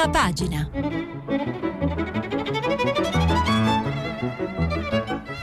Prima 0.00 0.18
pagina. 0.18 0.70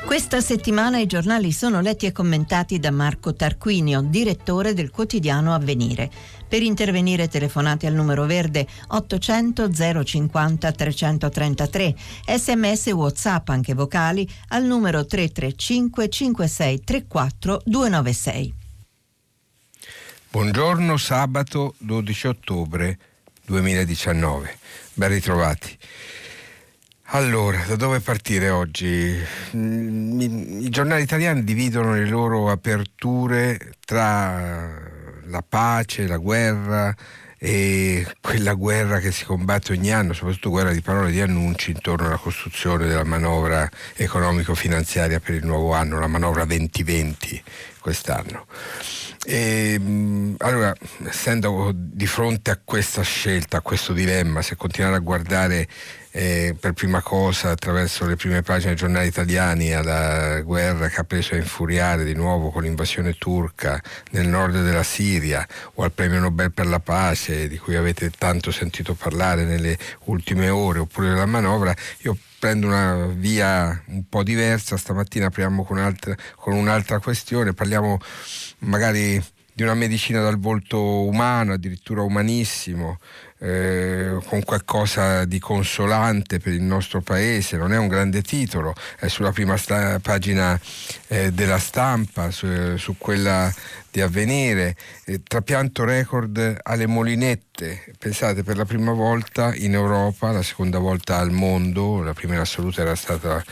Questa 0.04 0.42
settimana 0.42 0.98
i 0.98 1.06
giornali 1.06 1.52
sono 1.52 1.80
letti 1.80 2.08
e 2.08 2.12
commentati 2.12 2.80
da 2.80 2.90
Marco 2.90 3.36
Tarquinio, 3.36 4.02
direttore 4.02 4.74
del 4.74 4.90
quotidiano 4.90 5.54
Avvenire. 5.54 6.10
Per 6.48 6.64
intervenire 6.64 7.28
telefonate 7.28 7.86
al 7.86 7.94
numero 7.94 8.26
verde 8.26 8.66
800 8.88 9.70
050 10.04 10.72
333, 10.72 11.96
sms 12.26 12.88
whatsapp 12.94 13.50
anche 13.50 13.76
vocali 13.76 14.28
al 14.48 14.64
numero 14.64 15.06
335 15.06 16.10
56 16.10 16.84
34 16.84 17.62
296. 17.64 18.54
Buongiorno, 20.32 20.98
sabato 20.98 21.76
12 21.78 22.28
ottobre 22.28 22.98
2019. 23.48 24.58
Ben 24.94 25.10
ritrovati. 25.10 25.78
Allora, 27.12 27.64
da 27.66 27.78
dove 27.78 28.02
partire 28.02 28.50
oggi? 28.50 29.18
Mm, 29.56 30.20
I 30.62 30.70
giornali 30.70 31.04
italiani 31.04 31.46
dividono 31.46 31.94
le 31.94 32.06
loro 32.06 32.52
aperture 32.52 33.76
tra 33.86 34.74
la 35.28 35.44
pace, 35.48 36.06
la 36.06 36.18
guerra 36.18 36.94
e 37.40 38.06
quella 38.20 38.54
guerra 38.54 39.00
che 39.00 39.14
si 39.14 39.24
combatte 39.24 39.72
ogni 39.72 39.94
anno, 39.94 40.12
soprattutto 40.12 40.50
guerra 40.50 40.74
di 40.74 40.82
parole 40.82 41.10
e 41.10 41.12
di 41.12 41.22
annunci 41.22 41.72
intorno 41.72 42.08
alla 42.08 42.18
costruzione 42.18 42.88
della 42.88 43.06
manovra 43.06 43.70
economico-finanziaria 43.96 45.22
per 45.22 45.36
il 45.36 45.46
nuovo 45.46 45.74
anno, 45.74 46.00
la 46.00 46.08
manovra 46.08 46.44
2020 46.44 47.44
quest'anno. 47.88 48.46
E, 49.24 49.78
mm, 49.80 50.36
allora, 50.40 50.76
essendo 51.06 51.72
di 51.74 52.06
fronte 52.06 52.52
a 52.52 52.60
questa 52.62 53.02
scelta, 53.02 53.58
a 53.58 53.62
questo 53.62 53.94
dilemma, 53.94 54.42
se 54.42 54.58
continuare 54.58 54.98
a 54.98 55.00
guardare 55.00 55.68
eh, 56.12 56.54
per 56.60 56.74
prima 56.74 57.02
cosa 57.02 57.52
attraverso 57.52 58.06
le 58.06 58.18
prime 58.18 58.42
pagine 58.42 58.72
dei 58.72 58.76
giornali 58.76 59.08
italiani 59.08 59.74
alla 59.74 60.42
guerra 60.42 60.90
che 60.90 61.00
ha 61.00 61.04
preso 61.06 61.36
a 61.36 61.38
infuriare 61.38 62.04
di 62.04 62.14
nuovo 62.14 62.50
con 62.50 62.64
l'invasione 62.64 63.14
turca 63.14 63.82
nel 64.12 64.28
nord 64.28 64.62
della 64.62 64.84
Siria 64.84 65.48
o 65.76 65.84
al 65.84 65.92
premio 65.94 66.20
Nobel 66.20 66.52
per 66.52 66.68
la 66.68 66.80
pace 66.80 67.48
di 67.48 67.58
cui 67.58 67.76
avete 67.76 68.10
tanto 68.10 68.52
sentito 68.52 68.96
parlare 68.96 69.46
nelle 69.46 69.78
ultime 70.06 70.50
ore 70.50 70.80
oppure 70.80 71.16
la 71.16 71.26
manovra, 71.26 71.74
io 72.00 72.18
prendo 72.40 72.68
una 72.68 73.08
via 73.08 73.84
un 73.88 74.08
po' 74.08 74.24
diversa, 74.24 74.78
stamattina 74.78 75.28
apriamo 75.28 75.64
con, 75.64 75.78
altra, 75.78 76.16
con 76.36 76.54
un'altra 76.54 77.00
questione, 77.00 77.54
parliamo 77.54 78.00
magari 78.60 79.24
di 79.54 79.64
una 79.64 79.74
medicina 79.74 80.22
dal 80.22 80.38
volto 80.38 81.04
umano, 81.06 81.54
addirittura 81.54 82.04
umanissimo, 82.04 83.00
eh, 83.40 84.18
con 84.26 84.44
qualcosa 84.44 85.26
di 85.26 85.40
consolante 85.40 86.40
per 86.40 86.54
il 86.54 86.62
nostro 86.62 87.02
paese, 87.02 87.58
non 87.58 87.74
è 87.74 87.78
un 87.78 87.88
grande 87.88 88.22
titolo, 88.22 88.74
è 88.98 89.08
sulla 89.08 89.32
prima 89.32 89.58
sta- 89.58 90.00
pagina 90.00 90.60
eh, 91.08 91.32
della 91.32 91.60
stampa, 91.60 92.32
su, 92.32 92.48
su, 92.78 92.96
quella 92.98 93.54
di 93.92 94.02
avvenire, 94.02 94.76
eh, 95.06 95.22
trapianto 95.24 95.84
record 95.84 96.60
alle 96.64 96.88
molinette, 96.88 97.94
pensate 97.98 98.44
per 98.44 98.58
la 98.58 98.66
prima 98.66 98.92
volta 98.92 99.54
in 99.56 99.74
Europa, 99.74 100.32
la 100.32 100.44
seconda 100.44 100.80
volta 100.80 101.18
al 101.18 101.32
mondo, 101.32 102.02
la 102.02 102.14
prima 102.14 102.34
in 102.34 102.40
assoluto 102.40 102.82
era 102.82 102.96
stata 102.96 103.44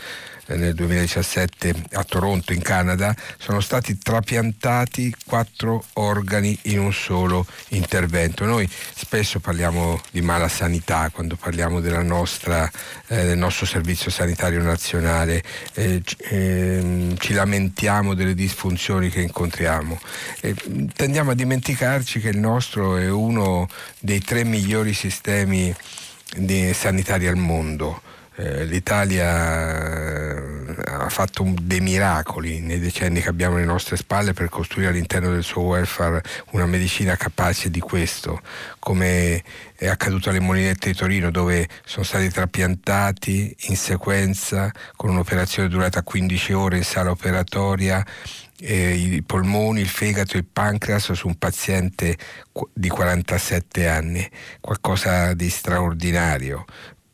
nel 0.54 0.74
2017 0.74 1.74
a 1.92 2.04
Toronto 2.04 2.52
in 2.52 2.62
Canada, 2.62 3.14
sono 3.38 3.60
stati 3.60 3.98
trapiantati 3.98 5.14
quattro 5.26 5.84
organi 5.94 6.56
in 6.62 6.78
un 6.78 6.92
solo 6.92 7.46
intervento. 7.70 8.44
Noi 8.44 8.68
spesso 8.94 9.40
parliamo 9.40 10.00
di 10.10 10.20
mala 10.20 10.48
sanità 10.48 11.10
quando 11.10 11.36
parliamo 11.36 11.80
nostra, 12.02 12.70
eh, 13.08 13.24
del 13.24 13.38
nostro 13.38 13.66
servizio 13.66 14.10
sanitario 14.10 14.62
nazionale, 14.62 15.42
eh, 15.74 16.02
eh, 16.18 17.14
ci 17.18 17.32
lamentiamo 17.32 18.14
delle 18.14 18.34
disfunzioni 18.34 19.10
che 19.10 19.20
incontriamo. 19.20 19.98
tendiamo 20.94 21.32
a 21.32 21.34
dimenticarci 21.34 22.20
che 22.20 22.28
il 22.28 22.38
nostro 22.38 22.96
è 22.96 23.10
uno 23.10 23.68
dei 23.98 24.20
tre 24.20 24.44
migliori 24.44 24.92
sistemi 24.92 25.74
sanitari 26.72 27.26
al 27.26 27.36
mondo 27.36 28.02
l'Italia 28.36 30.36
eh, 30.36 30.74
ha 30.84 31.08
fatto 31.08 31.54
dei 31.62 31.80
miracoli 31.80 32.60
nei 32.60 32.78
decenni 32.78 33.22
che 33.22 33.30
abbiamo 33.30 33.56
alle 33.56 33.64
nostre 33.64 33.96
spalle 33.96 34.34
per 34.34 34.50
costruire 34.50 34.90
all'interno 34.90 35.30
del 35.30 35.42
suo 35.42 35.62
welfare 35.62 36.22
una 36.50 36.66
medicina 36.66 37.16
capace 37.16 37.70
di 37.70 37.80
questo, 37.80 38.42
come 38.78 39.42
è 39.74 39.86
accaduto 39.86 40.28
alle 40.28 40.40
Molinette 40.40 40.90
di 40.90 40.96
Torino 40.96 41.30
dove 41.30 41.66
sono 41.84 42.04
stati 42.04 42.28
trapiantati 42.28 43.56
in 43.68 43.76
sequenza 43.76 44.70
con 44.96 45.10
un'operazione 45.10 45.68
durata 45.68 46.02
15 46.02 46.52
ore 46.52 46.76
in 46.76 46.84
sala 46.84 47.10
operatoria 47.10 48.04
eh, 48.58 48.94
i 48.94 49.22
polmoni, 49.22 49.80
il 49.80 49.88
fegato 49.88 50.34
e 50.34 50.38
il 50.38 50.46
pancreas 50.50 51.12
su 51.12 51.26
un 51.26 51.36
paziente 51.36 52.16
di 52.72 52.88
47 52.88 53.88
anni, 53.88 54.28
qualcosa 54.60 55.34
di 55.34 55.50
straordinario. 55.50 56.64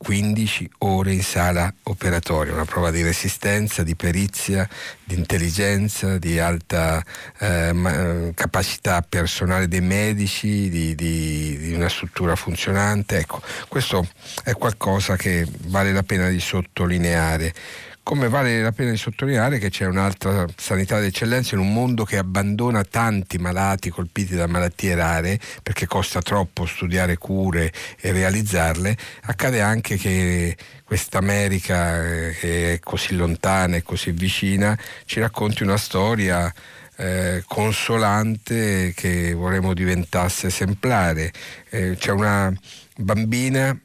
15 0.02 0.68
ore 0.78 1.12
in 1.12 1.22
sala 1.22 1.72
operatoria, 1.84 2.52
una 2.52 2.64
prova 2.64 2.90
di 2.90 3.02
resistenza, 3.02 3.84
di 3.84 3.94
perizia, 3.94 4.68
di 5.04 5.14
intelligenza, 5.14 6.18
di 6.18 6.40
alta 6.40 7.00
eh, 7.38 8.32
capacità 8.34 9.00
personale 9.02 9.68
dei 9.68 9.80
medici, 9.80 10.68
di, 10.68 10.96
di, 10.96 11.56
di, 11.56 11.72
una 11.72 11.88
struttura 11.88 12.34
funzionante. 12.34 13.18
Ecco, 13.18 13.40
questo 13.68 14.04
è 14.42 14.54
qualcosa 14.54 15.14
che 15.16 15.46
vale 15.66 15.92
la 15.92 16.02
pena 16.02 16.28
di 16.28 16.40
sottolineare 16.40 17.54
come 18.02 18.28
vale 18.28 18.60
la 18.60 18.72
pena 18.72 18.90
di 18.90 18.96
sottolineare 18.96 19.58
che 19.58 19.70
c'è 19.70 19.86
un'altra 19.86 20.46
sanità 20.56 20.98
d'eccellenza 20.98 21.54
in 21.54 21.60
un 21.60 21.72
mondo 21.72 22.04
che 22.04 22.18
abbandona 22.18 22.82
tanti 22.82 23.38
malati 23.38 23.90
colpiti 23.90 24.34
da 24.34 24.48
malattie 24.48 24.94
rare 24.94 25.38
perché 25.62 25.86
costa 25.86 26.20
troppo 26.20 26.66
studiare 26.66 27.16
cure 27.16 27.72
e 28.00 28.10
realizzarle, 28.10 28.96
accade 29.22 29.60
anche 29.60 29.96
che 29.96 30.56
questa 30.84 31.18
America 31.18 32.02
eh, 32.02 32.36
che 32.38 32.72
è 32.74 32.78
così 32.80 33.14
lontana 33.14 33.76
e 33.76 33.82
così 33.82 34.10
vicina 34.10 34.76
ci 35.04 35.20
racconti 35.20 35.62
una 35.62 35.76
storia 35.76 36.52
eh, 36.96 37.44
consolante 37.46 38.92
che 38.94 39.32
vorremmo 39.32 39.74
diventasse 39.74 40.48
esemplare. 40.48 41.32
Eh, 41.70 41.96
c'è 41.96 42.10
una 42.10 42.52
bambina 42.96 43.78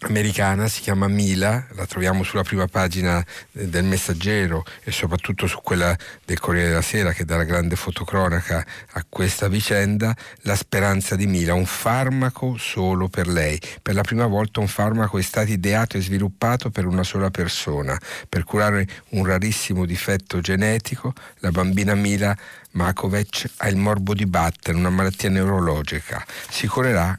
americana, 0.00 0.68
si 0.68 0.82
chiama 0.82 1.08
Mila, 1.08 1.66
la 1.74 1.86
troviamo 1.86 2.22
sulla 2.22 2.42
prima 2.42 2.66
pagina 2.66 3.24
del 3.50 3.84
Messaggero 3.84 4.62
e 4.84 4.92
soprattutto 4.92 5.46
su 5.46 5.60
quella 5.62 5.96
del 6.24 6.38
Corriere 6.38 6.68
della 6.68 6.82
Sera 6.82 7.12
che 7.12 7.24
dà 7.24 7.36
la 7.36 7.44
grande 7.44 7.76
fotocronaca 7.76 8.64
a 8.92 9.06
questa 9.08 9.48
vicenda, 9.48 10.14
La 10.42 10.54
speranza 10.54 11.16
di 11.16 11.26
Mila, 11.26 11.54
un 11.54 11.64
farmaco 11.64 12.56
solo 12.58 13.08
per 13.08 13.26
lei. 13.26 13.58
Per 13.80 13.94
la 13.94 14.02
prima 14.02 14.26
volta 14.26 14.60
un 14.60 14.68
farmaco 14.68 15.16
è 15.16 15.22
stato 15.22 15.50
ideato 15.50 15.96
e 15.96 16.02
sviluppato 16.02 16.68
per 16.70 16.84
una 16.84 17.02
sola 17.02 17.30
persona, 17.30 17.98
per 18.28 18.44
curare 18.44 18.86
un 19.10 19.24
rarissimo 19.24 19.86
difetto 19.86 20.40
genetico, 20.40 21.14
la 21.38 21.50
bambina 21.50 21.94
Mila 21.94 22.36
Makovic 22.72 23.50
ha 23.56 23.68
il 23.68 23.76
morbo 23.76 24.12
di 24.12 24.26
Batten, 24.26 24.76
una 24.76 24.90
malattia 24.90 25.30
neurologica. 25.30 26.22
Si 26.50 26.66
curerà 26.66 27.18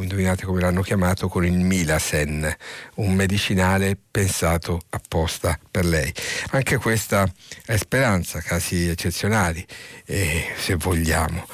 indovinate 0.00 0.46
come 0.46 0.60
l'hanno 0.60 0.80
chiamato, 0.80 1.28
con 1.28 1.44
il 1.44 1.52
Milasen, 1.52 2.50
un 2.94 3.12
medicinale 3.14 3.98
pensato 4.10 4.80
apposta 4.90 5.58
per 5.70 5.84
lei. 5.84 6.12
Anche 6.52 6.78
questa 6.78 7.30
è 7.66 7.76
speranza, 7.76 8.40
casi 8.40 8.88
eccezionali, 8.88 9.64
eh, 10.06 10.46
se 10.56 10.76
vogliamo. 10.76 11.46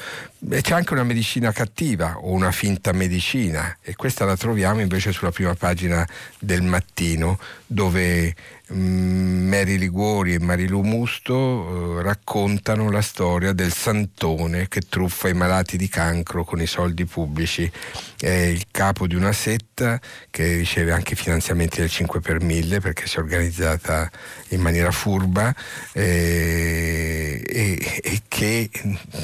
E 0.49 0.61
c'è 0.61 0.73
anche 0.73 0.93
una 0.93 1.03
medicina 1.03 1.51
cattiva 1.51 2.17
o 2.17 2.31
una 2.31 2.51
finta 2.51 2.93
medicina 2.93 3.77
e 3.81 3.95
questa 3.95 4.23
la 4.23 4.37
troviamo 4.37 4.79
invece 4.79 5.11
sulla 5.11 5.31
prima 5.31 5.53
pagina 5.53 6.07
del 6.39 6.61
mattino 6.61 7.37
dove 7.67 8.33
Mary 8.71 9.77
Liguori 9.77 10.35
e 10.35 10.39
Marilu 10.39 10.81
Musto 10.81 11.99
eh, 11.99 12.03
raccontano 12.03 12.91
la 12.91 13.01
storia 13.01 13.51
del 13.51 13.73
santone 13.73 14.67
che 14.67 14.81
truffa 14.81 15.27
i 15.27 15.33
malati 15.33 15.75
di 15.75 15.87
cancro 15.87 16.43
con 16.43 16.61
i 16.61 16.67
soldi 16.67 17.05
pubblici. 17.05 17.69
È 18.17 18.29
il 18.29 18.65
capo 18.69 19.07
di 19.07 19.15
una 19.15 19.31
setta 19.31 19.99
che 20.29 20.57
riceve 20.57 20.91
anche 20.91 21.15
finanziamenti 21.15 21.79
del 21.79 21.89
5 21.89 22.19
per 22.19 22.41
1000 22.41 22.79
perché 22.79 23.07
si 23.07 23.17
è 23.17 23.19
organizzata 23.19 24.09
in 24.49 24.61
maniera 24.61 24.91
furba 24.91 25.53
eh, 25.93 27.41
e, 27.43 28.01
e, 28.03 28.21
che 28.27 28.69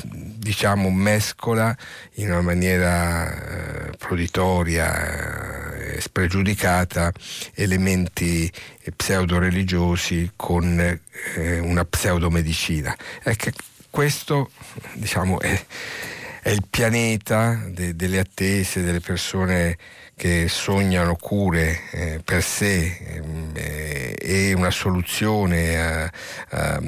diciamo 0.09 0.89
mescola 0.89 1.75
in 2.15 2.31
una 2.31 2.41
maniera 2.41 3.89
eh, 3.89 3.91
proditoria 3.97 5.73
spregiudicata 5.99 7.11
elementi 7.53 8.51
pseudo-religiosi 9.35 10.31
con 10.35 10.79
eh, 10.79 11.59
una 11.59 11.85
pseudomedicina. 11.85 12.95
Ecco, 13.23 13.49
questo 13.89 14.51
diciamo, 14.93 15.39
è, 15.39 15.65
è 16.41 16.49
il 16.49 16.63
pianeta 16.69 17.61
de, 17.67 17.95
delle 17.95 18.19
attese, 18.19 18.83
delle 18.83 19.01
persone 19.01 19.77
che 20.15 20.47
sognano 20.47 21.15
cure 21.15 21.81
eh, 21.91 22.21
per 22.23 22.41
sé 22.41 22.85
eh, 22.85 23.21
e 24.25 24.53
una 24.53 24.71
soluzione 24.71 25.79
a, 25.79 26.11
a, 26.49 26.81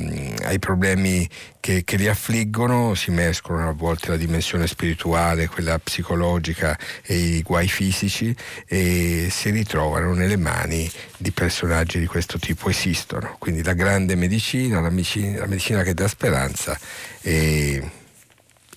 ai 0.45 0.57
problemi 0.57 1.29
che, 1.59 1.83
che, 1.83 1.95
li 1.97 2.07
affliggono, 2.07 2.95
si 2.95 3.11
mescolano 3.11 3.69
a 3.69 3.73
volte 3.73 4.09
la 4.09 4.17
dimensione 4.17 4.65
spirituale, 4.65 5.47
quella 5.47 5.77
psicologica 5.77 6.77
e 7.03 7.15
i 7.15 7.41
guai 7.43 7.67
fisici 7.67 8.35
e 8.65 9.27
si 9.29 9.51
ritrovano 9.51 10.13
nelle 10.13 10.37
mani 10.37 10.89
di 11.17 11.31
personaggi 11.31 11.99
di 11.99 12.07
questo 12.07 12.39
tipo, 12.39 12.69
esistono. 12.69 13.35
Quindi 13.37 13.63
la 13.63 13.73
grande 13.73 14.15
medicina, 14.15 14.81
la 14.81 14.89
medicina, 14.89 15.39
la 15.39 15.47
medicina 15.47 15.83
che 15.83 15.93
dà 15.93 16.07
speranza 16.07 16.77
e 17.21 18.05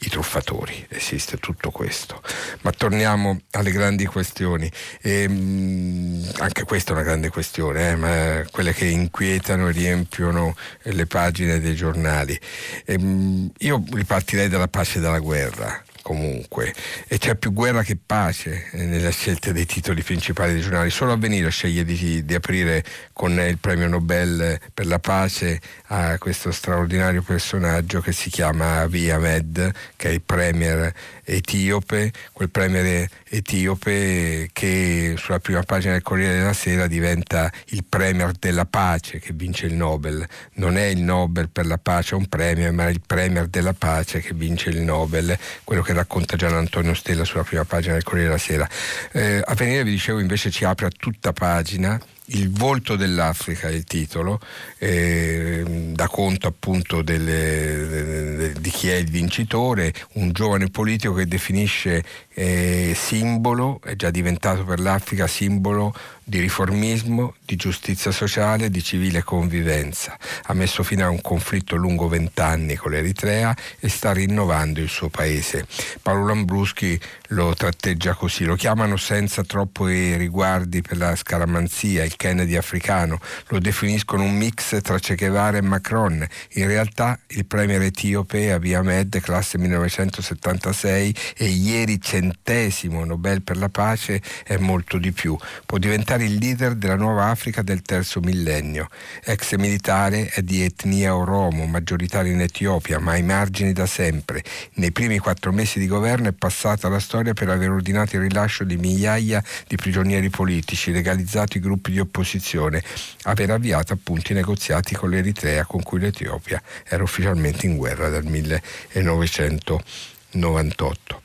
i 0.00 0.08
truffatori, 0.08 0.86
esiste 0.88 1.36
tutto 1.38 1.70
questo. 1.70 2.22
Ma 2.62 2.70
torniamo 2.70 3.40
alle 3.52 3.70
grandi 3.70 4.06
questioni. 4.06 4.70
E, 5.00 5.22
ehm, 5.22 6.32
anche 6.38 6.64
questa 6.64 6.90
è 6.90 6.94
una 6.94 7.02
grande 7.02 7.28
questione, 7.28 7.90
eh, 7.92 8.46
quelle 8.50 8.72
che 8.72 8.86
inquietano 8.86 9.68
e 9.68 9.72
riempiono 9.72 10.56
le 10.82 11.06
pagine 11.06 11.60
dei 11.60 11.74
giornali. 11.74 12.38
E, 12.84 12.94
ehm, 12.94 13.50
io 13.58 13.84
ripartirei 13.90 14.48
dalla 14.48 14.68
pace 14.68 14.98
e 14.98 15.02
dalla 15.02 15.18
guerra 15.18 15.82
comunque 16.02 16.74
e 17.06 17.18
c'è 17.18 17.36
più 17.36 17.52
guerra 17.52 17.82
che 17.82 17.96
pace 17.96 18.68
eh, 18.72 18.84
nella 18.84 19.10
scelta 19.10 19.52
dei 19.52 19.66
titoli 19.66 20.02
principali 20.02 20.54
dei 20.54 20.62
giornali. 20.62 20.90
Solo 20.90 21.12
Avvenire 21.12 21.50
sceglie 21.50 21.84
di, 21.84 22.24
di, 22.24 22.34
aprire 22.34 22.84
con 23.20 23.38
il 23.38 23.58
premio 23.58 23.86
Nobel 23.86 24.58
per 24.72 24.86
la 24.86 24.98
pace 24.98 25.60
a 25.88 26.16
questo 26.16 26.52
straordinario 26.52 27.20
personaggio 27.20 28.00
che 28.00 28.12
si 28.12 28.30
chiama 28.30 28.80
Abiy 28.80 29.10
Ahmed, 29.10 29.74
che 29.94 30.08
è 30.08 30.12
il 30.12 30.22
premier 30.22 30.90
etiope, 31.22 32.12
quel 32.32 32.48
premier 32.48 33.06
etiope 33.28 34.48
che 34.54 35.16
sulla 35.18 35.38
prima 35.38 35.62
pagina 35.64 35.92
del 35.92 36.02
Corriere 36.02 36.38
della 36.38 36.54
Sera 36.54 36.86
diventa 36.86 37.52
il 37.66 37.84
premier 37.86 38.32
della 38.32 38.64
pace 38.64 39.18
che 39.18 39.34
vince 39.34 39.66
il 39.66 39.74
Nobel. 39.74 40.26
Non 40.54 40.78
è 40.78 40.84
il 40.84 41.02
Nobel 41.02 41.50
per 41.50 41.66
la 41.66 41.76
pace, 41.76 42.14
un 42.14 42.26
premio, 42.26 42.72
ma 42.72 42.86
è 42.86 42.90
il 42.90 43.02
premier 43.06 43.48
della 43.48 43.74
pace 43.74 44.20
che 44.20 44.32
vince 44.32 44.70
il 44.70 44.80
Nobel, 44.80 45.38
quello 45.62 45.82
che 45.82 45.92
racconta 45.92 46.36
Gian 46.36 46.54
Antonio 46.54 46.94
Stella 46.94 47.24
sulla 47.24 47.44
prima 47.44 47.66
pagina 47.66 47.92
del 47.92 48.02
Corriere 48.02 48.28
della 48.28 48.40
Sera. 48.40 48.66
Eh, 49.12 49.42
Avvenire, 49.44 49.84
vi 49.84 49.90
dicevo, 49.90 50.20
invece 50.20 50.50
ci 50.50 50.64
apre 50.64 50.86
a 50.86 50.90
tutta 50.90 51.34
pagina 51.34 52.00
il 52.32 52.50
volto 52.50 52.96
dell'Africa 52.96 53.68
è 53.68 53.72
il 53.72 53.84
titolo, 53.84 54.40
eh, 54.78 55.62
dà 55.92 56.08
conto 56.08 56.46
appunto 56.46 57.02
delle, 57.02 58.36
de, 58.36 58.52
di 58.60 58.70
chi 58.70 58.88
è 58.88 58.96
il 58.96 59.10
vincitore, 59.10 59.92
un 60.14 60.32
giovane 60.32 60.68
politico 60.68 61.14
che 61.14 61.26
definisce 61.26 62.04
eh, 62.32 62.92
simbolo, 62.94 63.80
è 63.82 63.96
già 63.96 64.10
diventato 64.10 64.64
per 64.64 64.80
l'Africa 64.80 65.26
simbolo 65.26 65.94
di 66.30 66.38
riformismo, 66.38 67.34
di 67.44 67.56
giustizia 67.56 68.12
sociale, 68.12 68.70
di 68.70 68.82
civile 68.82 69.24
convivenza. 69.24 70.16
Ha 70.44 70.54
messo 70.54 70.84
fine 70.84 71.02
a 71.02 71.10
un 71.10 71.20
conflitto 71.20 71.74
lungo 71.74 72.06
vent'anni 72.06 72.76
con 72.76 72.92
l'Eritrea 72.92 73.54
e 73.80 73.88
sta 73.88 74.12
rinnovando 74.12 74.80
il 74.80 74.88
suo 74.88 75.08
paese. 75.08 75.66
Paolo 76.00 76.26
Lambruschi 76.26 76.98
lo 77.30 77.52
tratteggia 77.54 78.14
così, 78.14 78.44
lo 78.44 78.54
chiamano 78.54 78.96
senza 78.96 79.42
troppi 79.42 80.14
riguardi 80.16 80.82
per 80.82 80.98
la 80.98 81.16
scaramanzia, 81.16 82.04
il 82.04 82.14
Kennedy 82.14 82.56
africano, 82.56 83.18
lo 83.48 83.58
definiscono 83.58 84.22
un 84.22 84.36
mix 84.36 84.80
tra 84.82 85.00
Che 85.00 85.16
Guevara 85.16 85.56
e 85.56 85.62
Macron. 85.62 86.24
In 86.54 86.66
realtà 86.68 87.18
il 87.28 87.44
premier 87.44 87.82
etiope 87.82 88.52
Abiy 88.52 88.74
Ahmed, 88.74 89.20
classe 89.20 89.58
1976 89.58 91.14
e 91.36 91.46
ieri 91.46 91.98
centesimo 92.20 93.04
Nobel 93.04 93.42
per 93.42 93.56
la 93.56 93.70
pace, 93.70 94.20
è 94.44 94.58
molto 94.58 94.98
di 94.98 95.12
più. 95.12 95.38
Può 95.64 95.78
diventare 95.78 96.24
il 96.24 96.34
leader 96.34 96.74
della 96.74 96.96
nuova 96.96 97.26
Africa 97.26 97.62
del 97.62 97.82
terzo 97.82 98.18
millennio. 98.20 98.88
Ex 99.24 99.54
militare 99.56 100.28
è 100.28 100.42
di 100.42 100.62
etnia 100.62 101.16
oromo, 101.16 101.64
maggioritario 101.66 102.32
in 102.32 102.42
Etiopia, 102.42 102.98
ma 102.98 103.12
ai 103.12 103.22
margini 103.22 103.72
da 103.72 103.86
sempre. 103.86 104.42
Nei 104.74 104.92
primi 104.92 105.16
quattro 105.18 105.50
mesi 105.52 105.78
di 105.78 105.86
governo 105.86 106.28
è 106.28 106.32
passata 106.32 106.88
la 106.88 107.00
storia 107.00 107.32
per 107.32 107.48
aver 107.48 107.70
ordinato 107.70 108.16
il 108.16 108.22
rilascio 108.22 108.64
di 108.64 108.76
migliaia 108.76 109.42
di 109.66 109.76
prigionieri 109.76 110.28
politici, 110.28 110.92
legalizzato 110.92 111.56
i 111.56 111.60
gruppi 111.60 111.92
di 111.92 112.00
opposizione, 112.00 112.82
aver 113.22 113.50
avviato 113.50 113.94
appunto 113.94 114.32
i 114.32 114.34
negoziati 114.34 114.94
con 114.94 115.08
l'Eritrea 115.10 115.64
con 115.64 115.82
cui 115.82 116.00
l'Etiopia 116.00 116.60
era 116.86 117.02
ufficialmente 117.02 117.64
in 117.66 117.76
guerra 117.76 118.10
dal 118.10 118.24
1998 118.24 121.22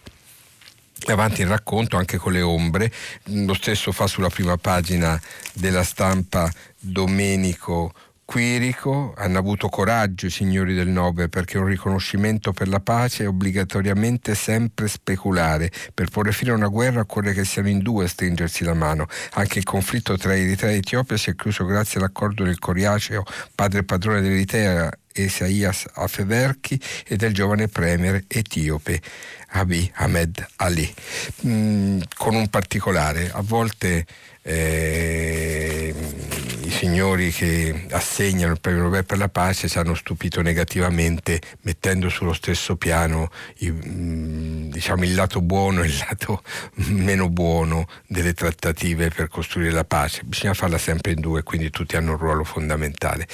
avanti 1.12 1.42
il 1.42 1.48
racconto 1.48 1.98
anche 1.98 2.18
con 2.18 2.32
le 2.34 2.42
ombre, 2.42 2.92
lo 3.26 3.54
stesso 3.54 3.92
fa 3.92 4.08
sulla 4.08 4.30
prima 4.30 4.58
pagina 4.58 5.20
della 5.54 5.84
stampa 5.84 6.52
Domenico 6.80 7.94
Quirico, 8.26 9.14
hanno 9.16 9.38
avuto 9.38 9.70
coraggio 9.70 10.26
i 10.26 10.32
signori 10.32 10.74
del 10.74 10.88
Nobel 10.88 11.30
perché 11.30 11.60
un 11.60 11.68
riconoscimento 11.68 12.54
per 12.54 12.68
la 12.68 12.80
pace 12.80 13.24
è 13.24 13.28
obbligatoriamente 13.28 14.34
sempre 14.34 14.88
speculare. 14.88 15.72
Per 15.94 16.10
porre 16.10 16.32
fine 16.32 16.50
a 16.50 16.56
una 16.56 16.68
guerra 16.68 17.02
occorre 17.02 17.34
che 17.34 17.46
siano 17.46 17.70
in 17.70 17.80
due 17.80 18.06
a 18.06 18.08
stringersi 18.08 18.64
la 18.64 18.74
mano. 18.74 19.06
Anche 19.34 19.60
il 19.60 19.64
conflitto 19.64 20.18
tra 20.18 20.36
Eritrea 20.36 20.72
e 20.72 20.78
Etiopia 20.78 21.18
si 21.18 21.30
è 21.30 21.36
chiuso 21.36 21.66
grazie 21.66 22.00
all'accordo 22.00 22.44
del 22.44 22.58
coriaceo 22.58 23.24
padre 23.54 23.84
padrone 23.84 24.22
dell'Eritrea 24.22 24.92
Esaias 25.14 25.86
Afeverki 25.94 26.80
e 27.08 27.16
del 27.16 27.34
giovane 27.34 27.68
premier 27.68 28.24
etiope 28.28 29.02
Abiy 29.50 29.90
Ahmed 29.96 30.46
Ali, 30.58 30.94
mm, 31.46 32.02
con 32.18 32.36
un 32.36 32.50
particolare, 32.50 33.32
a 33.32 33.42
volte 33.42 34.06
eh, 34.42 35.96
signori 36.76 37.32
che 37.32 37.86
assegnano 37.92 38.52
il 38.52 38.60
premio 38.60 38.84
Nobel 38.84 39.06
per 39.06 39.18
la 39.18 39.30
pace 39.30 39.70
ci 39.70 39.78
hanno 39.78 39.96
stupito 39.96 40.42
negativamente 40.42 41.40
mettendo 41.62 42.10
sullo 42.10 42.34
stesso 42.34 42.76
piano 42.76 43.32
mm, 43.64 44.72
diciamo, 44.72 45.06
il 45.06 45.16
lato 45.16 45.42
buono 45.42 45.84
e 45.84 45.88
il 45.88 45.98
lato 45.98 46.44
meno 46.76 47.30
buono 47.30 47.88
delle 48.08 48.34
trattative 48.34 49.10
per 49.10 49.30
costruire 49.30 49.72
la 49.72 49.86
pace. 49.86 50.24
Bisogna 50.26 50.54
farla 50.54 50.78
sempre 50.78 51.14
in 51.14 51.22
due, 51.22 51.44
quindi 51.44 51.70
tutti 51.70 51.96
hanno 51.96 52.12
un 52.12 52.18
ruolo 52.18 52.44
fondamentale. 52.44 53.26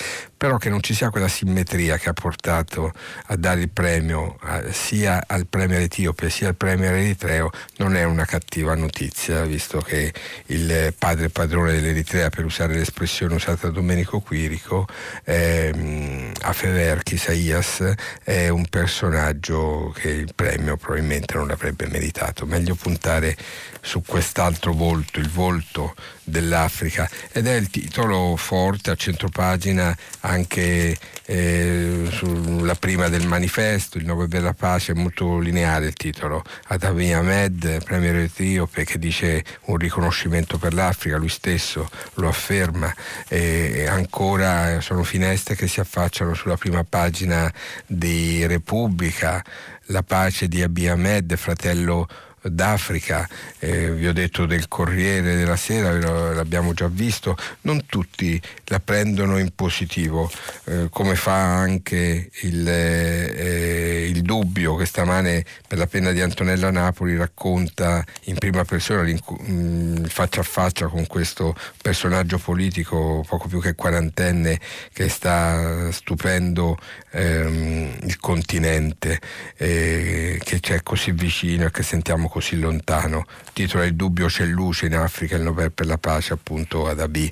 Però 0.41 0.57
che 0.57 0.69
non 0.69 0.81
ci 0.81 0.95
sia 0.95 1.11
quella 1.11 1.27
simmetria 1.27 1.99
che 1.99 2.09
ha 2.09 2.13
portato 2.13 2.91
a 3.27 3.35
dare 3.35 3.61
il 3.61 3.69
premio 3.69 4.37
a, 4.41 4.71
sia 4.71 5.23
al 5.27 5.45
premier 5.45 5.81
etiope 5.81 6.31
sia 6.31 6.47
al 6.47 6.55
premier 6.55 6.95
eritreo 6.95 7.51
non 7.77 7.95
è 7.95 8.03
una 8.05 8.25
cattiva 8.25 8.73
notizia, 8.73 9.43
visto 9.43 9.81
che 9.81 10.11
il 10.47 10.95
padre 10.97 11.29
padrone 11.29 11.73
dell'Eritrea, 11.73 12.29
per 12.29 12.45
usare 12.45 12.73
l'espressione 12.73 13.35
usata 13.35 13.67
da 13.67 13.73
Domenico 13.73 14.19
Quirico, 14.19 14.87
ehm, 15.25 16.31
Afeverki 16.41 17.13
Isaias 17.13 17.93
è 18.23 18.47
un 18.47 18.65
personaggio 18.65 19.93
che 19.95 20.09
il 20.09 20.33
premio 20.33 20.75
probabilmente 20.75 21.35
non 21.35 21.49
l'avrebbe 21.49 21.87
meritato. 21.87 22.47
Meglio 22.47 22.73
puntare 22.73 23.37
su 23.79 24.01
quest'altro 24.03 24.73
volto, 24.73 25.19
il 25.19 25.29
volto 25.29 25.93
dell'Africa 26.23 27.09
ed 27.31 27.45
è 27.45 27.53
il 27.53 27.69
titolo 27.69 28.35
forte 28.37 28.91
a 28.91 28.95
centropagina 28.95 29.95
anche 30.31 30.97
eh, 31.25 32.07
sulla 32.09 32.75
prima 32.75 33.09
del 33.09 33.27
manifesto, 33.27 33.97
il 33.97 34.05
nome 34.05 34.27
della 34.27 34.53
pace, 34.53 34.93
è 34.93 34.95
molto 34.95 35.39
lineare 35.39 35.87
il 35.87 35.93
titolo, 35.93 36.43
Abiy 36.67 37.11
Ahmed, 37.11 37.83
premier 37.83 38.15
etiope 38.15 38.85
che 38.85 38.97
dice 38.97 39.43
un 39.65 39.77
riconoscimento 39.77 40.57
per 40.57 40.73
l'Africa, 40.73 41.17
lui 41.17 41.29
stesso 41.29 41.89
lo 42.15 42.27
afferma 42.27 42.93
e 43.27 43.87
ancora 43.87 44.79
sono 44.81 45.03
finestre 45.03 45.55
che 45.55 45.67
si 45.67 45.79
affacciano 45.79 46.33
sulla 46.33 46.57
prima 46.57 46.83
pagina 46.83 47.51
di 47.85 48.45
Repubblica, 48.45 49.43
la 49.85 50.03
pace 50.03 50.47
di 50.47 50.61
Abiy 50.61 50.87
Ahmed, 50.87 51.35
fratello 51.35 52.07
d'Africa, 52.41 53.27
eh, 53.59 53.91
vi 53.91 54.07
ho 54.07 54.13
detto 54.13 54.45
del 54.45 54.67
Corriere 54.67 55.35
della 55.35 55.55
Sera, 55.55 56.33
l'abbiamo 56.33 56.73
già 56.73 56.87
visto, 56.87 57.35
non 57.61 57.85
tutti 57.85 58.41
la 58.65 58.79
prendono 58.79 59.37
in 59.37 59.53
positivo, 59.53 60.29
eh, 60.65 60.87
come 60.89 61.15
fa 61.15 61.57
anche 61.57 62.29
il, 62.41 62.67
eh, 62.67 64.07
il, 64.09 64.21
dubbio 64.21 64.75
che 64.75 64.85
stamane 64.85 65.43
per 65.67 65.77
la 65.77 65.87
penna 65.87 66.11
di 66.11 66.21
Antonella 66.21 66.71
Napoli 66.71 67.15
racconta 67.17 68.03
in 68.25 68.37
prima 68.37 68.63
persona 68.63 69.07
in 69.07 70.05
faccia 70.07 70.41
a 70.41 70.43
faccia 70.43 70.87
con 70.87 71.05
questo 71.07 71.55
personaggio 71.81 72.37
politico 72.37 73.25
poco 73.27 73.47
più 73.47 73.59
che 73.59 73.75
quarantenne 73.75 74.59
che 74.93 75.09
sta 75.09 75.91
stupendo 75.91 76.77
ehm, 77.11 77.97
il 78.03 78.17
continente, 78.19 79.19
eh, 79.57 80.39
che 80.43 80.59
c'è 80.59 80.81
così 80.83 81.11
vicino 81.11 81.65
e 81.65 81.71
che 81.71 81.83
sentiamo 81.83 82.29
così 82.29 82.59
lontano. 82.59 83.25
Il 83.45 83.53
titolo 83.53 83.83
è 83.83 83.87
Il 83.87 83.95
dubbio 83.95 84.27
c'è 84.27 84.45
luce 84.45 84.85
in 84.87 84.95
Africa, 84.95 85.35
il 85.35 85.43
Nobel 85.43 85.71
per 85.71 85.85
la 85.85 85.97
pace 85.97 86.33
appunto 86.33 86.87
ad 86.87 86.99
Abiy. 86.99 87.31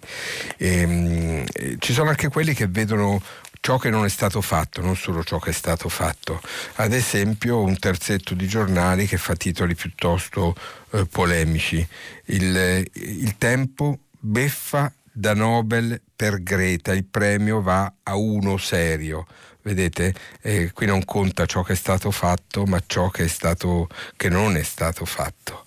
E, 0.58 0.68
ehm, 0.68 1.46
ci 1.80 1.94
sono 1.94 2.10
anche 2.10 2.30
quelli 2.30 2.54
che 2.54 2.68
vedono 2.68 3.22
ciò 3.62 3.78
che 3.78 3.90
non 3.90 4.06
è 4.06 4.10
stato 4.10 4.42
fatto, 4.42 4.82
non 4.82 4.96
solo 4.96 5.24
ciò 5.24 5.40
che 5.40 5.50
è 5.50 5.54
stato 5.54 5.90
fatto. 5.90 6.42
Ad 6.76 6.94
esempio 6.94 7.62
un 7.62 7.78
terzetto 7.78 8.34
di 8.34 8.48
giornali 8.48 9.06
che 9.06 9.18
fa 9.18 9.36
titoli 9.36 9.76
piuttosto 9.76 10.56
eh, 10.92 11.06
polemici. 11.06 11.86
Il, 12.26 12.86
il 12.94 13.38
tempo 13.38 14.00
beffa 14.20 14.92
da 15.12 15.34
Nobel 15.34 16.02
per 16.16 16.42
Greta, 16.42 16.94
il 16.94 17.06
premio 17.06 17.62
va 17.62 17.92
a 18.04 18.16
uno 18.16 18.58
serio. 18.58 19.26
Vedete, 19.62 20.14
eh, 20.42 20.72
qui 20.74 20.86
non 20.86 21.04
conta 21.04 21.46
ciò 21.46 21.64
che 21.64 21.74
è 21.74 21.76
stato 21.76 22.12
fatto, 22.12 22.66
ma 22.66 22.82
ciò 22.86 23.10
che, 23.10 23.26
è 23.26 23.28
stato, 23.28 23.88
che 24.16 24.30
non 24.30 24.56
è 24.56 24.64
stato 24.64 25.06
fatto. 25.06 25.66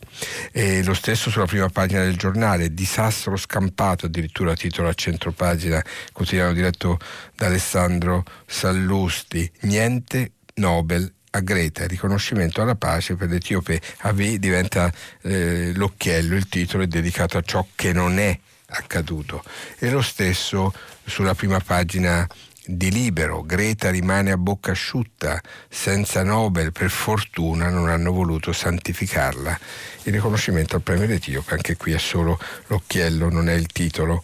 E 0.51 0.83
lo 0.83 0.95
stesso 0.95 1.31
sulla 1.31 1.47
prima 1.47 1.69
pagina 1.69 2.03
del 2.03 2.17
giornale, 2.17 2.73
disastro 2.73 3.37
scampato, 3.37 4.07
addirittura 4.07 4.55
titolo 4.55 4.89
a 4.89 4.95
centropagina, 4.95 5.85
quotidiano 6.13 6.53
diretto 6.53 6.99
da 7.37 7.47
Alessandro 7.47 8.25
Sallusti, 8.47 9.51
niente 9.61 10.33
Nobel 10.55 11.13
a 11.35 11.41
Greta, 11.41 11.87
riconoscimento 11.87 12.61
alla 12.63 12.75
pace 12.75 13.15
per 13.15 13.29
l'Etiope. 13.29 13.81
Avi 14.01 14.39
diventa 14.39 14.93
eh, 15.23 15.73
l'occhiello, 15.75 16.35
il 16.35 16.49
titolo 16.49 16.83
è 16.83 16.87
dedicato 16.87 17.39
a 17.39 17.43
ciò 17.43 17.67
che 17.75 17.93
non 17.93 18.19
è 18.19 18.39
accaduto. 18.67 19.43
E 19.79 19.91
lo 19.91 20.03
stesso 20.03 20.73
sulla 21.05 21.35
prima 21.35 21.59
pagina 21.61 22.27
di 22.77 22.91
Libero, 22.91 23.43
Greta 23.43 23.91
rimane 23.91 24.31
a 24.31 24.37
bocca 24.37 24.71
asciutta, 24.71 25.41
senza 25.69 26.23
Nobel, 26.23 26.73
per 26.73 26.91
fortuna 26.91 27.69
non 27.69 27.89
hanno 27.89 28.13
voluto 28.13 28.53
santificarla. 28.53 29.59
Il 30.05 30.13
riconoscimento 30.13 30.77
al 30.77 30.83
premio 30.83 31.07
d'Etiope, 31.07 31.55
anche 31.55 31.77
qui 31.77 31.93
è 31.93 31.99
solo 31.99 32.39
l'occhiello, 32.69 33.29
non 33.29 33.49
è 33.49 33.53
il 33.53 33.67
titolo. 33.67 34.23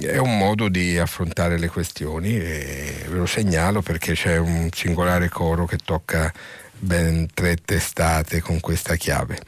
È 0.00 0.18
un 0.18 0.36
modo 0.36 0.68
di 0.68 0.98
affrontare 0.98 1.58
le 1.58 1.68
questioni 1.68 2.36
e 2.36 3.04
ve 3.08 3.16
lo 3.16 3.26
segnalo 3.26 3.80
perché 3.80 4.12
c'è 4.12 4.36
un 4.36 4.68
singolare 4.70 5.28
coro 5.28 5.64
che 5.64 5.78
tocca 5.78 6.32
ben 6.78 7.26
tre 7.32 7.56
testate 7.56 8.40
con 8.40 8.60
questa 8.60 8.96
chiave. 8.96 9.40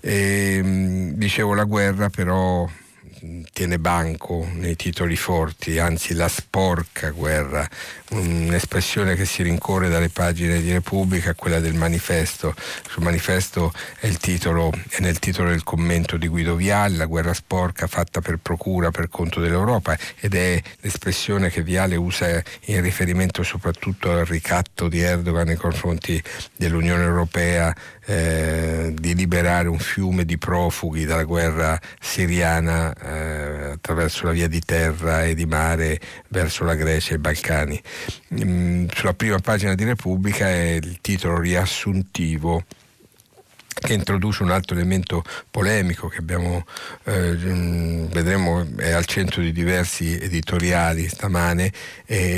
E, 0.00 1.10
dicevo 1.14 1.54
la 1.54 1.64
guerra 1.64 2.08
però 2.08 2.68
tiene 3.52 3.78
banco 3.78 4.46
nei 4.52 4.76
titoli 4.76 5.16
forti, 5.16 5.78
anzi 5.78 6.14
la 6.14 6.28
sporca 6.28 7.10
guerra, 7.10 7.68
un'espressione 8.10 9.14
che 9.14 9.24
si 9.24 9.42
rincorre 9.42 9.88
dalle 9.88 10.08
pagine 10.08 10.60
di 10.60 10.72
Repubblica 10.72 11.34
quella 11.34 11.60
del 11.60 11.74
manifesto. 11.74 12.54
Sul 12.88 13.02
manifesto 13.02 13.72
è, 13.98 14.08
titolo, 14.12 14.72
è 14.88 15.00
nel 15.00 15.18
titolo 15.18 15.50
del 15.50 15.64
commento 15.64 16.16
di 16.16 16.28
Guido 16.28 16.54
Viale, 16.56 16.96
la 16.96 17.06
guerra 17.06 17.34
sporca 17.34 17.86
fatta 17.86 18.20
per 18.20 18.38
procura, 18.38 18.90
per 18.90 19.08
conto 19.08 19.40
dell'Europa 19.40 19.96
ed 20.18 20.34
è 20.34 20.60
l'espressione 20.80 21.50
che 21.50 21.62
Viale 21.62 21.96
usa 21.96 22.42
in 22.66 22.80
riferimento 22.80 23.42
soprattutto 23.42 24.10
al 24.10 24.24
ricatto 24.24 24.88
di 24.88 25.00
Erdogan 25.00 25.46
nei 25.46 25.56
confronti 25.56 26.22
dell'Unione 26.56 27.02
Europea 27.02 27.74
eh, 28.10 28.92
di 28.92 29.14
liberare 29.14 29.68
un 29.68 29.78
fiume 29.78 30.24
di 30.24 30.36
profughi 30.36 31.04
dalla 31.04 31.22
guerra 31.22 31.78
siriana 32.00 32.92
eh, 32.92 33.70
attraverso 33.74 34.24
la 34.24 34.32
via 34.32 34.48
di 34.48 34.58
terra 34.58 35.24
e 35.24 35.36
di 35.36 35.46
mare 35.46 36.00
verso 36.26 36.64
la 36.64 36.74
Grecia 36.74 37.12
e 37.12 37.16
i 37.16 37.18
Balcani. 37.18 37.80
Mm, 38.34 38.88
sulla 38.92 39.14
prima 39.14 39.38
pagina 39.38 39.76
di 39.76 39.84
Repubblica 39.84 40.48
è 40.48 40.78
il 40.82 40.98
titolo 41.00 41.38
riassuntivo 41.38 42.64
che 43.72 43.92
introduce 43.92 44.42
un 44.42 44.50
altro 44.50 44.74
elemento 44.74 45.22
polemico 45.48 46.08
che 46.08 46.18
abbiamo, 46.18 46.66
eh, 47.04 47.32
mm, 47.36 48.06
vedremo 48.06 48.66
è 48.76 48.90
al 48.90 49.06
centro 49.06 49.40
di 49.40 49.52
diversi 49.52 50.18
editoriali 50.18 51.08
stamane, 51.08 51.72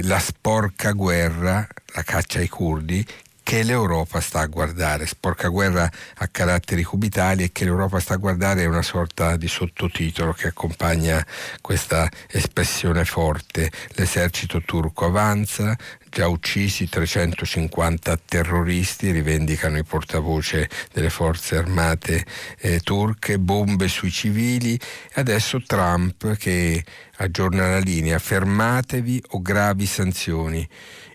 la 0.03 0.19
sporca 0.19 0.93
guerra, 0.93 1.67
la 1.95 2.03
caccia 2.03 2.41
ai 2.41 2.49
curdi, 2.49 3.05
che 3.43 3.63
l'Europa 3.63 4.21
sta 4.21 4.41
a 4.41 4.47
guardare. 4.47 5.07
Sporca 5.07 5.49
guerra 5.49 5.91
a 6.17 6.29
caratteri 6.29 6.83
cubitali 6.83 7.45
e 7.45 7.53
che 7.53 7.65
l'Europa 7.65 8.01
sta 8.01 8.15
a 8.15 8.19
guardare 8.19 8.63
è 8.63 8.67
una 8.67 8.83
sorta 8.83 9.37
di 9.37 9.49
sottotitolo 9.49 10.33
che 10.33 10.49
accompagna 10.49 11.25
questa 11.61 12.09
espressione 12.29 13.05
forte. 13.05 13.71
L'esercito 13.95 14.63
turco 14.63 15.07
avanza, 15.07 15.77
già 16.09 16.29
uccisi 16.29 16.89
350 16.89 18.19
terroristi, 18.25 19.11
rivendicano 19.11 19.79
i 19.79 19.85
portavoce 19.85 20.69
delle 20.93 21.11
forze 21.11 21.57
armate 21.57 22.25
eh, 22.59 22.81
turche, 22.81 23.39
bombe 23.39 23.89
sui 23.89 24.11
civili 24.11 24.75
e 24.75 25.21
adesso 25.21 25.63
Trump 25.67 26.37
che 26.37 26.85
aggiorna 27.17 27.69
la 27.69 27.79
linea, 27.79 28.19
fermatevi 28.19 29.23
o 29.31 29.43
gravi 29.43 29.87
sanzioni. 29.87 30.69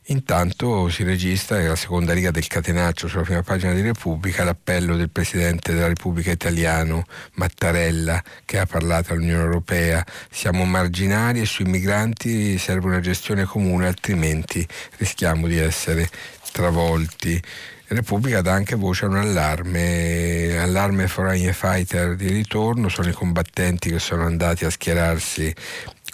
Intanto 0.09 0.87
si 0.87 1.03
registra 1.03 1.57
nella 1.57 1.75
seconda 1.75 2.13
riga 2.13 2.31
del 2.31 2.47
catenaccio 2.47 3.09
sulla 3.09 3.23
prima 3.23 3.43
pagina 3.43 3.73
di 3.73 3.81
Repubblica 3.81 4.45
l'appello 4.45 4.95
del 4.95 5.09
Presidente 5.09 5.73
della 5.73 5.87
Repubblica 5.87 6.31
italiano 6.31 7.03
Mattarella 7.33 8.23
che 8.45 8.57
ha 8.57 8.65
parlato 8.65 9.11
all'Unione 9.11 9.43
Europea. 9.43 10.05
Siamo 10.31 10.63
marginali 10.63 11.41
e 11.41 11.45
sui 11.45 11.65
migranti 11.65 12.57
serve 12.57 12.87
una 12.87 13.01
gestione 13.01 13.43
comune 13.43 13.87
altrimenti 13.87 14.65
rischiamo 14.95 15.45
di 15.45 15.57
essere 15.57 16.09
travolti. 16.53 17.41
Repubblica 17.89 18.41
dà 18.41 18.53
anche 18.53 18.75
voce 18.75 19.05
a 19.05 19.07
un 19.09 19.17
allarme, 19.17 20.57
allarme 20.57 21.07
foreign 21.07 21.51
fighter 21.51 22.15
di 22.15 22.27
ritorno, 22.27 22.87
sono 22.87 23.09
i 23.09 23.13
combattenti 23.13 23.89
che 23.89 23.99
sono 23.99 24.25
andati 24.25 24.65
a 24.65 24.69
schierarsi 24.69 25.53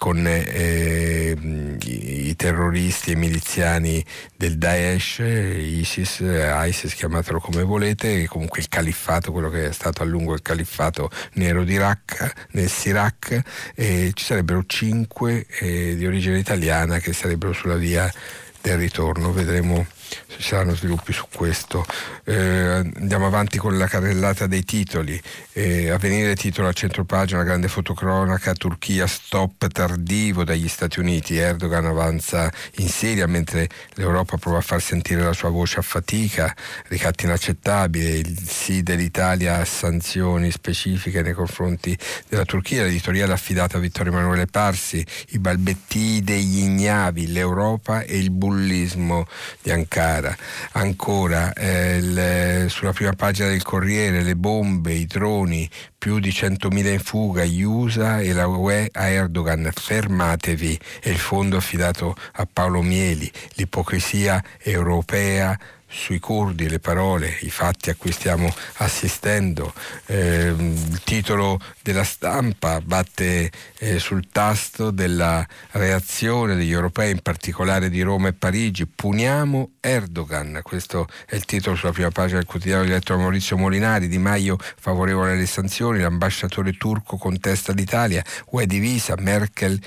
con 0.04 0.26
eh, 0.26 1.34
i, 1.80 2.28
i, 2.28 2.36
terroristi 2.36 3.12
e 3.12 3.16
miliziani 3.16 4.04
del 4.36 4.58
Daesh, 4.58 5.20
ISIS, 5.20 6.22
ISIS 6.66 6.92
chiamatelo 6.92 7.40
come 7.40 7.62
volete, 7.62 8.26
comunque 8.26 8.58
il 8.58 8.68
califfato, 8.68 9.32
quello 9.32 9.48
che 9.48 9.68
è 9.68 9.72
stato 9.72 10.02
a 10.02 10.04
lungo 10.04 10.34
il 10.34 10.42
califfato 10.42 11.08
nero 11.36 11.64
di 11.64 11.78
Raqqa, 11.78 12.30
nel 12.50 12.68
Siraq, 12.68 13.40
e 13.74 14.10
ci 14.12 14.24
sarebbero 14.26 14.64
cinque 14.66 15.46
eh, 15.60 15.96
di 15.96 16.04
origine 16.04 16.38
italiana 16.38 16.98
che 16.98 17.14
sarebbero 17.14 17.54
sulla 17.54 17.76
via 17.76 18.12
del 18.60 18.76
ritorno, 18.76 19.32
vedremo 19.32 19.86
ci 20.36 20.42
saranno 20.42 20.74
sviluppi 20.74 21.12
su 21.12 21.24
questo. 21.34 21.84
Eh, 22.24 22.34
andiamo 22.34 23.26
avanti 23.26 23.58
con 23.58 23.76
la 23.76 23.86
carrellata 23.86 24.46
dei 24.46 24.64
titoli. 24.64 25.20
Eh, 25.52 25.90
avvenire 25.90 26.36
titola 26.36 26.68
a 26.68 26.72
centropagina, 26.72 27.38
una 27.38 27.48
grande 27.48 27.68
fotocronaca, 27.68 28.52
Turchia 28.54 29.06
stop 29.06 29.66
tardivo 29.68 30.44
dagli 30.44 30.68
Stati 30.68 31.00
Uniti, 31.00 31.36
Erdogan 31.36 31.86
avanza 31.86 32.50
in 32.76 32.88
Siria 32.88 33.26
mentre 33.26 33.68
l'Europa 33.94 34.36
prova 34.36 34.58
a 34.58 34.62
far 34.62 34.80
sentire 34.80 35.22
la 35.22 35.32
sua 35.32 35.50
voce 35.50 35.78
a 35.78 35.82
fatica, 35.82 36.54
ricatti 36.88 37.24
inaccettabili, 37.24 38.18
il 38.18 38.38
sì 38.48 38.82
dell'Italia 38.82 39.56
a 39.56 39.64
sanzioni 39.64 40.50
specifiche 40.50 41.22
nei 41.22 41.32
confronti 41.32 41.96
della 42.28 42.44
Turchia, 42.44 42.84
l'editoriale 42.84 43.32
affidata 43.32 43.78
a 43.78 43.80
Vittorio 43.80 44.12
Emanuele 44.12 44.46
Parsi, 44.46 45.04
i 45.30 45.38
balbetti 45.38 46.22
degli 46.22 46.62
ignavi, 46.62 47.32
l'Europa 47.32 48.02
e 48.02 48.18
il 48.18 48.30
bullismo 48.30 49.26
di 49.62 49.70
Ankara 49.70 50.03
cara. 50.04 50.36
Ancora 50.72 51.52
eh, 51.54 51.96
il, 51.96 52.66
sulla 52.68 52.92
prima 52.92 53.12
pagina 53.14 53.48
del 53.48 53.62
Corriere 53.62 54.22
le 54.22 54.36
bombe, 54.36 54.92
i 54.92 55.06
droni, 55.06 55.68
più 55.96 56.18
di 56.18 56.28
100.000 56.28 56.92
in 56.92 56.98
fuga, 57.00 57.44
gli 57.44 57.62
USA 57.62 58.20
e 58.20 58.34
la 58.34 58.46
UE 58.46 58.90
a 58.92 59.06
Erdogan, 59.06 59.70
fermatevi. 59.72 60.78
E 61.02 61.10
il 61.10 61.16
fondo 61.16 61.56
affidato 61.56 62.14
a 62.32 62.46
Paolo 62.50 62.82
Mieli, 62.82 63.30
l'ipocrisia 63.54 64.44
europea 64.58 65.58
sui 65.94 66.18
curdi, 66.18 66.68
le 66.68 66.80
parole, 66.80 67.38
i 67.42 67.50
fatti 67.50 67.88
a 67.88 67.94
cui 67.94 68.10
stiamo 68.10 68.52
assistendo. 68.78 69.72
Eh, 70.06 70.48
il 70.48 71.00
titolo 71.04 71.60
della 71.82 72.02
stampa 72.02 72.80
batte 72.80 73.50
eh, 73.78 73.98
sul 74.00 74.28
tasto 74.30 74.90
della 74.90 75.46
reazione 75.70 76.56
degli 76.56 76.72
europei, 76.72 77.12
in 77.12 77.20
particolare 77.20 77.88
di 77.88 78.02
Roma 78.02 78.28
e 78.28 78.32
Parigi. 78.32 78.86
Puniamo 78.86 79.74
Erdogan. 79.80 80.60
Questo 80.62 81.06
è 81.26 81.36
il 81.36 81.44
titolo 81.44 81.76
sulla 81.76 81.92
prima 81.92 82.10
pagina 82.10 82.38
del 82.38 82.48
quotidiano 82.48 82.84
diretto 82.84 83.14
da 83.14 83.20
Maurizio 83.20 83.56
Molinari. 83.56 84.08
Di 84.08 84.18
Maio 84.18 84.58
favorevole 84.58 85.32
alle 85.32 85.46
sanzioni, 85.46 86.00
l'ambasciatore 86.00 86.76
turco 86.76 87.16
contesta 87.16 87.72
l'Italia, 87.72 88.22
UE 88.50 88.66
divisa, 88.66 89.14
Merkel 89.16 89.80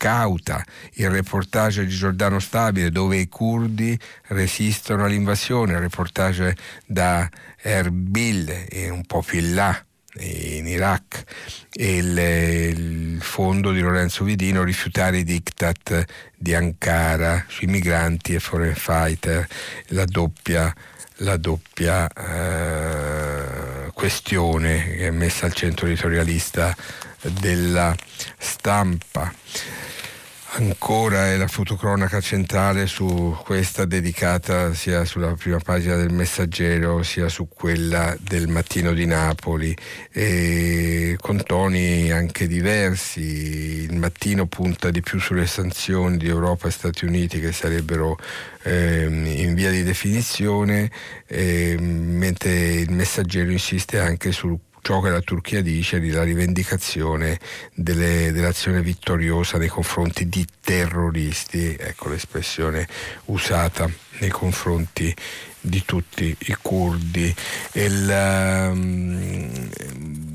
cauta, 0.00 0.64
il 0.94 1.10
reportage 1.10 1.84
di 1.84 1.94
Giordano 1.94 2.38
Stabile 2.40 2.90
dove 2.90 3.18
i 3.18 3.28
curdi 3.28 3.98
resistono 4.28 5.04
all'invasione, 5.04 5.74
il 5.74 5.80
reportage 5.80 6.56
da 6.86 7.28
Erbil 7.60 8.64
e 8.70 8.88
un 8.88 9.04
po' 9.04 9.20
più 9.20 9.42
là 9.52 9.78
in 10.20 10.66
Iraq 10.66 11.22
e 11.70 11.96
il, 11.98 12.18
il, 12.18 13.18
fondo 13.20 13.72
di 13.72 13.80
Lorenzo 13.80 14.24
Vidino 14.24 14.64
rifiutare 14.64 15.18
i 15.18 15.24
diktat 15.24 16.04
di 16.34 16.54
Ankara 16.54 17.44
sui 17.46 17.66
migranti 17.66 18.32
e 18.32 18.40
foreign 18.40 18.72
fighter, 18.72 19.46
la 19.88 20.06
doppia, 20.06 20.74
la 21.16 21.36
doppia 21.36 22.08
eh, 22.08 23.90
questione 23.92 24.82
che 24.96 25.08
è 25.08 25.10
messa 25.10 25.44
al 25.44 25.52
centro 25.52 25.86
editorialista 25.86 26.74
della 27.20 27.94
stampa. 28.38 29.30
Ancora 30.52 31.28
è 31.28 31.36
la 31.36 31.46
fotocronaca 31.46 32.20
centrale 32.20 32.88
su 32.88 33.36
questa 33.44 33.84
dedicata 33.84 34.74
sia 34.74 35.04
sulla 35.04 35.34
prima 35.34 35.58
pagina 35.58 35.94
del 35.94 36.12
Messaggero 36.12 37.04
sia 37.04 37.28
su 37.28 37.46
quella 37.46 38.16
del 38.18 38.48
Mattino 38.48 38.92
di 38.92 39.06
Napoli, 39.06 39.74
e 40.10 41.16
con 41.20 41.40
toni 41.44 42.10
anche 42.10 42.48
diversi. 42.48 43.20
Il 43.20 43.96
mattino 43.96 44.46
punta 44.46 44.90
di 44.90 45.00
più 45.02 45.20
sulle 45.20 45.46
sanzioni 45.46 46.16
di 46.16 46.26
Europa 46.26 46.66
e 46.66 46.72
Stati 46.72 47.04
Uniti 47.04 47.38
che 47.38 47.52
sarebbero 47.52 48.18
eh, 48.64 49.04
in 49.06 49.54
via 49.54 49.70
di 49.70 49.84
definizione, 49.84 50.90
eh, 51.28 51.76
mentre 51.78 52.72
il 52.72 52.90
Messaggero 52.90 53.52
insiste 53.52 54.00
anche 54.00 54.32
sul 54.32 54.58
ciò 54.82 55.00
che 55.00 55.10
la 55.10 55.20
Turchia 55.20 55.62
dice 55.62 56.00
di 56.00 56.10
la 56.10 56.22
rivendicazione 56.22 57.38
delle, 57.74 58.32
dell'azione 58.32 58.82
vittoriosa 58.82 59.58
nei 59.58 59.68
confronti 59.68 60.28
di 60.28 60.46
terroristi, 60.62 61.76
ecco 61.78 62.08
l'espressione 62.08 62.86
usata 63.26 63.88
nei 64.18 64.30
confronti 64.30 65.14
di 65.60 65.84
tutti 65.84 66.34
i 66.38 66.56
curdi. 66.60 67.34
La, 67.72 68.66
ehm, 68.66 69.68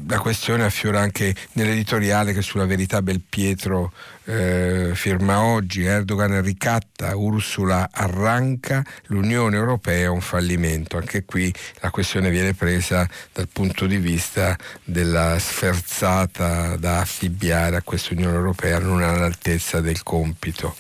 la, 0.07 0.19
questione 0.19 0.63
affiora 0.63 0.99
anche 0.99 1.35
nell'editoriale 1.53 2.33
che 2.33 2.41
sulla 2.41 2.65
verità 2.65 3.01
Belpietro 3.01 3.91
eh, 4.25 4.91
firma 4.94 5.44
oggi, 5.44 5.84
Erdogan 5.84 6.41
ricatta, 6.41 7.15
Ursula 7.15 7.89
arranca, 7.91 8.84
l'Unione 9.05 9.55
Europea 9.55 10.05
è 10.05 10.08
un 10.08 10.22
fallimento. 10.22 10.98
Anche 10.98 11.25
qui 11.25 11.53
la 11.82 11.91
questione 11.91 12.29
viene 12.29 12.53
presa 12.53 13.08
dal 13.32 13.48
punto 13.51 13.86
di 13.86 13.98
vista 13.98 14.58
della 14.84 15.38
sferzata 15.39 16.75
da 16.77 17.00
affibbiare 17.00 17.77
a 17.77 17.82
questa 17.82 18.13
Unione 18.13 18.36
Europea 18.36 18.79
non 18.79 19.03
all'altezza 19.03 19.79
del 19.79 20.01
compito. 20.03 20.75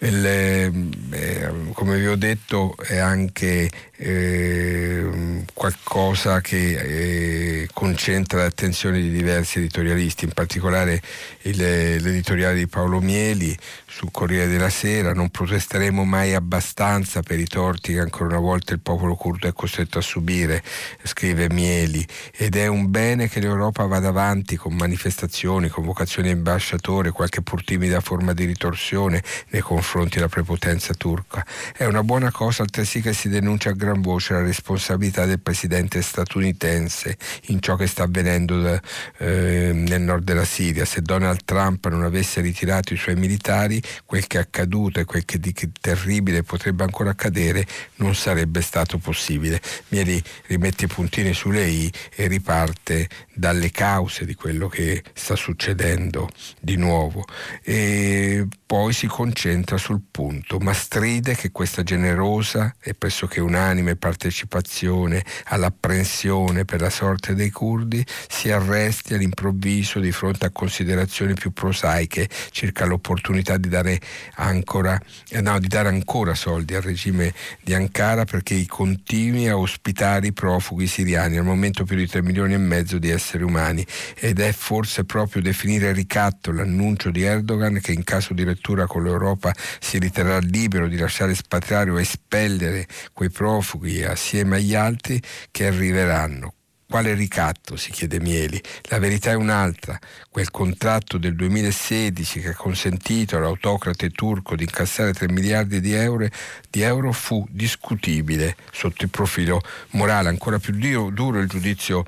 Il, 0.00 0.26
eh, 0.26 1.52
come 1.72 1.98
vi 1.98 2.06
ho 2.06 2.16
detto 2.16 2.76
è 2.76 2.98
anche 2.98 3.70
eh, 3.96 5.44
qualcosa 5.54 6.40
che 6.40 7.62
eh, 7.62 7.68
concentra 7.72 8.42
l'attenzione 8.42 9.00
di 9.00 9.10
diversi 9.10 9.58
editorialisti, 9.58 10.24
in 10.24 10.32
particolare 10.32 11.00
il, 11.42 11.56
l'editoriale 11.56 12.56
di 12.56 12.66
Paolo 12.66 12.81
Mieli 13.00 13.56
sul 13.94 14.10
Corriere 14.10 14.48
della 14.48 14.70
Sera, 14.70 15.12
non 15.12 15.28
protesteremo 15.28 16.02
mai 16.04 16.32
abbastanza 16.32 17.20
per 17.20 17.38
i 17.38 17.44
torti 17.44 17.92
che 17.92 18.00
ancora 18.00 18.30
una 18.30 18.38
volta 18.38 18.72
il 18.72 18.80
popolo 18.80 19.14
curdo 19.14 19.46
è 19.46 19.52
costretto 19.52 19.98
a 19.98 20.00
subire, 20.00 20.62
scrive 21.02 21.50
Mieli, 21.50 22.04
ed 22.34 22.56
è 22.56 22.68
un 22.68 22.90
bene 22.90 23.28
che 23.28 23.38
l'Europa 23.38 23.84
vada 23.84 24.08
avanti 24.08 24.56
con 24.56 24.74
manifestazioni, 24.74 25.68
convocazioni 25.68 26.30
a 26.30 26.32
ambasciatore, 26.32 27.10
qualche 27.10 27.42
pur 27.42 27.62
timida 27.62 28.00
forma 28.00 28.32
di 28.32 28.46
ritorsione 28.46 29.22
nei 29.50 29.60
confronti 29.60 30.16
della 30.16 30.28
prepotenza 30.28 30.94
turca. 30.94 31.44
È 31.76 31.84
una 31.84 32.02
buona 32.02 32.30
cosa 32.30 32.62
altresì 32.62 33.02
che 33.02 33.12
si 33.12 33.28
denuncia 33.28 33.70
a 33.70 33.74
gran 33.74 34.00
voce 34.00 34.32
la 34.32 34.42
responsabilità 34.42 35.26
del 35.26 35.40
presidente 35.40 36.00
statunitense 36.00 37.18
in 37.48 37.60
ciò 37.60 37.76
che 37.76 37.86
sta 37.86 38.04
avvenendo 38.04 38.58
da, 38.58 38.80
eh, 39.18 39.72
nel 39.74 40.00
nord 40.00 40.24
della 40.24 40.46
Siria. 40.46 40.86
Se 40.86 41.02
Donald 41.02 41.44
Trump 41.44 41.86
non 41.88 42.04
avesse 42.04 42.40
ritirato 42.40 42.94
i 42.94 42.96
suoi 42.96 43.16
militari, 43.16 43.80
quel 44.04 44.26
che 44.26 44.38
è 44.38 44.40
accaduto 44.40 45.00
e 45.00 45.04
quel 45.04 45.24
che 45.24 45.38
di 45.38 45.54
terribile 45.80 46.42
potrebbe 46.42 46.82
ancora 46.82 47.10
accadere 47.10 47.66
non 47.96 48.14
sarebbe 48.14 48.60
stato 48.60 48.98
possibile. 48.98 49.60
Mieli 49.88 50.22
rimette 50.46 50.84
i 50.84 50.88
puntini 50.88 51.32
sulle 51.32 51.66
i 51.66 51.92
e 52.14 52.26
riparte 52.26 53.08
dalle 53.34 53.70
cause 53.70 54.24
di 54.24 54.34
quello 54.34 54.68
che 54.68 55.02
sta 55.12 55.36
succedendo 55.36 56.28
di 56.60 56.76
nuovo 56.76 57.24
e 57.62 58.46
poi 58.66 58.92
si 58.92 59.06
concentra 59.06 59.76
sul 59.76 60.00
punto, 60.10 60.58
ma 60.58 60.72
stride 60.72 61.34
che 61.34 61.50
questa 61.50 61.82
generosa 61.82 62.74
e 62.80 62.94
pressoché 62.94 63.40
unanime 63.40 63.96
partecipazione 63.96 65.24
all'apprensione 65.44 66.64
per 66.64 66.80
la 66.80 66.90
sorte 66.90 67.34
dei 67.34 67.50
curdi 67.50 68.04
si 68.28 68.50
arresti 68.50 69.14
all'improvviso 69.14 70.00
di 70.00 70.10
fronte 70.10 70.46
a 70.46 70.50
considerazioni 70.50 71.34
più 71.34 71.52
prosaiche 71.52 72.28
circa 72.50 72.86
l'opportunità 72.86 73.56
di 73.56 73.68
dare, 73.72 73.98
ancora, 74.34 75.00
eh, 75.30 75.40
no, 75.40 75.58
di 75.58 75.66
dare 75.66 75.88
ancora 75.88 76.34
soldi 76.34 76.74
al 76.74 76.82
regime 76.82 77.32
di 77.62 77.74
Ankara 77.74 78.24
perché 78.24 78.64
continui 78.66 79.48
a 79.48 79.56
ospitare 79.56 80.26
i 80.28 80.32
profughi 80.32 80.86
siriani, 80.86 81.38
al 81.38 81.44
momento 81.44 81.84
più 81.84 81.96
di 81.96 82.06
3 82.06 82.22
milioni 82.22 82.52
e 82.54 82.58
mezzo 82.58 82.98
di 82.98 83.10
esseri 83.10 83.42
umani. 83.42 83.84
Ed 84.14 84.38
è 84.38 84.52
forse 84.52 85.04
proprio 85.04 85.42
definire 85.42 85.92
ricatto 85.92 86.52
l'annuncio 86.52 87.10
di 87.10 87.22
Erdogan 87.22 87.80
che 87.80 87.92
in 87.92 88.04
caso 88.04 88.34
di 88.34 88.44
lettura 88.44 88.86
con 88.86 89.02
l'Europa 89.02 89.52
si 89.80 89.98
riterrà 89.98 90.38
libero 90.38 90.86
di 90.86 90.98
lasciare 90.98 91.34
spatriare 91.34 91.90
o 91.90 91.98
espellere 91.98 92.86
quei 93.12 93.30
profughi 93.30 94.04
assieme 94.04 94.56
agli 94.56 94.74
altri 94.74 95.20
che 95.50 95.66
arriveranno 95.66 96.54
quale 96.92 97.14
ricatto? 97.14 97.76
si 97.76 97.90
chiede 97.90 98.20
Mieli. 98.20 98.60
La 98.90 98.98
verità 98.98 99.30
è 99.30 99.34
un'altra. 99.34 99.98
Quel 100.28 100.50
contratto 100.50 101.16
del 101.16 101.34
2016 101.34 102.40
che 102.40 102.48
ha 102.50 102.54
consentito 102.54 103.38
all'autocrate 103.38 104.10
turco 104.10 104.56
di 104.56 104.64
incassare 104.64 105.14
3 105.14 105.32
miliardi 105.32 105.80
di 105.80 105.94
euro, 105.94 106.28
di 106.68 106.82
euro 106.82 107.12
fu 107.12 107.46
discutibile 107.48 108.56
sotto 108.70 109.04
il 109.04 109.08
profilo 109.08 109.62
morale. 109.92 110.28
Ancora 110.28 110.58
più 110.58 110.74
duro 110.74 111.38
il 111.38 111.48
giudizio 111.48 112.04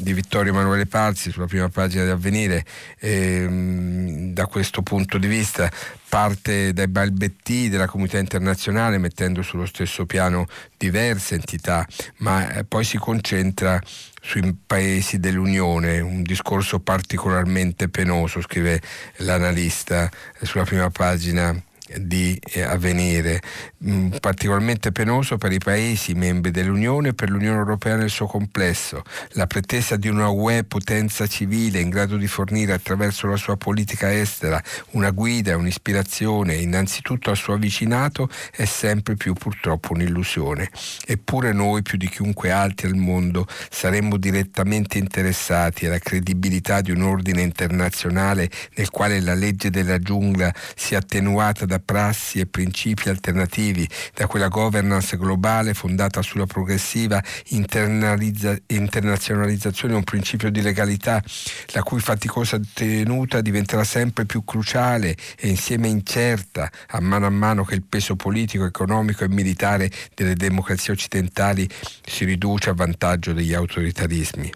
di 0.00 0.12
Vittorio 0.12 0.52
Emanuele 0.52 0.86
Palzi 0.86 1.32
sulla 1.32 1.46
prima 1.46 1.68
pagina 1.68 2.04
di 2.04 2.10
Avvenire. 2.10 2.64
Ehm, 3.00 4.32
da 4.32 4.46
questo 4.46 4.82
punto 4.82 5.18
di 5.18 5.26
vista 5.26 5.68
parte 6.08 6.72
dai 6.72 6.86
balbetti 6.86 7.68
della 7.68 7.88
comunità 7.88 8.18
internazionale 8.18 8.98
mettendo 8.98 9.42
sullo 9.42 9.66
stesso 9.66 10.06
piano 10.06 10.46
diverse 10.76 11.34
entità, 11.34 11.84
ma 12.18 12.48
eh, 12.52 12.64
poi 12.64 12.84
si 12.84 12.96
concentra 12.96 13.80
sui 14.20 14.56
paesi 14.64 15.18
dell'Unione, 15.18 15.98
un 15.98 16.22
discorso 16.22 16.78
particolarmente 16.78 17.88
penoso, 17.88 18.40
scrive 18.40 18.80
l'analista 19.16 20.08
sulla 20.42 20.64
prima 20.64 20.90
pagina 20.90 21.60
di 21.96 22.38
eh, 22.52 22.62
avvenire, 22.62 23.40
mm, 23.84 24.16
particolarmente 24.20 24.92
penoso 24.92 25.38
per 25.38 25.52
i 25.52 25.58
Paesi 25.58 26.14
membri 26.14 26.50
dell'Unione 26.50 27.08
e 27.08 27.14
per 27.14 27.30
l'Unione 27.30 27.58
Europea 27.58 27.96
nel 27.96 28.10
suo 28.10 28.26
complesso. 28.26 29.02
La 29.30 29.46
pretesa 29.46 29.96
di 29.96 30.08
una 30.08 30.28
UE 30.28 30.64
potenza 30.64 31.26
civile 31.26 31.80
in 31.80 31.88
grado 31.88 32.16
di 32.16 32.26
fornire 32.26 32.72
attraverso 32.72 33.26
la 33.26 33.36
sua 33.36 33.56
politica 33.56 34.12
estera 34.12 34.62
una 34.90 35.10
guida 35.10 35.56
un'ispirazione 35.56 36.54
innanzitutto 36.54 37.30
al 37.30 37.36
suo 37.36 37.56
vicinato 37.56 38.28
è 38.54 38.64
sempre 38.64 39.16
più 39.16 39.34
purtroppo 39.34 39.92
un'illusione. 39.92 40.70
Eppure 41.06 41.52
noi 41.52 41.82
più 41.82 41.98
di 41.98 42.08
chiunque 42.08 42.50
altri 42.50 42.88
al 42.88 42.96
mondo 42.96 43.46
saremmo 43.70 44.16
direttamente 44.16 44.98
interessati 44.98 45.86
alla 45.86 45.98
credibilità 45.98 46.80
di 46.80 46.90
un 46.90 47.02
ordine 47.02 47.42
internazionale 47.42 48.50
nel 48.74 48.90
quale 48.90 49.20
la 49.20 49.34
legge 49.34 49.70
della 49.70 49.98
giungla 49.98 50.52
sia 50.74 50.98
attenuata 50.98 51.66
da 51.66 51.77
prassi 51.78 52.40
e 52.40 52.46
principi 52.46 53.08
alternativi, 53.08 53.88
da 54.14 54.26
quella 54.26 54.48
governance 54.48 55.16
globale 55.16 55.74
fondata 55.74 56.22
sulla 56.22 56.46
progressiva 56.46 57.22
internazionalizzazione 57.48 59.92
di 59.92 59.98
un 59.98 60.04
principio 60.04 60.50
di 60.50 60.62
legalità, 60.62 61.22
la 61.68 61.82
cui 61.82 62.00
faticosa 62.00 62.60
tenuta 62.72 63.40
diventerà 63.40 63.84
sempre 63.84 64.26
più 64.26 64.44
cruciale 64.44 65.16
e 65.36 65.48
insieme 65.48 65.88
incerta 65.88 66.70
a 66.88 67.00
mano 67.00 67.26
a 67.26 67.30
mano 67.30 67.64
che 67.64 67.74
il 67.74 67.82
peso 67.82 68.16
politico, 68.16 68.64
economico 68.64 69.24
e 69.24 69.28
militare 69.28 69.90
delle 70.14 70.34
democrazie 70.34 70.92
occidentali 70.92 71.68
si 72.04 72.24
riduce 72.24 72.70
a 72.70 72.74
vantaggio 72.74 73.32
degli 73.32 73.54
autoritarismi. 73.54 74.52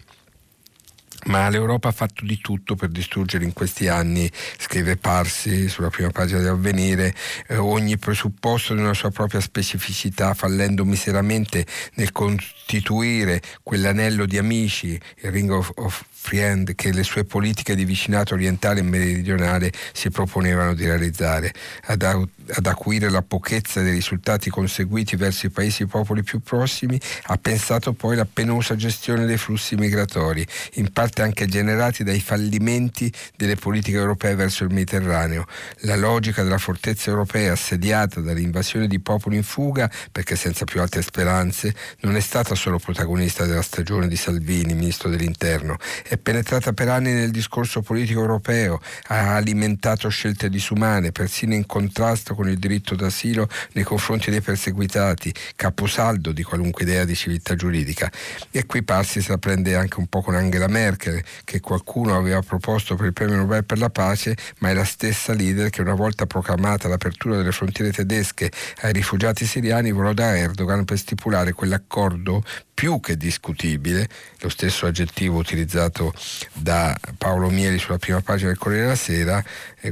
Ma 1.25 1.49
l'Europa 1.49 1.89
ha 1.89 1.91
fatto 1.91 2.25
di 2.25 2.39
tutto 2.39 2.75
per 2.75 2.89
distruggere 2.89 3.43
in 3.43 3.53
questi 3.53 3.87
anni, 3.87 4.29
scrive 4.57 4.97
Parsi 4.97 5.69
sulla 5.69 5.89
prima 5.89 6.09
pagina 6.09 6.39
di 6.39 6.47
Avvenire, 6.47 7.13
eh, 7.47 7.57
ogni 7.57 7.97
presupposto 7.97 8.73
di 8.73 8.81
una 8.81 8.93
sua 8.93 9.11
propria 9.11 9.39
specificità, 9.39 10.33
fallendo 10.33 10.83
miseramente 10.83 11.65
nel 11.95 12.11
costituire 12.11 13.41
quell'anello 13.61 14.25
di 14.25 14.37
amici, 14.37 14.99
il 15.21 15.31
Ring 15.31 15.49
of, 15.51 15.71
of 15.75 16.03
Friend 16.23 16.73
che 16.73 16.93
le 16.93 17.03
sue 17.03 17.25
politiche 17.25 17.75
di 17.75 17.83
vicinato 17.83 18.33
orientale 18.33 18.79
e 18.79 18.83
meridionale 18.83 19.73
si 19.91 20.09
proponevano 20.09 20.73
di 20.73 20.85
realizzare, 20.85 21.53
ad, 21.87 22.01
ad 22.01 22.65
acuire 22.65 23.09
la 23.09 23.21
pochezza 23.21 23.81
dei 23.81 23.91
risultati 23.91 24.49
conseguiti 24.49 25.17
verso 25.17 25.47
i 25.47 25.49
paesi 25.49 25.83
e 25.83 25.87
popoli 25.87 26.23
più 26.23 26.39
prossimi, 26.39 26.97
ha 27.23 27.37
pensato 27.37 27.91
poi 27.91 28.15
la 28.15 28.25
penosa 28.25 28.77
gestione 28.77 29.25
dei 29.25 29.35
flussi 29.35 29.75
migratori, 29.75 30.47
in 30.75 30.93
parte 30.93 31.23
anche 31.23 31.45
generati 31.45 32.05
dai 32.05 32.21
fallimenti 32.21 33.11
delle 33.35 33.57
politiche 33.57 33.97
europee 33.97 34.35
verso 34.35 34.63
il 34.63 34.73
Mediterraneo. 34.73 35.45
La 35.79 35.97
logica 35.97 36.41
della 36.41 36.57
fortezza 36.57 37.09
europea 37.09 37.51
assediata 37.51 38.21
dall'invasione 38.21 38.87
di 38.87 39.01
popoli 39.01 39.35
in 39.35 39.43
fuga, 39.43 39.91
perché 40.09 40.37
senza 40.37 40.63
più 40.63 40.79
alte 40.79 41.01
speranze, 41.01 41.75
non 41.99 42.15
è 42.15 42.21
stata 42.21 42.55
solo 42.55 42.79
protagonista 42.79 43.45
della 43.45 43.61
stagione 43.61 44.07
di 44.07 44.15
Salvini, 44.15 44.73
ministro 44.73 45.09
dell'Interno, 45.09 45.77
è 46.12 46.12
penetrata 46.17 46.73
per 46.73 46.89
anni 46.89 47.11
nel 47.11 47.31
discorso 47.31 47.81
politico 47.81 48.21
europeo, 48.21 48.81
ha 49.07 49.35
alimentato 49.35 50.09
scelte 50.09 50.49
disumane, 50.49 51.11
persino 51.11 51.53
in 51.53 51.65
contrasto 51.65 52.35
con 52.35 52.49
il 52.49 52.57
diritto 52.57 52.95
d'asilo 52.95 53.47
nei 53.73 53.83
confronti 53.83 54.31
dei 54.31 54.41
perseguitati, 54.41 55.33
caposaldo 55.55 56.31
di 56.31 56.43
qualunque 56.43 56.83
idea 56.83 57.05
di 57.05 57.15
civiltà 57.15 57.55
giuridica. 57.55 58.11
E 58.51 58.65
qui 58.65 58.83
Passi 58.83 59.21
se 59.21 59.31
la 59.31 59.37
prende 59.37 59.75
anche 59.75 59.99
un 59.99 60.07
po' 60.07 60.21
con 60.21 60.35
Angela 60.35 60.67
Merkel, 60.67 61.23
che 61.43 61.59
qualcuno 61.59 62.17
aveva 62.17 62.41
proposto 62.41 62.95
per 62.95 63.07
il 63.07 63.13
premio 63.13 63.35
Nobel 63.35 63.63
per 63.63 63.79
la 63.79 63.89
pace, 63.89 64.35
ma 64.59 64.69
è 64.69 64.73
la 64.73 64.85
stessa 64.85 65.33
leader 65.33 65.69
che 65.69 65.81
una 65.81 65.93
volta 65.93 66.25
proclamata 66.25 66.87
l'apertura 66.87 67.37
delle 67.37 67.51
frontiere 67.51 67.91
tedesche 67.91 68.51
ai 68.81 68.93
rifugiati 68.93 69.45
siriani 69.45 69.91
volò 69.91 70.13
da 70.13 70.37
Erdogan 70.37 70.85
per 70.85 70.97
stipulare 70.97 71.53
quell'accordo 71.53 72.43
più 72.73 72.99
che 72.99 73.17
discutibile, 73.17 74.07
lo 74.39 74.49
stesso 74.49 74.85
aggettivo 74.85 75.37
utilizzato 75.37 76.13
da 76.53 76.97
Paolo 77.17 77.49
Mieli 77.49 77.77
sulla 77.77 77.97
prima 77.97 78.21
pagina 78.21 78.49
del 78.49 78.57
Corriere 78.57 78.83
della 78.83 78.95
Sera, 78.95 79.43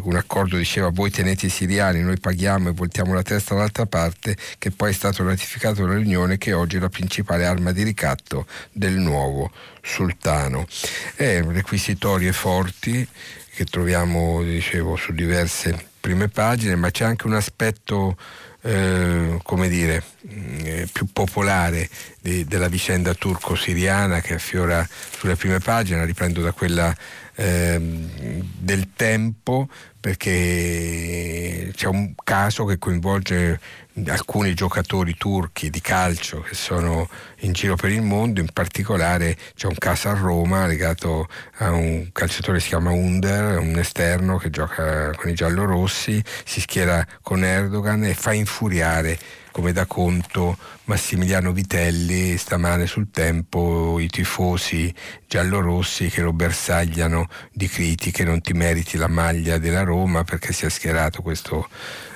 un 0.02 0.16
accordo 0.16 0.58
diceva 0.58 0.90
voi 0.90 1.12
tenete 1.12 1.46
i 1.46 1.50
siriani, 1.50 2.02
noi 2.02 2.20
paghiamo 2.20 2.70
e 2.70 2.74
voltiamo 2.74 3.14
la 3.14 3.22
testa 3.22 3.54
dall'altra 3.54 3.86
parte, 3.86 4.36
che 4.58 4.72
poi 4.72 4.90
è 4.90 4.94
stato 4.94 5.24
ratificato 5.24 5.86
dall'Unione 5.86 6.38
che 6.38 6.54
oggi 6.54 6.78
è 6.78 6.80
la 6.80 6.90
principale 6.90 7.46
arma 7.46 7.72
di 7.72 7.84
ricatto 7.84 8.48
del 8.72 8.94
nuovo 8.94 9.52
sultano. 9.82 10.68
È 11.16 11.42
requisitorie 11.42 12.34
forti 12.34 13.08
che 13.54 13.66
troviamo, 13.66 14.42
dicevo, 14.44 14.96
su 14.96 15.14
diverse 15.14 15.90
prime 16.00 16.30
pagine, 16.30 16.76
ma 16.76 16.90
c'è 16.90 17.06
anche 17.06 17.28
un 17.28 17.34
aspetto 17.34 18.18
eh, 18.62 19.40
come 19.44 19.70
dire, 19.70 20.04
eh, 20.30 20.88
più 20.92 21.08
popolare 21.12 21.90
di, 22.20 22.46
della 22.46 22.68
vicenda 22.68 23.14
turco-siriana 23.14 24.22
che 24.22 24.36
affiora 24.36 24.88
sulle 25.18 25.36
prime 25.36 25.60
pagine, 25.60 26.06
riprendo 26.06 26.42
da 26.42 26.52
quella 26.52 26.96
eh, 27.36 27.80
del 27.80 28.90
tempo 28.96 29.68
perché 30.02 31.72
c'è 31.76 31.88
un 31.88 32.14
caso 32.24 32.66
che 32.66 32.80
coinvolge 32.80 33.60
alcuni 34.08 34.54
giocatori 34.54 35.16
turchi 35.16 35.70
di 35.70 35.82
calcio 35.82 36.42
che 36.42 36.56
sono 36.56 37.10
in 37.40 37.52
giro 37.52 37.76
per 37.76 37.92
il 37.92 38.02
mondo, 38.02 38.40
in 38.40 38.50
particolare 38.52 39.38
c'è 39.56 39.68
un 39.68 39.76
caso 39.78 40.10
a 40.10 40.14
Roma 40.14 40.66
legato 40.66 41.28
a 41.58 41.72
un 41.72 42.10
calciatore 42.12 42.58
che 42.58 42.64
si 42.64 42.70
chiama 42.70 42.92
Under, 42.92 43.60
un 43.60 43.78
esterno 43.78 44.38
che 44.38 44.50
gioca 44.50 45.12
con 45.16 45.30
i 45.30 45.34
giallorossi, 45.34 46.24
si 46.46 46.62
schiera 46.62 47.06
con 47.22 47.44
Erdogan 47.44 48.06
e 48.06 48.14
fa 48.14 48.34
infuriare 48.34 49.18
come 49.52 49.74
da 49.74 49.86
conto 49.86 50.58
Massimiliano 50.86 51.52
Vitelli 51.52 52.38
stamane 52.38 52.88
sul 52.88 53.12
tempo 53.12 54.00
i 54.00 54.08
tifosi 54.08 54.94
giallorossi 55.28 56.08
che 56.08 56.22
lo 56.22 56.32
bersagliano 56.32 57.28
di 57.52 57.68
critiche 57.68 58.24
non 58.24 58.42
ti 58.42 58.54
meriti 58.54 58.98
la 58.98 59.08
maglia 59.08 59.58
della 59.58 59.84
Roma 59.84 60.24
perché 60.24 60.54
si 60.54 60.66
è 60.66 60.70
schierato 60.70 61.22
questo 61.22 61.68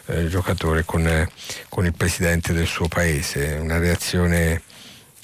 eh, 0.08 0.28
giocatore 0.28 0.84
con, 0.84 1.08
eh, 1.08 1.30
con, 1.70 1.86
il 1.86 1.94
presidente 1.94 2.54
del 2.54 2.68
suo 2.68 2.88
paese, 2.88 3.58
una 3.60 3.78
reazione 3.78 4.62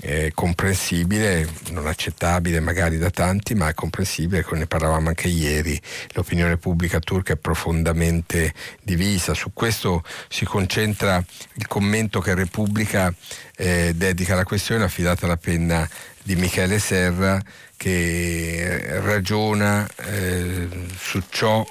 eh, 0.02 0.32
comprensibile, 0.34 1.48
non 1.70 1.86
accettabile 1.86 2.60
magari 2.60 2.98
da 2.98 3.12
tanti, 3.12 3.54
ma 3.54 3.74
comprensibile, 3.74 4.46
ne 4.52 4.65
parlavamo 4.65 5.10
anche 5.10 5.28
ieri, 5.28 5.80
l'opinione 6.13 6.58
pubblica 6.58 7.00
turca 7.00 7.34
è 7.34 7.38
profondamente 7.38 8.54
divisa, 8.82 9.34
su 9.34 9.52
questo 9.54 10.04
si 10.28 10.46
concentra 10.46 11.24
il 11.54 11.67
commento 11.67 12.20
che 12.20 12.34
Repubblica 12.34 13.13
eh, 13.56 13.94
dedica 13.96 14.34
alla 14.34 14.44
questione 14.44 14.84
affidata 14.84 15.26
alla 15.26 15.38
penna 15.38 15.88
di 16.24 16.36
Michele 16.36 16.80
Serra 16.80 17.41
che 17.78 19.00
ragiona 19.02 19.88
eh, 19.98 20.67
su 20.98 21.22
ciò 21.30 21.65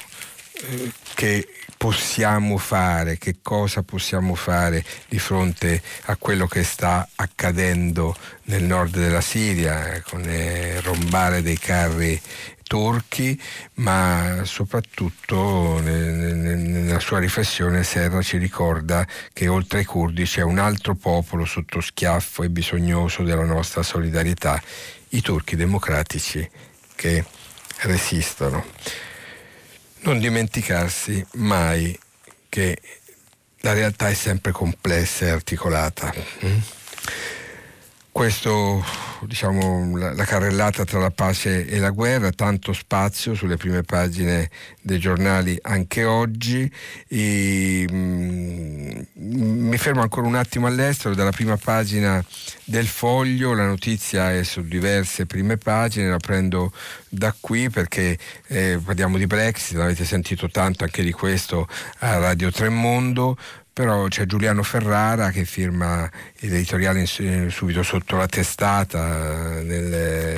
eh, 0.62 0.92
che 1.14 1.46
possiamo 1.80 2.58
fare, 2.58 3.16
che 3.16 3.36
cosa 3.40 3.82
possiamo 3.82 4.34
fare 4.34 4.84
di 5.08 5.18
fronte 5.18 5.80
a 6.04 6.16
quello 6.16 6.46
che 6.46 6.62
sta 6.62 7.08
accadendo 7.14 8.14
nel 8.44 8.64
nord 8.64 8.98
della 8.98 9.22
Siria 9.22 10.02
con 10.06 10.20
il 10.20 10.78
rombare 10.82 11.40
dei 11.40 11.56
carri 11.56 12.20
turchi, 12.64 13.40
ma 13.76 14.42
soprattutto 14.44 15.80
nella 15.80 17.00
sua 17.00 17.18
riflessione 17.18 17.82
Serra 17.82 18.20
ci 18.20 18.36
ricorda 18.36 19.06
che 19.32 19.48
oltre 19.48 19.78
ai 19.78 19.86
curdi 19.86 20.24
c'è 20.24 20.42
un 20.42 20.58
altro 20.58 20.94
popolo 20.94 21.46
sotto 21.46 21.80
schiaffo 21.80 22.42
e 22.42 22.50
bisognoso 22.50 23.22
della 23.22 23.46
nostra 23.46 23.82
solidarietà, 23.82 24.62
i 25.08 25.22
turchi 25.22 25.56
democratici 25.56 26.46
che 26.94 27.24
resistono 27.84 28.66
non 30.02 30.18
dimenticarsi 30.18 31.24
mai 31.34 31.98
che 32.48 32.80
la 33.60 33.72
realtà 33.72 34.08
è 34.08 34.14
sempre 34.14 34.52
complessa 34.52 35.26
e 35.26 35.30
articolata. 35.30 36.12
Mm? 36.44 36.58
Questo, 38.12 38.84
diciamo, 39.20 39.96
la, 39.96 40.12
la, 40.12 40.24
carrellata 40.24 40.84
tra 40.84 40.98
la 40.98 41.10
pace 41.10 41.66
e 41.66 41.78
la 41.78 41.90
guerra, 41.90 42.32
tanto 42.32 42.72
spazio 42.72 43.34
sulle 43.34 43.56
prime 43.56 43.82
pagine 43.82 44.50
dei 44.82 44.98
giornali 44.98 45.56
anche 45.62 46.04
oggi. 46.04 46.70
E, 47.06 47.86
mm, 47.90 49.00
mi 49.14 49.76
fermo 49.78 50.02
ancora 50.02 50.26
un 50.26 50.34
attimo 50.34 50.66
all'estero, 50.66 51.14
dalla 51.14 51.30
prima 51.30 51.56
pagina 51.56 52.22
del 52.64 52.88
foglio, 52.88 53.54
la 53.54 53.66
notizia 53.66 54.32
è 54.32 54.42
su 54.42 54.62
diverse 54.62 55.26
prime 55.26 55.56
pagine, 55.56 56.08
la 56.08 56.18
prendo 56.18 56.72
da 57.08 57.34
qui 57.38 57.70
perché 57.70 58.18
eh, 58.48 58.80
parliamo 58.84 59.18
di 59.18 59.26
Brexit, 59.26 59.78
avete 59.78 60.04
sentito 60.04 60.48
tanto 60.50 60.82
anche 60.82 61.02
di 61.02 61.12
questo 61.12 61.68
a 61.98 62.18
Radio 62.18 62.50
Tremondo 62.50 63.36
però 63.72 64.08
c'è 64.08 64.26
Giuliano 64.26 64.62
Ferrara 64.62 65.30
che 65.30 65.44
firma 65.44 66.10
l'editoriale 66.38 67.06
subito 67.06 67.82
sotto 67.82 68.16
la 68.16 68.26
testata 68.26 69.60
nel, 69.62 69.84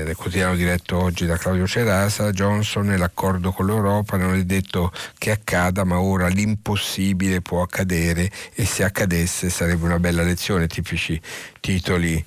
nel, 0.04 0.16
quotidiano 0.16 0.54
diretto 0.54 0.98
oggi 0.98 1.26
da 1.26 1.36
Claudio 1.36 1.66
Cerasa, 1.66 2.30
Johnson 2.30 2.92
e 2.92 2.96
l'accordo 2.96 3.52
con 3.52 3.66
l'Europa 3.66 4.16
non 4.16 4.34
è 4.34 4.44
detto 4.44 4.92
che 5.18 5.30
accada 5.30 5.84
ma 5.84 6.00
ora 6.00 6.28
l'impossibile 6.28 7.40
può 7.40 7.62
accadere 7.62 8.30
e 8.54 8.64
se 8.64 8.84
accadesse 8.84 9.50
sarebbe 9.50 9.84
una 9.84 9.98
bella 9.98 10.22
lezione, 10.22 10.66
tipici 10.66 11.20
titoli 11.60 12.22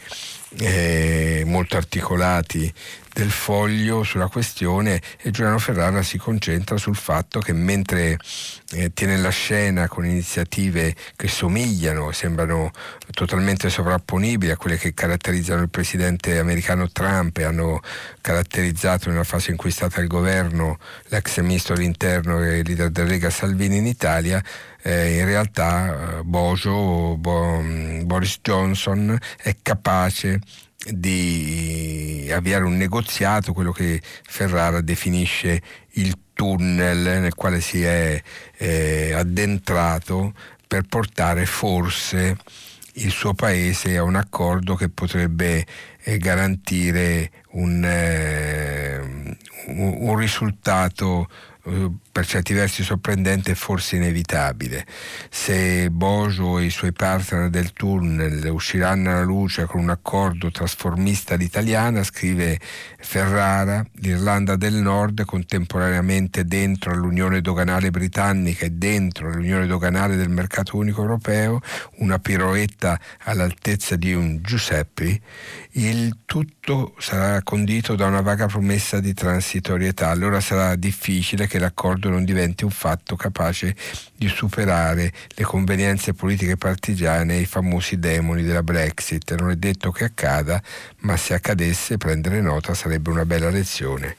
eh, 0.57 1.43
molto 1.45 1.77
articolati 1.77 2.73
del 3.15 3.31
foglio 3.31 4.03
sulla 4.03 4.27
questione 4.27 5.01
e 5.21 5.31
Giuliano 5.31 5.57
Ferrara 5.57 6.01
si 6.01 6.17
concentra 6.17 6.75
sul 6.75 6.97
fatto 6.97 7.39
che 7.39 7.53
mentre 7.53 8.19
eh, 8.71 8.91
tiene 8.93 9.15
la 9.15 9.29
scena 9.29 9.87
con 9.87 10.05
iniziative 10.05 10.93
che 11.15 11.29
somigliano, 11.29 12.11
sembrano 12.11 12.71
totalmente 13.11 13.69
sovrapponibili 13.69 14.51
a 14.51 14.57
quelle 14.57 14.75
che 14.75 14.93
caratterizzano 14.93 15.61
il 15.61 15.69
presidente 15.69 16.39
americano 16.39 16.91
Trump 16.91 17.37
e 17.37 17.45
hanno 17.45 17.79
caratterizzato 18.19 19.09
nella 19.09 19.23
fase 19.23 19.51
in 19.51 19.55
cui 19.55 19.69
è 19.69 19.73
stata 19.73 20.01
il 20.01 20.07
governo 20.07 20.77
l'ex 21.07 21.39
ministro 21.39 21.75
dell'interno 21.75 22.43
e 22.43 22.63
leader 22.63 22.89
del 22.89 23.07
Lega 23.07 23.29
Salvini 23.29 23.77
in 23.77 23.85
Italia, 23.85 24.43
eh, 24.81 25.19
in 25.19 25.25
realtà 25.25 26.17
eh, 26.17 26.23
Bojo, 26.23 27.15
Bo, 27.17 27.63
Boris 28.03 28.39
Johnson 28.41 29.17
è 29.37 29.55
capace 29.61 30.41
di 30.91 32.29
avviare 32.33 32.63
un 32.65 32.77
negoziato, 32.77 33.53
quello 33.53 33.71
che 33.71 34.01
Ferrara 34.01 34.81
definisce 34.81 35.61
il 35.91 36.17
tunnel 36.33 37.21
nel 37.21 37.33
quale 37.33 37.61
si 37.61 37.83
è 37.83 38.21
eh, 38.57 39.13
addentrato 39.13 40.33
per 40.67 40.83
portare 40.87 41.45
forse 41.45 42.37
il 42.97 43.11
suo 43.11 43.33
paese 43.33 43.97
a 43.97 44.03
un 44.03 44.15
accordo 44.15 44.75
che 44.75 44.89
potrebbe 44.89 45.65
eh, 46.03 46.17
garantire 46.17 47.31
un, 47.51 47.83
eh, 47.83 49.37
un 49.67 50.15
risultato 50.17 51.27
eh, 51.27 51.54
per 52.11 52.27
certi 52.27 52.53
versi 52.53 52.83
sorprendente 52.83 53.51
e 53.51 53.55
forse 53.55 53.95
inevitabile. 53.95 54.85
Se 55.29 55.89
Bojo 55.89 56.59
e 56.59 56.65
i 56.65 56.69
suoi 56.69 56.93
partner 56.93 57.49
del 57.49 57.73
tunnel 57.73 58.47
usciranno 58.51 59.09
alla 59.09 59.23
luce 59.23 59.65
con 59.65 59.81
un 59.81 59.89
accordo 59.89 60.51
trasformista 60.51 61.33
all'italiana, 61.33 62.03
scrive 62.03 62.59
Ferrara, 62.99 63.83
l'Irlanda 63.95 64.55
del 64.55 64.75
Nord 64.75 65.25
contemporaneamente 65.25 66.45
dentro 66.45 66.91
all'Unione 66.91 67.41
doganale 67.41 67.89
britannica 67.89 68.65
e 68.65 68.69
dentro 68.69 69.29
all'Unione 69.29 69.65
doganale 69.65 70.15
del 70.15 70.29
mercato 70.29 70.77
unico 70.77 71.01
europeo, 71.01 71.61
una 71.97 72.19
piroetta 72.19 72.99
all'altezza 73.23 73.95
di 73.95 74.13
un 74.13 74.39
Giuseppe, 74.41 75.19
il 75.77 76.19
tutto 76.25 76.93
sarà 76.99 77.41
condito 77.41 77.95
da 77.95 78.05
una 78.05 78.21
vaga 78.21 78.45
promessa 78.45 78.99
di 78.99 79.13
transitorietà. 79.13 80.09
Allora 80.09 80.39
sarà 80.39 80.75
difficile 80.75 81.47
che 81.47 81.54
l'accordo 81.59 82.09
non 82.09 82.23
diventi 82.25 82.63
un 82.63 82.71
fatto 82.71 83.15
capace 83.15 83.75
di 84.15 84.27
superare 84.27 85.11
le 85.35 85.43
convenienze 85.43 86.13
politiche 86.13 86.57
partigiane 86.57 87.35
e 87.35 87.41
i 87.41 87.45
famosi 87.45 87.97
demoni 87.99 88.43
della 88.43 88.63
Brexit. 88.63 89.35
Non 89.35 89.51
è 89.51 89.55
detto 89.55 89.91
che 89.91 90.05
accada, 90.05 90.61
ma 90.99 91.17
se 91.17 91.33
accadesse 91.33 91.97
prendere 91.97 92.41
nota 92.41 92.73
sarebbe 92.73 93.09
una 93.09 93.25
bella 93.25 93.49
lezione. 93.49 94.17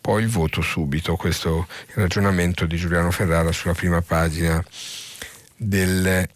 Poi 0.00 0.22
il 0.22 0.28
voto 0.28 0.60
subito, 0.60 1.16
questo 1.16 1.66
ragionamento 1.94 2.66
di 2.66 2.76
Giuliano 2.76 3.10
Ferrara 3.10 3.52
sulla 3.52 3.74
prima 3.74 4.02
pagina 4.02 4.62
del 5.56 6.28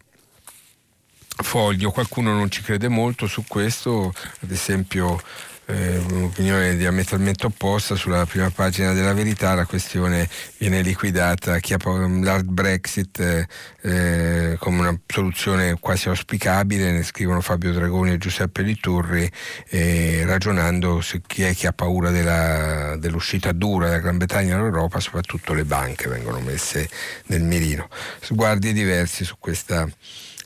foglio. 1.42 1.90
Qualcuno 1.90 2.32
non 2.32 2.50
ci 2.50 2.62
crede 2.62 2.88
molto 2.88 3.26
su 3.26 3.44
questo, 3.46 4.12
ad 4.40 4.50
esempio 4.50 5.20
eh, 5.68 5.98
un'opinione 5.98 6.76
diametralmente 6.76 7.44
opposta 7.44 7.94
sulla 7.94 8.24
prima 8.24 8.50
pagina 8.50 8.94
della 8.94 9.12
verità 9.12 9.52
la 9.54 9.66
questione 9.66 10.28
viene 10.56 10.80
liquidata 10.80 11.58
chi 11.58 11.74
ha 11.74 11.78
l'hard 11.84 12.46
Brexit 12.46 13.20
eh, 13.20 13.46
eh, 13.82 14.56
come 14.58 14.78
una 14.80 14.98
soluzione 15.06 15.78
quasi 15.78 16.08
auspicabile 16.08 16.90
ne 16.90 17.02
scrivono 17.02 17.42
Fabio 17.42 17.72
Dragoni 17.72 18.12
e 18.12 18.18
Giuseppe 18.18 18.62
Liturri 18.62 19.30
eh, 19.68 20.22
ragionando 20.24 21.02
su 21.02 21.20
chi 21.20 21.42
è 21.42 21.54
che 21.54 21.66
ha 21.66 21.72
paura 21.72 22.10
della, 22.10 22.96
dell'uscita 22.96 23.52
dura 23.52 23.86
della 23.86 24.00
Gran 24.00 24.16
Bretagna 24.16 24.56
dall'Europa 24.56 25.00
soprattutto 25.00 25.52
le 25.52 25.64
banche 25.64 26.08
vengono 26.08 26.40
messe 26.40 26.88
nel 27.26 27.42
mirino 27.42 27.88
sguardi 28.20 28.72
diversi 28.72 29.22
su 29.24 29.36
questa 29.38 29.86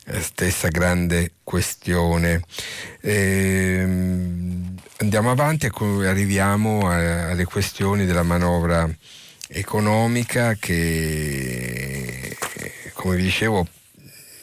eh, 0.05 0.21
stessa 0.21 0.67
grande 0.67 1.35
questione. 1.45 2.43
Ehm, 3.03 4.75
andiamo 5.03 5.33
avanti 5.33 5.67
e 5.67 6.07
arriviamo 6.07 6.89
alle 6.89 7.45
questioni 7.45 8.07
della 8.07 8.23
manovra 8.23 8.89
economica 9.49 10.55
che, 10.55 12.37
come 12.93 13.17
vi 13.17 13.25
dicevo, 13.25 13.67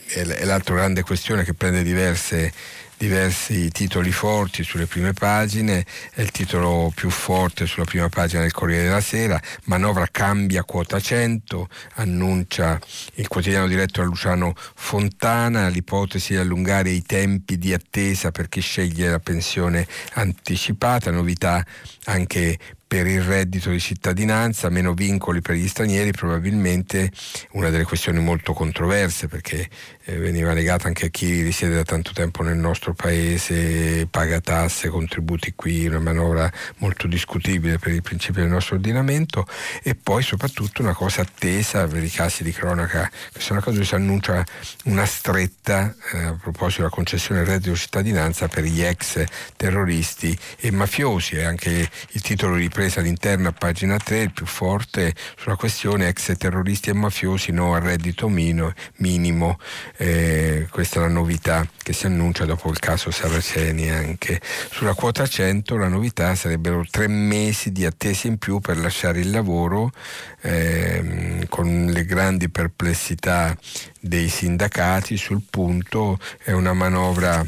è 0.07 0.43
l'altra 0.43 0.75
grande 0.75 1.01
questione 1.03 1.45
che 1.45 1.53
prende 1.53 1.81
diverse 1.81 2.51
diversi 2.99 3.69
titoli 3.69 4.11
forti 4.11 4.61
sulle 4.63 4.85
prime 4.85 5.13
pagine, 5.13 5.85
è 6.13 6.19
il 6.19 6.31
titolo 6.31 6.91
più 6.93 7.09
forte 7.09 7.65
sulla 7.65 7.85
prima 7.85 8.09
pagina 8.09 8.41
del 8.41 8.51
Corriere 8.51 8.83
della 8.83 8.99
Sera, 8.99 9.41
manovra 9.63 10.05
cambia 10.11 10.63
quota 10.63 10.99
100, 10.99 11.69
annuncia 11.95 12.77
il 13.13 13.27
quotidiano 13.29 13.67
diretto 13.67 14.01
da 14.01 14.07
Luciano 14.07 14.53
Fontana, 14.75 15.69
l'ipotesi 15.69 16.33
di 16.33 16.39
allungare 16.39 16.89
i 16.89 17.01
tempi 17.01 17.57
di 17.57 17.73
attesa 17.73 18.31
per 18.31 18.49
chi 18.49 18.59
sceglie 18.59 19.09
la 19.09 19.19
pensione 19.19 19.87
anticipata, 20.15 21.09
novità 21.09 21.65
anche 22.03 22.57
per 22.89 23.05
il 23.05 23.21
reddito 23.21 23.69
di 23.69 23.79
cittadinanza, 23.79 24.67
meno 24.69 24.95
vincoli 24.95 25.41
per 25.41 25.53
gli 25.53 25.67
stranieri, 25.67 26.09
probabilmente 26.09 27.11
una 27.51 27.69
delle 27.69 27.83
questioni 27.83 28.19
molto 28.19 28.53
controverse 28.53 29.27
perché 29.27 29.69
eh, 30.05 30.17
veniva 30.17 30.53
legata 30.53 30.87
anche 30.87 31.05
a 31.05 31.09
chi 31.09 31.43
risiede 31.43 31.75
da 31.75 31.83
tanto 31.83 32.13
tempo 32.13 32.41
nel 32.41 32.57
nostro 32.57 32.95
paese, 32.95 34.07
paga 34.09 34.41
tasse, 34.41 34.89
contributi 34.89 35.53
qui, 35.55 35.85
una 35.85 35.99
manovra 35.99 36.51
molto 36.77 37.05
discutibile 37.05 37.77
per 37.77 37.93
i 37.93 38.01
principi 38.01 38.39
del 38.39 38.49
nostro 38.49 38.77
ordinamento 38.77 39.45
e 39.83 39.93
poi 39.93 40.23
soprattutto 40.23 40.81
una 40.81 40.95
cosa 40.95 41.21
attesa 41.21 41.85
per 41.85 42.03
i 42.03 42.09
casi 42.09 42.41
di 42.41 42.51
cronaca 42.51 43.07
che 43.31 43.39
sono 43.39 43.59
accaduti, 43.59 43.85
si 43.85 43.93
annuncia 43.93 44.43
una 44.85 45.05
stretta 45.05 45.93
eh, 46.13 46.23
a 46.23 46.33
proposito 46.33 46.81
della 46.81 46.93
concessione 46.93 47.41
del 47.41 47.49
reddito 47.49 47.69
di 47.69 47.77
cittadinanza 47.77 48.47
per 48.47 48.63
gli 48.63 48.81
ex 48.81 49.23
terroristi 49.55 50.35
e 50.57 50.71
mafiosi, 50.71 51.35
è 51.35 51.43
anche 51.43 51.87
il 52.09 52.21
titolo 52.21 52.55
di 52.55 52.67
ripresa 52.79 53.01
all'interno 53.01 53.49
a 53.49 53.51
pagina 53.51 53.97
3, 53.97 54.19
il 54.21 54.31
più 54.31 54.45
forte 54.45 55.13
sulla 55.37 55.57
questione 55.57 56.07
ex 56.07 56.37
terroristi 56.37 56.89
e 56.89 56.93
mafiosi 56.93 57.51
no 57.51 57.73
al 57.73 57.81
reddito 57.81 58.29
mino, 58.29 58.73
minimo, 58.97 59.59
eh, 59.97 60.65
questa 60.71 60.99
è 60.99 61.01
la 61.01 61.09
novità 61.09 61.67
che 61.83 61.91
si 61.91 62.05
annuncia 62.05 62.45
dopo 62.45 62.69
il 62.69 62.79
caso 62.79 63.11
Saraceni 63.11 63.89
anche. 63.89 64.39
Sulla 64.71 64.93
quota 64.93 65.27
100 65.27 65.75
la 65.75 65.89
novità 65.89 66.33
sarebbero 66.35 66.85
tre 66.89 67.09
mesi 67.09 67.73
di 67.73 67.85
attesa 67.85 68.27
in 68.27 68.37
più 68.37 68.59
per 68.59 68.77
lasciare 68.77 69.19
il 69.19 69.29
lavoro 69.29 69.91
ehm, 70.39 71.47
con 71.49 71.87
le 71.87 72.05
grandi 72.05 72.47
perplessità 72.47 73.57
dei 73.99 74.29
sindacati 74.29 75.17
sul 75.17 75.41
punto, 75.49 76.17
è 76.41 76.53
una 76.53 76.71
manovra 76.71 77.45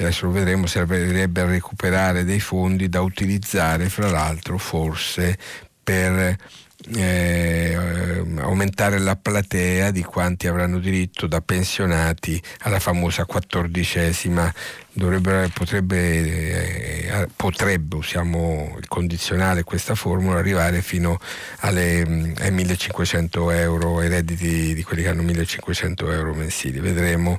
che 0.00 0.06
adesso 0.06 0.24
lo 0.24 0.32
vedremo, 0.32 0.66
servirebbe 0.66 1.42
a 1.42 1.44
recuperare 1.44 2.24
dei 2.24 2.40
fondi 2.40 2.88
da 2.88 3.02
utilizzare 3.02 3.90
fra 3.90 4.08
l'altro 4.08 4.56
forse 4.56 5.36
per 5.82 6.38
eh, 6.94 8.24
aumentare 8.38 8.98
la 8.98 9.16
platea 9.16 9.90
di 9.90 10.02
quanti 10.02 10.46
avranno 10.46 10.78
diritto 10.78 11.26
da 11.26 11.42
pensionati 11.42 12.42
alla 12.60 12.78
famosa 12.78 13.26
quattordicesima 13.26 14.50
potrebbe, 15.52 17.06
eh, 17.06 17.28
potrebbe, 17.36 17.96
usiamo 17.96 18.76
il 18.78 18.88
condizionale 18.88 19.62
questa 19.62 19.94
formula, 19.94 20.38
arrivare 20.38 20.82
fino 20.82 21.18
alle, 21.60 22.04
mm, 22.06 22.32
ai 22.38 22.50
1500 22.50 23.50
euro, 23.50 23.98
ai 23.98 24.08
redditi 24.08 24.74
di 24.74 24.82
quelli 24.82 25.02
che 25.02 25.08
hanno 25.08 25.22
1500 25.22 26.10
euro 26.10 26.34
mensili. 26.34 26.80
Vedremo, 26.80 27.38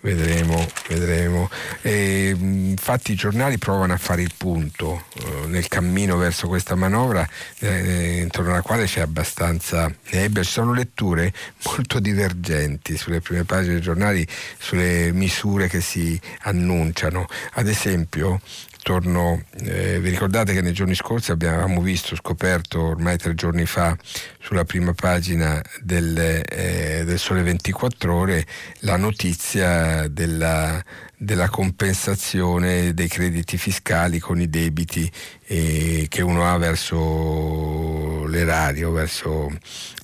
vedremo, 0.00 0.66
vedremo. 0.88 1.48
E, 1.82 2.34
mm, 2.36 2.70
infatti 2.70 3.12
i 3.12 3.16
giornali 3.16 3.58
provano 3.58 3.92
a 3.92 3.98
fare 3.98 4.22
il 4.22 4.32
punto 4.36 5.04
eh, 5.14 5.46
nel 5.46 5.68
cammino 5.68 6.16
verso 6.16 6.48
questa 6.48 6.74
manovra 6.74 7.28
eh, 7.60 8.20
intorno 8.22 8.50
alla 8.50 8.62
quale 8.62 8.86
c'è 8.86 9.00
abbastanza 9.00 9.92
nebbia, 10.10 10.42
ci 10.42 10.50
sono 10.50 10.72
letture 10.72 11.32
molto 11.64 12.00
divergenti 12.00 12.96
sulle 12.96 13.20
prime 13.20 13.44
pagine 13.44 13.74
dei 13.74 13.82
giornali 13.82 14.26
sulle 14.58 15.12
misure 15.12 15.68
che 15.68 15.80
si 15.80 16.20
annunciano 16.40 16.87
cominciano. 16.88 17.26
Ad 17.54 17.68
esempio, 17.68 18.40
torno, 18.82 19.42
eh, 19.64 20.00
vi 20.00 20.10
ricordate 20.10 20.54
che 20.54 20.62
nei 20.62 20.72
giorni 20.72 20.94
scorsi 20.94 21.30
abbiamo 21.30 21.80
visto, 21.80 22.16
scoperto 22.16 22.80
ormai 22.80 23.18
tre 23.18 23.34
giorni 23.34 23.66
fa 23.66 23.96
sulla 24.40 24.64
prima 24.64 24.94
pagina 24.94 25.62
del, 25.80 26.16
eh, 26.16 27.02
del 27.04 27.18
Sole 27.18 27.42
24 27.42 28.14
ore 28.14 28.46
la 28.80 28.96
notizia 28.96 30.08
della, 30.08 30.82
della, 31.16 31.48
compensazione 31.50 32.94
dei 32.94 33.08
crediti 33.08 33.58
fiscali 33.58 34.18
con 34.18 34.40
i 34.40 34.48
debiti 34.48 35.10
eh, 35.46 36.06
che 36.08 36.22
uno 36.22 36.50
ha 36.50 36.56
verso 36.56 37.97
l'erario, 38.28 38.92
verso 38.92 39.50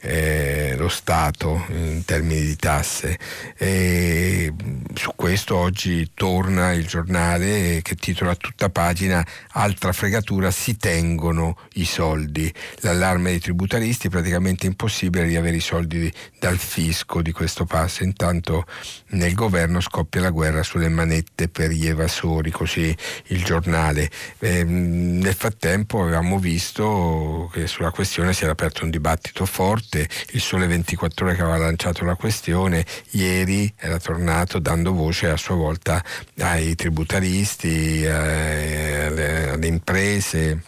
eh, 0.01 0.75
lo 0.77 0.89
Stato 0.89 1.65
in 1.69 2.05
termini 2.05 2.43
di 2.45 2.57
tasse. 2.57 3.19
E 3.57 4.53
su 4.95 5.13
questo 5.15 5.57
oggi 5.57 6.11
torna 6.15 6.73
il 6.73 6.87
giornale 6.87 7.81
che 7.83 7.95
titola 7.95 8.33
a 8.33 8.37
tutta 8.37 8.69
pagina 8.69 9.25
Altra 9.57 9.93
fregatura, 9.93 10.51
si 10.51 10.77
tengono 10.77 11.57
i 11.75 11.85
soldi. 11.85 12.53
L'allarme 12.81 13.31
dei 13.31 13.41
tributaristi 13.41 14.09
praticamente 14.09 14.67
impossibile 14.67 15.25
riavere 15.25 15.57
i 15.57 15.61
soldi 15.61 16.13
dal 16.39 16.59
fisco 16.59 17.23
di 17.23 17.33
questo 17.33 17.65
passo, 17.65 18.03
intanto 18.03 18.67
nel 19.09 19.35
governo 19.35 19.81
scoppia 19.81 20.21
la 20.21 20.31
guerra 20.31 20.63
sulle 20.63 20.89
manette 20.89 21.49
per 21.49 21.71
gli 21.71 21.87
evasori, 21.87 22.51
così 22.51 22.95
il 23.29 23.45
giornale. 23.45 24.11
Eh, 24.39 24.65
nel 24.65 25.35
frattempo 25.35 26.03
avevamo 26.03 26.39
visto 26.39 27.51
che 27.53 27.67
sulla 27.67 27.91
questione 27.91 28.14
si 28.33 28.45
era 28.45 28.53
aperto 28.53 28.85
un 28.85 28.91
dibattito 28.91 29.45
forte 29.45 30.09
il 30.31 30.41
Sole 30.41 30.69
24 30.69 31.27
ore 31.27 31.35
che 31.35 31.43
aveva 31.43 31.57
lanciato 31.57 32.05
la 32.05 32.15
questione, 32.15 32.87
ieri 33.11 33.73
era 33.77 33.99
tornato 33.99 34.61
dando 34.61 34.93
voce 34.93 35.29
a 35.29 35.37
sua 35.37 35.57
volta 35.57 36.01
ai 36.39 36.77
tributaristi, 36.77 38.05
eh, 38.05 39.07
alle, 39.07 39.51
alle 39.51 39.67
imprese. 39.67 40.63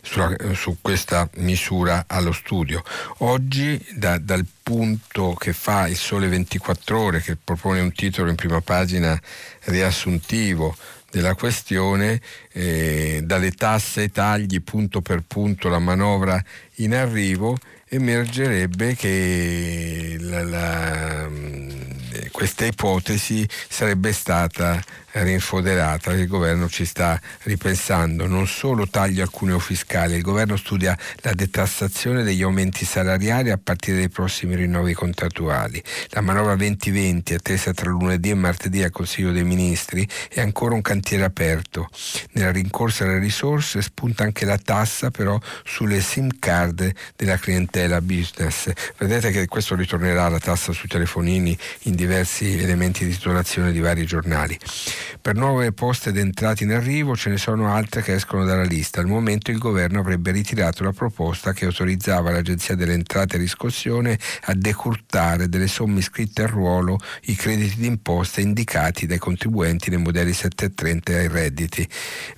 Su 0.00 0.76
questa 0.80 1.28
misura 1.36 2.04
allo 2.06 2.32
studio. 2.32 2.82
Oggi 3.18 3.84
da, 3.94 4.18
dal 4.18 4.46
punto 4.62 5.34
che 5.34 5.52
fa 5.52 5.88
il 5.88 5.96
Sole 5.96 6.28
24 6.28 6.98
ore, 6.98 7.20
che 7.20 7.36
propone 7.36 7.80
un 7.80 7.92
titolo 7.92 8.30
in 8.30 8.36
prima 8.36 8.60
pagina 8.60 9.20
riassuntivo 9.64 10.76
della 11.10 11.34
questione, 11.34 12.20
eh, 12.52 13.20
dalle 13.24 13.52
tasse 13.52 14.02
ai 14.02 14.10
tagli, 14.10 14.62
punto 14.62 15.00
per 15.00 15.22
punto 15.26 15.68
la 15.68 15.78
manovra 15.78 16.42
in 16.76 16.94
arrivo, 16.94 17.56
emergerebbe 17.88 18.94
che 18.94 20.16
la, 20.20 20.42
la, 20.44 21.28
questa 22.30 22.66
ipotesi 22.66 23.48
sarebbe 23.68 24.12
stata 24.12 24.82
rinfoderata, 25.12 26.12
il 26.12 26.26
governo 26.26 26.68
ci 26.68 26.84
sta 26.84 27.20
ripensando, 27.42 28.26
non 28.26 28.46
solo 28.46 28.88
taglio 28.88 29.22
al 29.22 29.30
cuneo 29.30 29.58
fiscale, 29.58 30.16
il 30.16 30.22
governo 30.22 30.56
studia 30.56 30.96
la 31.22 31.32
detassazione 31.32 32.22
degli 32.22 32.42
aumenti 32.42 32.84
salariali 32.84 33.50
a 33.50 33.58
partire 33.62 33.98
dai 33.98 34.08
prossimi 34.08 34.54
rinnovi 34.54 34.92
contrattuali. 34.94 35.82
La 36.10 36.20
manovra 36.20 36.54
2020 36.56 37.34
attesa 37.34 37.72
tra 37.72 37.90
lunedì 37.90 38.30
e 38.30 38.34
martedì 38.34 38.82
al 38.82 38.90
Consiglio 38.90 39.32
dei 39.32 39.44
Ministri 39.44 40.06
è 40.28 40.40
ancora 40.40 40.74
un 40.74 40.82
cantiere 40.82 41.24
aperto. 41.24 41.88
Nella 42.32 42.50
rincorsa 42.50 43.04
alle 43.04 43.18
risorse 43.18 43.82
spunta 43.82 44.24
anche 44.24 44.44
la 44.44 44.58
tassa 44.58 45.10
però 45.10 45.38
sulle 45.64 46.00
SIM 46.00 46.38
card 46.38 46.92
della 47.16 47.36
clientela 47.36 48.00
business. 48.00 48.70
Vedete 48.98 49.30
che 49.30 49.46
questo 49.46 49.74
ritornerà 49.74 50.28
la 50.28 50.38
tassa 50.38 50.72
sui 50.72 50.88
telefonini 50.88 51.56
in 51.82 51.94
diversi 51.94 52.58
elementi 52.58 53.04
di 53.04 53.12
titolazione 53.12 53.72
di 53.72 53.80
vari 53.80 54.04
giornali. 54.04 54.58
Per 55.20 55.34
nuove 55.34 55.72
poste 55.72 56.12
d'entrata 56.12 56.64
in 56.64 56.72
arrivo 56.72 57.16
ce 57.16 57.30
ne 57.30 57.38
sono 57.38 57.72
altre 57.72 58.02
che 58.02 58.14
escono 58.14 58.44
dalla 58.44 58.64
lista. 58.64 59.00
Al 59.00 59.06
momento 59.06 59.50
il 59.50 59.58
governo 59.58 60.00
avrebbe 60.00 60.30
ritirato 60.32 60.84
la 60.84 60.92
proposta 60.92 61.52
che 61.52 61.64
autorizzava 61.64 62.30
l'Agenzia 62.30 62.74
delle 62.74 62.92
Entrate 62.92 63.36
e 63.36 63.38
Riscossione 63.38 64.18
a 64.44 64.54
decurtare 64.54 65.48
delle 65.48 65.66
somme 65.66 66.00
iscritte 66.00 66.42
al 66.42 66.48
ruolo 66.48 66.98
i 67.22 67.34
crediti 67.34 67.76
d'imposta 67.76 68.40
indicati 68.40 69.06
dai 69.06 69.18
contribuenti 69.18 69.90
nei 69.90 69.98
modelli 69.98 70.32
730 70.32 71.12
ai 71.12 71.28
redditi. 71.28 71.88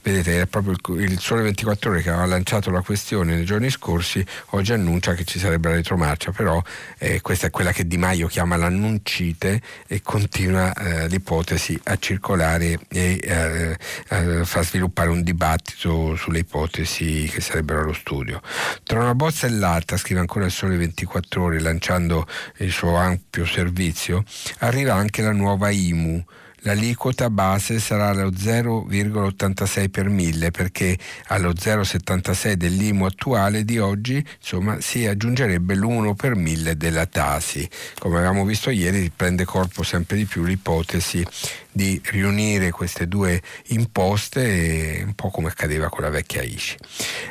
Vedete, 0.03 0.43
è 0.43 0.47
proprio 0.47 0.77
il, 0.97 1.19
Sole 1.19 1.43
24 1.43 1.91
Ore 1.91 2.03
che 2.03 2.11
aveva 2.11 2.27
lanciato 2.27 2.71
la 2.71 2.83
questione 2.83 3.35
nei 3.35 3.45
giorni 3.45 3.71
scorsi, 3.71 4.25
oggi 4.51 4.73
annuncia 4.73 5.15
che 5.15 5.25
ci 5.25 5.39
sarebbe 5.39 5.69
la 5.69 5.75
retromarcia, 5.77 6.31
però 6.33 6.63
eh, 6.99 7.21
questa 7.21 7.49
è 7.49 7.51
quella 7.51 7.73
che 7.73 7.87
Di 7.87 7.97
Maio 7.97 8.27
chiama 8.27 8.57
l'annuncite 8.57 9.61
e 9.87 10.01
continua 10.03 10.73
eh, 10.75 11.09
l'ipotesi 11.09 11.79
a 11.85 11.97
circolare 11.99 12.50
e 12.59 12.79
eh, 12.89 13.77
eh, 14.09 14.45
far 14.45 14.65
sviluppare 14.65 15.11
un 15.11 15.23
dibattito 15.23 16.17
sulle 16.17 16.41
ipotesi 16.41 17.31
che 17.33 17.41
sarebbero 17.41 17.81
allo 17.81 17.93
studio. 17.93 18.41
Tra 18.83 19.01
una 19.01 19.15
bozza 19.15 19.47
e 19.47 19.51
l'altra, 19.51 19.97
scrive 19.97 20.21
ancora 20.21 20.47
il 20.47 20.51
Sole 20.51 20.77
24 20.77 21.43
Ore 21.43 21.61
lanciando 21.61 22.27
il 22.59 22.71
suo 22.71 22.97
ampio 22.97 23.45
servizio, 23.45 24.25
arriva 24.59 24.95
anche 24.95 25.23
la 25.23 25.33
nuova 25.33 25.71
IMU 25.71 26.25
l'aliquota 26.63 27.31
base 27.31 27.79
sarà 27.79 28.13
lo 28.13 28.31
0,86 28.31 29.89
per 29.89 30.09
mille 30.09 30.51
perché 30.51 30.99
allo 31.29 31.53
0,76 31.53 32.53
dell'IMU 32.55 33.05
attuale 33.05 33.65
di 33.65 33.79
oggi 33.79 34.25
insomma, 34.39 34.81
si 34.81 35.07
aggiungerebbe 35.07 35.75
l'1 35.75 36.15
per 36.15 36.35
mille 36.35 36.77
della 36.77 37.07
Tasi. 37.07 37.69
Come 37.99 38.17
avevamo 38.19 38.45
visto 38.45 38.71
ieri 38.71 39.11
prende 39.15 39.45
corpo 39.45 39.83
sempre 39.83 40.17
di 40.17 40.27
più 40.27 40.45
l'ipotesi 40.45 41.25
di 41.73 42.01
riunire 42.05 42.71
queste 42.71 43.07
due 43.07 43.41
imposte 43.69 45.03
un 45.05 45.15
po' 45.15 45.31
come 45.31 45.49
accadeva 45.49 45.89
con 45.89 46.03
la 46.03 46.11
vecchia 46.11 46.43
ICI. 46.43 46.77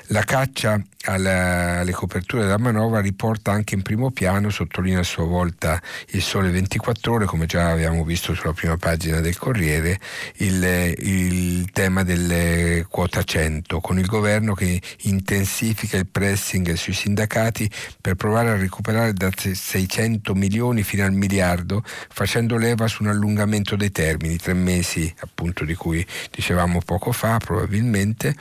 La 0.07 0.23
caccia 0.23 0.81
alla, 1.05 1.79
alle 1.79 1.91
coperture 1.91 2.43
della 2.43 2.57
manovra 2.57 2.99
riporta 2.99 3.51
anche 3.51 3.75
in 3.75 3.81
primo 3.81 4.11
piano, 4.11 4.49
sottolinea 4.49 4.99
a 4.99 5.03
sua 5.03 5.25
volta 5.25 5.81
il 6.09 6.21
Sole 6.21 6.49
24 6.49 7.13
ore, 7.13 7.25
come 7.25 7.45
già 7.45 7.71
abbiamo 7.71 8.03
visto 8.03 8.33
sulla 8.33 8.53
prima 8.53 8.77
pagina 8.77 9.19
del 9.21 9.37
Corriere, 9.37 9.99
il, 10.37 10.93
il 10.97 11.71
tema 11.71 12.03
delle 12.03 12.85
quota 12.89 13.23
100, 13.23 13.79
con 13.79 13.97
il 13.97 14.05
governo 14.05 14.53
che 14.53 14.81
intensifica 15.03 15.97
il 15.97 16.07
pressing 16.07 16.73
sui 16.73 16.93
sindacati 16.93 17.69
per 18.01 18.15
provare 18.15 18.49
a 18.49 18.57
recuperare 18.57 19.13
da 19.13 19.29
600 19.31 20.33
milioni 20.35 20.83
fino 20.83 21.05
al 21.05 21.13
miliardo, 21.13 21.83
facendo 22.09 22.57
leva 22.57 22.87
su 22.87 23.03
un 23.03 23.09
allungamento 23.09 23.75
dei 23.75 23.91
termini, 23.91 24.28
tre 24.37 24.53
mesi 24.53 25.13
appunto 25.19 25.65
di 25.65 25.75
cui 25.75 26.05
dicevamo 26.31 26.81
poco 26.85 27.11
fa 27.11 27.37
probabilmente 27.37 28.35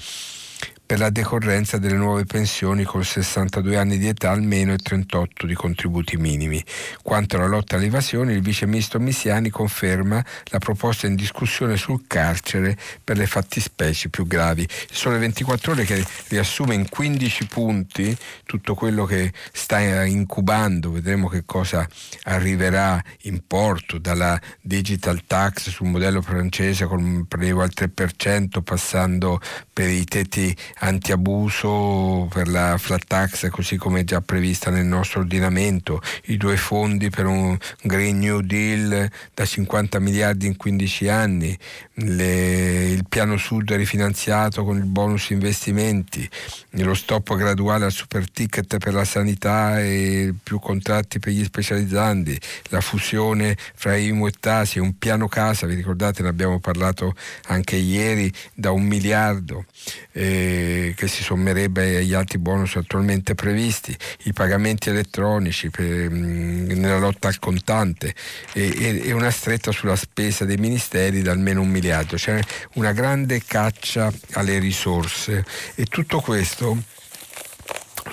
per 0.89 1.01
la 1.01 1.11
decorrenza 1.11 1.77
delle 1.77 1.97
nuove 1.97 2.25
pensioni 2.25 2.83
con 2.83 3.05
62 3.05 3.77
anni 3.77 3.99
di 3.99 4.09
età 4.09 4.31
almeno 4.31 4.73
e 4.73 4.79
38 4.79 5.47
di 5.47 5.53
contributi 5.53 6.17
minimi. 6.17 6.65
Quanto 7.03 7.37
alla 7.37 7.45
lotta 7.45 7.77
all'evasione, 7.77 8.33
il 8.33 8.41
vice 8.41 8.65
ministro 8.65 8.99
Misiani 8.99 9.51
conferma 9.51 10.25
la 10.45 10.59
proposta 10.59 11.07
in 11.07 11.15
discussione 11.15 11.77
sul 11.77 12.05
carcere 12.07 12.75
per 13.05 13.19
le 13.19 13.27
fattispecie 13.27 14.09
più 14.09 14.27
gravi. 14.27 14.63
Il 14.63 14.97
Sole 14.97 15.19
24 15.19 15.73
ore 15.73 15.85
che 15.85 16.03
riassume 16.29 16.73
in 16.75 16.89
15 16.89 17.47
punti 17.49 18.17
tutto 18.47 18.75
quello 18.75 19.05
che 19.05 19.31
sta 19.53 20.07
incubando, 20.07 20.91
vedremo 20.91 21.29
che 21.29 21.43
cosa 21.45 21.87
arriverà 22.23 22.99
in 23.25 23.43
porto 23.47 23.99
dalla 23.99 24.41
digital 24.63 25.23
tax 25.27 25.69
sul 25.69 25.89
modello 25.89 26.23
francese 26.23 26.87
con 26.87 27.05
un 27.05 27.27
prelievo 27.27 27.61
al 27.61 27.73
3% 27.77 28.63
passando 28.63 29.39
per 29.71 29.91
i 29.91 30.07
tetti 30.07 30.57
antiabuso 30.81 32.29
per 32.31 32.49
la 32.49 32.77
flat 32.79 33.05
tax 33.07 33.49
così 33.51 33.77
come 33.77 34.05
già 34.05 34.21
prevista 34.21 34.71
nel 34.71 34.87
nostro 34.87 35.21
ordinamento, 35.21 36.01
i 36.27 36.37
due 36.37 36.57
fondi 36.57 37.11
per 37.11 37.27
un 37.27 37.57
Green 37.83 38.19
New 38.19 38.41
Deal 38.41 39.11
da 39.35 39.45
50 39.45 39.99
miliardi 39.99 40.47
in 40.47 40.57
15 40.57 41.09
anni, 41.09 41.59
le, 41.95 42.91
il 42.91 43.07
piano 43.09 43.37
sud 43.37 43.73
rifinanziato 43.73 44.65
con 44.65 44.77
il 44.77 44.85
bonus 44.85 45.31
investimenti, 45.31 46.29
lo 46.71 46.95
stop 46.95 47.35
graduale 47.37 47.85
al 47.85 47.93
super 47.93 48.31
ticket 48.31 48.79
per 48.79 48.95
la 48.95 49.05
sanità 49.05 49.81
e 49.81 50.33
più 50.43 50.59
contratti 50.59 51.19
per 51.19 51.33
gli 51.33 51.45
specializzanti, 51.45 52.39
la 52.69 52.81
fusione 52.81 53.57
fra 53.75 53.97
IMU 53.97 54.27
e 54.27 54.33
Tasi, 54.39 54.79
un 54.79 54.97
piano 54.99 55.29
casa, 55.29 55.67
vi 55.67 55.75
ricordate 55.75 56.23
ne 56.23 56.29
abbiamo 56.29 56.61
parlato 56.61 57.15
anche 57.47 57.77
ieri, 57.77 58.33
da 58.55 58.71
un 58.71 58.83
miliardo. 58.83 59.65
Eh, 60.13 60.68
che 60.95 61.09
si 61.09 61.23
sommerebbe 61.23 61.97
agli 61.97 62.15
altri 62.15 62.39
bonus 62.39 62.77
attualmente 62.77 63.35
previsti, 63.35 63.97
i 64.25 64.33
pagamenti 64.33 64.89
elettronici 64.89 65.71
per, 65.71 66.11
mh, 66.11 66.73
nella 66.73 66.99
lotta 66.99 67.29
al 67.29 67.39
contante 67.39 68.15
e, 68.53 69.03
e, 69.05 69.13
una 69.13 69.31
stretta 69.31 69.73
sulla 69.73 69.97
spesa 69.97 70.45
dei 70.45 70.57
ministeri 70.57 71.23
da 71.23 71.33
almeno 71.33 71.61
un 71.61 71.69
miliardo. 71.69 72.17
C'è 72.17 72.41
una 72.75 72.93
grande 72.93 73.43
caccia 73.47 74.13
alle 74.33 74.59
risorse 74.59 75.45
e 75.75 75.85
tutto 75.85 76.21
questo 76.21 76.97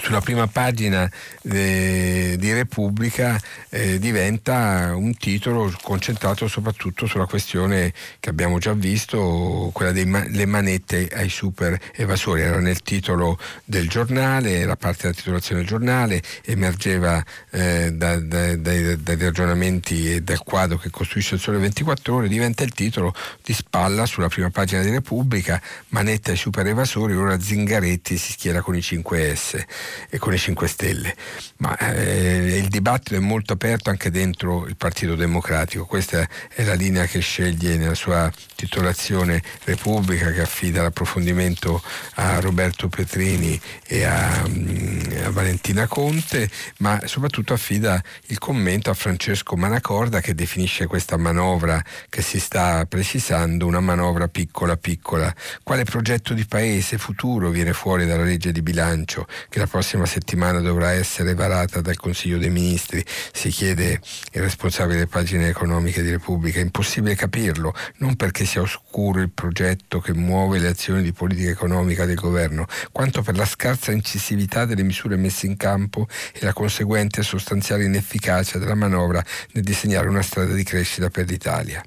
sulla 0.05 0.21
prima 0.21 0.45
pagina 0.45 1.09
eh, 1.41 2.35
di 2.37 2.53
Repubblica 2.53 3.41
eh, 3.69 3.97
diventa 3.97 4.93
un 4.95 5.17
titolo 5.17 5.73
concentrato 5.81 6.47
soprattutto 6.47 7.07
sulla 7.07 7.25
questione 7.25 7.91
che 8.19 8.29
abbiamo 8.29 8.59
già 8.59 8.73
visto, 8.73 9.71
quella 9.73 9.91
delle 9.91 10.45
manette 10.45 11.09
ai 11.11 11.29
super 11.29 11.79
evasori. 11.95 12.41
Era 12.41 12.59
nel 12.59 12.83
titolo 12.83 13.39
del 13.63 13.89
giornale, 13.89 14.59
era 14.59 14.75
parte 14.75 15.03
della 15.03 15.15
titolazione 15.15 15.61
del 15.61 15.69
giornale, 15.69 16.21
emergeva 16.43 17.23
eh, 17.49 17.91
da, 17.91 18.19
da, 18.19 18.55
dai, 18.57 19.01
dai 19.01 19.17
ragionamenti 19.17 20.13
e 20.13 20.21
dal 20.21 20.43
quadro 20.43 20.77
che 20.77 20.91
costruisce 20.91 21.33
il 21.33 21.41
Sole 21.41 21.57
24 21.57 22.13
ore, 22.13 22.27
diventa 22.27 22.63
il 22.63 22.73
titolo 22.75 23.11
di 23.43 23.53
spalla 23.53 24.05
sulla 24.05 24.29
prima 24.29 24.51
pagina 24.51 24.83
di 24.83 24.91
Repubblica, 24.91 25.59
manette 25.87 26.29
ai 26.29 26.37
super 26.37 26.67
evasori, 26.67 27.15
ora 27.15 27.39
Zingaretti 27.39 28.17
si 28.17 28.33
schiera 28.33 28.61
con 28.61 28.75
i 28.75 28.81
5S 28.81 29.93
e 30.09 30.17
con 30.17 30.33
i 30.33 30.37
5 30.37 30.67
Stelle. 30.67 31.15
Ma 31.57 31.77
eh, 31.77 32.57
il 32.57 32.67
dibattito 32.67 33.15
è 33.15 33.19
molto 33.19 33.53
aperto 33.53 33.89
anche 33.89 34.11
dentro 34.11 34.65
il 34.67 34.75
Partito 34.75 35.15
Democratico, 35.15 35.85
questa 35.85 36.27
è 36.53 36.63
la 36.63 36.73
linea 36.73 37.05
che 37.05 37.19
sceglie 37.19 37.77
nella 37.77 37.95
sua 37.95 38.31
titolazione 38.55 39.41
Repubblica 39.63 40.31
che 40.31 40.41
affida 40.41 40.81
l'approfondimento 40.81 41.81
a 42.15 42.39
Roberto 42.39 42.87
Petrini 42.87 43.59
e 43.85 44.03
a, 44.03 44.43
mm, 44.47 45.25
a 45.25 45.29
Valentina 45.29 45.87
Conte, 45.87 46.49
ma 46.77 46.99
soprattutto 47.05 47.53
affida 47.53 48.01
il 48.27 48.37
commento 48.39 48.89
a 48.89 48.93
Francesco 48.93 49.55
Manacorda 49.55 50.19
che 50.19 50.35
definisce 50.35 50.87
questa 50.87 51.17
manovra 51.17 51.83
che 52.09 52.21
si 52.21 52.39
sta 52.39 52.85
precisando 52.85 53.65
una 53.65 53.79
manovra 53.79 54.27
piccola 54.27 54.77
piccola. 54.77 55.33
Quale 55.63 55.83
progetto 55.83 56.33
di 56.33 56.45
paese 56.45 56.97
futuro 56.97 57.49
viene 57.49 57.73
fuori 57.73 58.05
dalla 58.05 58.23
legge 58.23 58.51
di 58.51 58.61
bilancio 58.61 59.27
che 59.49 59.59
la 59.59 59.67
prossima 59.67 59.84
settimana 60.05 60.59
dovrà 60.59 60.91
essere 60.91 61.35
varata 61.35 61.79
dal 61.79 61.95
Consiglio 61.95 62.37
dei 62.37 62.49
Ministri? 62.49 63.05
Si 63.31 63.49
chiede 63.49 64.01
il 64.31 64.41
responsabile 64.41 64.95
delle 64.95 65.07
pagine 65.07 65.47
economiche 65.47 66.01
di 66.01 66.09
Repubblica. 66.09 66.59
È 66.59 66.63
impossibile 66.63 67.15
capirlo, 67.15 67.73
non 67.97 68.15
perché 68.15 68.45
sia 68.45 68.61
oscuro 68.61 69.21
il 69.21 69.29
progetto 69.29 69.99
che 69.99 70.13
muove 70.13 70.57
le 70.57 70.69
azioni 70.69 71.03
di 71.03 71.13
politica 71.13 71.51
economica 71.51 72.05
del 72.05 72.15
governo, 72.15 72.65
quanto 72.91 73.21
per 73.21 73.37
la 73.37 73.45
scarsa 73.45 73.91
incisività 73.91 74.65
delle 74.65 74.83
misure 74.83 75.15
messe 75.15 75.45
in 75.45 75.55
campo 75.55 76.07
e 76.33 76.39
la 76.43 76.53
conseguente 76.53 77.21
sostanziale 77.21 77.83
inefficacia 77.83 78.57
della 78.57 78.75
manovra 78.75 79.23
nel 79.51 79.63
disegnare 79.63 80.07
una 80.07 80.23
strada 80.23 80.53
di 80.53 80.63
crescita 80.63 81.09
per 81.09 81.27
l'Italia. 81.27 81.83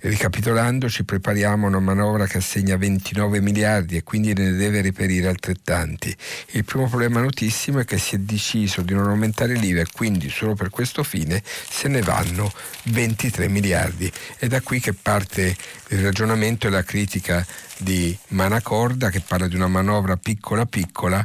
Ricapitolando, 0.00 0.88
ci 0.88 1.04
prepariamo 1.04 1.66
a 1.66 1.68
una 1.68 1.80
manovra 1.80 2.26
che 2.26 2.38
assegna 2.38 2.76
29 2.76 3.40
miliardi 3.40 3.96
e 3.96 4.02
quindi 4.02 4.32
ne 4.34 4.52
deve 4.52 4.82
reperire 4.82 5.28
altrettanti. 5.28 6.14
Il 6.50 6.64
primo 6.64 6.88
problema 6.88 7.19
notissimo 7.20 7.80
è 7.80 7.84
che 7.84 7.98
si 7.98 8.16
è 8.16 8.18
deciso 8.18 8.82
di 8.82 8.94
non 8.94 9.08
aumentare 9.08 9.54
l'IVA 9.54 9.80
e 9.80 9.86
quindi 9.92 10.28
solo 10.28 10.54
per 10.54 10.70
questo 10.70 11.02
fine 11.02 11.42
se 11.44 11.88
ne 11.88 12.00
vanno 12.00 12.52
23 12.84 13.48
miliardi. 13.48 14.10
È 14.36 14.46
da 14.46 14.60
qui 14.60 14.80
che 14.80 14.92
parte 14.92 15.56
il 15.88 16.02
ragionamento 16.02 16.66
e 16.66 16.70
la 16.70 16.82
critica 16.82 17.46
di 17.78 18.16
Manacorda 18.28 19.10
che 19.10 19.20
parla 19.20 19.48
di 19.48 19.56
una 19.56 19.68
manovra 19.68 20.16
piccola 20.16 20.66
piccola 20.66 21.24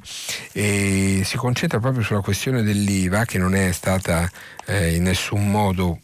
e 0.52 1.22
si 1.26 1.38
concentra 1.38 1.80
proprio 1.80 2.04
sulla 2.04 2.22
questione 2.22 2.64
dell'IVA 2.64 3.26
che 3.26 3.38
non 3.38 3.56
è 3.56 3.72
stata 3.72 4.30
eh, 4.66 4.96
in 4.96 5.04
nessun 5.04 5.50
modo 5.50 6.00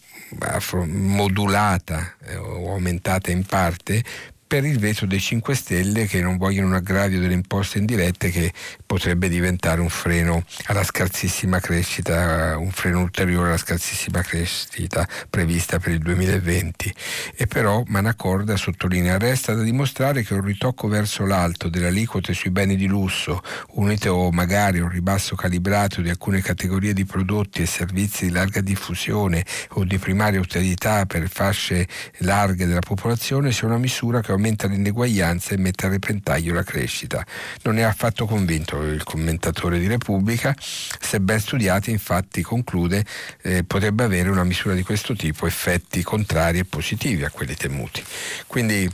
modulata 0.86 2.16
eh, 2.26 2.36
o 2.36 2.72
aumentata 2.72 3.32
in 3.32 3.44
parte 3.44 4.04
per 4.52 4.66
il 4.66 4.80
veto 4.80 5.06
dei 5.06 5.22
5 5.22 5.56
Stelle 5.56 6.06
che 6.08 6.20
non 6.20 6.36
vogliono 6.36 6.68
un 6.68 6.74
aggravio 6.74 7.22
delle 7.22 7.34
imposte 7.34 7.78
indirette 7.78 8.32
che 8.32 8.52
potrebbe 8.92 9.30
diventare 9.30 9.80
un 9.80 9.88
freno 9.88 10.44
alla 10.66 10.84
scarsissima 10.84 11.62
crescita, 11.62 12.58
un 12.58 12.72
freno 12.72 13.00
ulteriore 13.00 13.48
alla 13.48 13.58
scarsissima 13.58 14.22
crescita 14.22 15.08
prevista 15.30 15.80
per 15.80 15.94
il 15.94 16.00
2020. 16.00 16.94
E 17.38 17.48
però 17.48 17.84
Manacorda 17.88 18.58
sottolinea 18.58 19.18
resta 19.18 19.54
da 19.54 19.64
dimostrare 19.64 20.24
che 20.24 20.34
un 20.34 20.44
ritocco 20.44 20.90
verso 20.90 21.26
l'alto 21.26 21.70
delle 21.70 21.88
aliquote 21.88 22.34
sui 22.34 22.50
beni 22.50 22.76
di 22.76 22.86
lusso, 22.88 23.42
unito 23.76 24.30
magari 24.30 24.80
a 24.80 24.84
un 24.84 24.90
ribasso 24.90 25.38
calibrato 25.38 26.02
di 26.02 26.10
alcune 26.10 26.42
categorie 26.42 26.92
di 26.92 27.06
prodotti 27.06 27.62
e 27.62 27.68
servizi 27.68 28.26
di 28.26 28.34
larga 28.34 28.60
diffusione 28.60 29.46
o 29.70 29.86
di 29.86 29.98
primaria 30.00 30.42
utilità 30.42 31.06
per 31.06 31.30
fasce 31.30 31.88
larghe 32.18 32.66
della 32.66 32.80
popolazione 32.80 33.54
sia 33.54 33.68
una 33.68 33.78
misura 33.78 34.20
che 34.20 34.34
aumenta 34.34 34.68
l'ineguaglianza 34.68 35.54
e 35.54 35.58
mette 35.58 35.86
a 35.86 35.90
repentaglio 35.90 36.54
la 36.54 36.64
crescita. 36.64 37.26
Non 37.62 37.78
è 37.78 37.84
affatto 37.84 38.26
convinto 38.26 38.80
il 38.86 39.04
commentatore 39.04 39.80
di 39.80 39.88
Repubblica, 39.88 40.56
se 40.58 41.20
ben 41.20 41.40
studiati 41.40 41.92
infatti 41.92 42.42
conclude 42.42 43.06
eh, 43.42 43.64
potrebbe 43.64 44.04
avere 44.04 44.30
una 44.30 44.44
misura 44.44 44.74
di 44.74 44.84
questo 44.84 45.16
tipo 45.16 45.46
effetti 45.46 46.04
contrari 46.04 46.60
e 46.60 46.66
positivi 46.66 47.24
a 47.24 47.30
quelli 47.30 47.56
temuti. 47.56 48.04
Quindi 48.48 48.90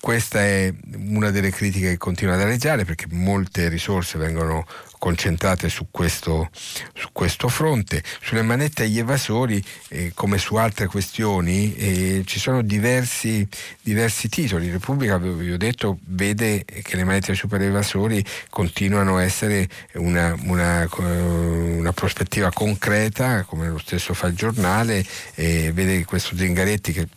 questa 0.00 0.40
è 0.40 0.72
una 0.96 1.30
delle 1.30 1.50
critiche 1.50 1.90
che 1.90 1.96
continua 1.96 2.34
ad 2.34 2.40
aleggiare 2.40 2.84
perché 2.84 3.06
molte 3.10 3.68
risorse 3.68 4.18
vengono 4.18 4.66
concentrate 5.02 5.68
su 5.68 5.88
questo, 5.90 6.48
su 6.94 7.08
questo 7.10 7.48
fronte. 7.48 8.04
Sulle 8.20 8.42
manette 8.42 8.84
agli 8.84 9.00
evasori, 9.00 9.60
eh, 9.88 10.12
come 10.14 10.38
su 10.38 10.54
altre 10.54 10.86
questioni, 10.86 11.74
eh, 11.74 12.22
ci 12.24 12.38
sono 12.38 12.62
diversi, 12.62 13.44
diversi 13.82 14.28
titoli. 14.28 14.70
Repubblica, 14.70 15.18
vi 15.18 15.50
ho 15.50 15.56
detto, 15.56 15.98
vede 16.04 16.64
che 16.64 16.94
le 16.94 17.02
manette 17.02 17.32
ai 17.32 17.36
super 17.36 17.60
evasori 17.60 18.24
continuano 18.48 19.16
a 19.16 19.24
essere 19.24 19.68
una, 19.94 20.36
una, 20.44 20.88
una 20.98 21.92
prospettiva 21.92 22.52
concreta, 22.52 23.42
come 23.42 23.68
lo 23.68 23.78
stesso 23.78 24.14
fa 24.14 24.28
il 24.28 24.36
giornale, 24.36 25.04
e 25.34 25.72
vede 25.72 26.04
questo 26.04 26.36
Zingaretti 26.36 26.92
che 26.92 27.08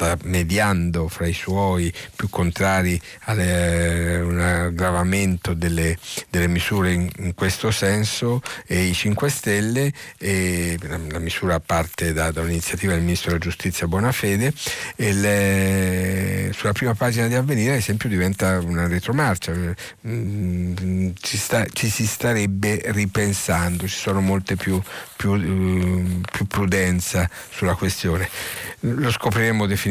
sta 0.00 0.16
mediando 0.22 1.08
fra 1.08 1.26
i 1.26 1.34
suoi 1.34 1.92
più 2.16 2.30
contrari 2.30 2.98
a 3.24 3.32
un 3.34 4.40
aggravamento 4.40 5.52
delle, 5.52 5.98
delle 6.30 6.46
misure 6.46 6.92
in, 6.92 7.10
in, 7.18 7.34
questo 7.34 7.70
senso 7.70 8.40
e 8.66 8.84
i 8.84 8.94
5 8.94 9.28
Stelle, 9.28 9.92
e 10.16 10.78
la, 10.80 10.98
la, 11.10 11.18
misura 11.18 11.60
parte 11.60 12.14
da, 12.14 12.30
da, 12.30 12.40
un'iniziativa 12.40 12.94
del 12.94 13.02
Ministro 13.02 13.32
della 13.32 13.42
Giustizia 13.42 13.86
Bonafede, 13.86 14.54
e 14.96 15.12
le, 15.12 16.50
sulla 16.54 16.72
prima 16.72 16.94
pagina 16.94 17.28
di 17.28 17.34
Avvenire 17.34 17.72
ad 17.72 17.78
esempio 17.78 18.08
diventa 18.08 18.58
una 18.58 18.86
retromarcia, 18.88 19.52
mm, 20.08 21.10
ci, 21.20 21.36
sta, 21.36 21.66
ci 21.70 21.90
si 21.90 22.06
starebbe 22.06 22.80
ripensando, 22.86 23.86
ci 23.86 23.98
sono 23.98 24.22
molte 24.22 24.56
più, 24.56 24.80
più, 25.16 25.32
uh, 25.32 26.20
più 26.32 26.46
prudenza 26.46 27.28
sulla 27.50 27.74
questione. 27.74 28.28
Lo 28.82 29.10
scopriremo 29.10 29.66
definitivamente 29.66 29.88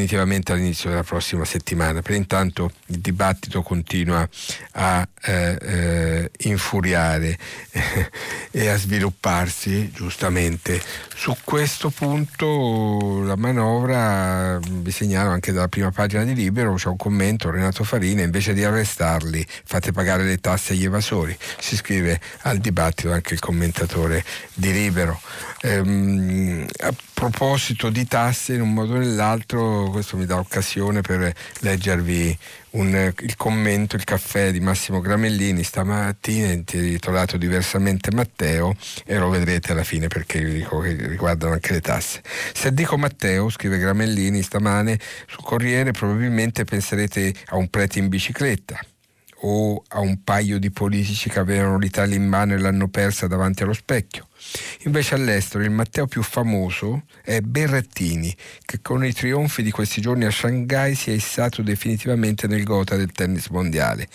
all'inizio 0.53 0.89
della 0.89 1.03
prossima 1.03 1.45
settimana, 1.45 2.01
per 2.01 2.15
intanto 2.15 2.71
il 2.87 2.99
dibattito 2.99 3.61
continua 3.61 4.27
a 4.73 5.07
eh, 5.23 5.57
eh, 5.61 6.31
infuriare 6.49 7.37
e 8.51 8.67
a 8.67 8.77
svilupparsi 8.77 9.91
giustamente. 9.91 10.81
Su 11.15 11.35
questo 11.43 11.89
punto 11.89 13.23
la 13.23 13.35
manovra, 13.35 14.59
vi 14.59 14.91
segnalo 14.91 15.31
anche 15.31 15.51
dalla 15.51 15.67
prima 15.67 15.91
pagina 15.91 16.23
di 16.23 16.33
Libero, 16.33 16.75
c'è 16.75 16.87
un 16.87 16.97
commento, 16.97 17.49
Renato 17.49 17.83
Farina, 17.83 18.21
invece 18.21 18.53
di 18.53 18.63
arrestarli 18.63 19.45
fate 19.65 19.91
pagare 19.91 20.23
le 20.23 20.37
tasse 20.39 20.73
agli 20.73 20.85
evasori. 20.85 21.37
Si 21.59 21.75
scrive 21.75 22.19
al 22.43 22.59
dibattito 22.59 23.11
anche 23.11 23.33
il 23.33 23.39
commentatore 23.39 24.23
di 24.53 24.71
Libero. 24.71 25.19
Ehm, 25.61 26.65
proposito 27.19 27.89
di 27.89 28.07
tasse, 28.07 28.53
in 28.53 28.61
un 28.61 28.73
modo 28.73 28.93
o 28.93 28.97
nell'altro, 28.97 29.89
questo 29.91 30.15
mi 30.15 30.25
dà 30.25 30.37
occasione 30.37 31.01
per 31.01 31.33
leggervi 31.59 32.37
un, 32.71 33.13
il 33.19 33.35
commento, 33.35 33.97
il 33.97 34.05
caffè 34.05 34.53
di 34.53 34.61
Massimo 34.61 35.01
Gramellini 35.01 35.61
stamattina 35.61 36.47
intitolato 36.47 37.35
diversamente 37.35 38.13
Matteo 38.13 38.73
e 39.03 39.17
lo 39.17 39.27
vedrete 39.27 39.73
alla 39.73 39.83
fine 39.83 40.07
perché 40.07 40.39
vi 40.39 40.53
dico 40.53 40.79
che 40.79 40.95
riguardano 40.95 41.51
anche 41.51 41.73
le 41.73 41.81
tasse. 41.81 42.21
Se 42.53 42.73
dico 42.73 42.97
Matteo, 42.97 43.49
scrive 43.49 43.79
Gramellini 43.79 44.41
stamane 44.41 44.97
sul 45.27 45.43
Corriere, 45.43 45.91
probabilmente 45.91 46.63
penserete 46.63 47.33
a 47.47 47.57
un 47.57 47.67
prete 47.67 47.99
in 47.99 48.07
bicicletta 48.07 48.79
o 49.41 49.83
a 49.89 49.99
un 49.99 50.23
paio 50.23 50.57
di 50.57 50.71
politici 50.71 51.29
che 51.29 51.39
avevano 51.39 51.77
l'Italia 51.77 52.15
in 52.15 52.27
mano 52.27 52.53
e 52.53 52.59
l'hanno 52.59 52.87
persa 52.87 53.27
davanti 53.27 53.63
allo 53.63 53.73
specchio. 53.73 54.28
Invece 54.83 55.15
all'estero 55.15 55.63
il 55.63 55.71
Matteo 55.71 56.07
più 56.07 56.23
famoso 56.23 57.03
è 57.21 57.41
Berrettini, 57.41 58.35
che 58.65 58.79
con 58.81 59.03
i 59.05 59.13
trionfi 59.13 59.61
di 59.61 59.71
questi 59.71 59.99
giorni 60.01 60.25
a 60.25 60.31
Shanghai 60.31 60.95
si 60.95 61.11
è 61.11 61.13
issato 61.13 61.61
definitivamente 61.61 62.47
nel 62.47 62.63
gota 62.63 62.95
del 62.95 63.11
tennis 63.11 63.47
mondiale. 63.47 64.07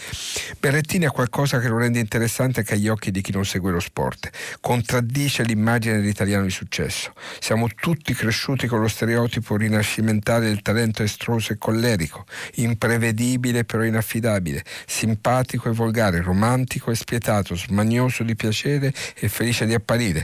Berrettini 0.58 1.04
ha 1.04 1.10
qualcosa 1.10 1.60
che 1.60 1.68
lo 1.68 1.78
rende 1.78 1.98
interessante 1.98 2.60
anche 2.60 2.74
agli 2.74 2.88
occhi 2.88 3.10
di 3.10 3.20
chi 3.20 3.32
non 3.32 3.44
segue 3.44 3.70
lo 3.70 3.80
sport. 3.80 4.30
Contraddice 4.60 5.42
l'immagine 5.42 5.96
dell'italiano 5.96 6.44
di 6.44 6.50
successo. 6.50 7.12
Siamo 7.38 7.68
tutti 7.68 8.14
cresciuti 8.14 8.66
con 8.66 8.80
lo 8.80 8.88
stereotipo 8.88 9.56
rinascimentale 9.56 10.46
del 10.46 10.62
talento 10.62 11.02
estroso 11.02 11.52
e 11.52 11.58
collerico, 11.58 12.24
imprevedibile 12.54 13.64
però 13.64 13.84
inaffidabile, 13.84 14.64
simpatico 14.86 15.68
e 15.68 15.72
volgare, 15.72 16.22
romantico 16.22 16.90
e 16.90 16.94
spietato, 16.94 17.54
smanioso 17.54 18.22
di 18.22 18.34
piacere 18.34 18.92
e 19.14 19.28
felice 19.28 19.66
di 19.66 19.74
apparire 19.74 20.23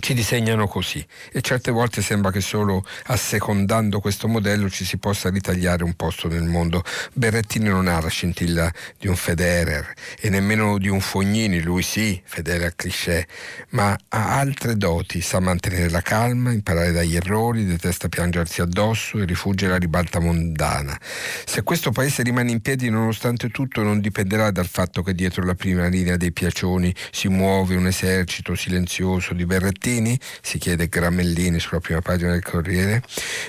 ci 0.00 0.14
disegnano 0.14 0.66
così 0.66 1.04
e 1.32 1.40
certe 1.40 1.70
volte 1.70 2.02
sembra 2.02 2.30
che 2.30 2.40
solo 2.40 2.84
assecondando 3.06 4.00
questo 4.00 4.28
modello 4.28 4.68
ci 4.70 4.84
si 4.84 4.96
possa 4.96 5.28
ritagliare 5.30 5.84
un 5.84 5.94
posto 5.94 6.28
nel 6.28 6.44
mondo. 6.44 6.82
Berrettini 7.12 7.68
non 7.68 7.88
ha 7.88 8.00
la 8.00 8.08
scintilla 8.08 8.72
di 8.98 9.06
un 9.06 9.16
Federer 9.16 9.92
e 10.18 10.30
nemmeno 10.30 10.78
di 10.78 10.88
un 10.88 11.00
Fognini, 11.00 11.60
lui 11.60 11.82
sì, 11.82 12.20
Federer 12.24 12.74
cliché, 12.74 13.26
ma 13.70 13.96
ha 14.08 14.38
altre 14.38 14.76
doti, 14.76 15.20
sa 15.20 15.40
mantenere 15.40 15.90
la 15.90 16.02
calma, 16.02 16.52
imparare 16.52 16.92
dagli 16.92 17.16
errori, 17.16 17.66
detesta 17.66 18.08
piangersi 18.08 18.60
addosso 18.60 19.18
e 19.18 19.24
rifugge 19.24 19.66
la 19.66 19.76
ribalta 19.76 20.20
mondana. 20.20 20.98
Se 21.44 21.62
questo 21.62 21.90
paese 21.90 22.22
rimane 22.22 22.50
in 22.50 22.60
piedi 22.60 22.88
nonostante 22.88 23.50
tutto 23.50 23.82
non 23.82 24.00
dipenderà 24.00 24.50
dal 24.50 24.68
fatto 24.68 25.02
che 25.02 25.14
dietro 25.14 25.44
la 25.44 25.54
prima 25.54 25.86
linea 25.88 26.16
dei 26.16 26.32
piacioni 26.32 26.94
si 27.10 27.28
muove 27.28 27.76
un 27.76 27.86
esercito 27.86 28.54
silenzioso 28.54 29.34
di 29.34 29.44
Berrettini 29.44 29.88
Martini, 29.90 30.18
si 30.40 30.58
chiede 30.58 30.88
Gramellini 30.88 31.58
sulla 31.58 31.80
prima 31.80 32.00
pagina 32.00 32.30
del 32.30 32.44
Corriere. 32.44 33.02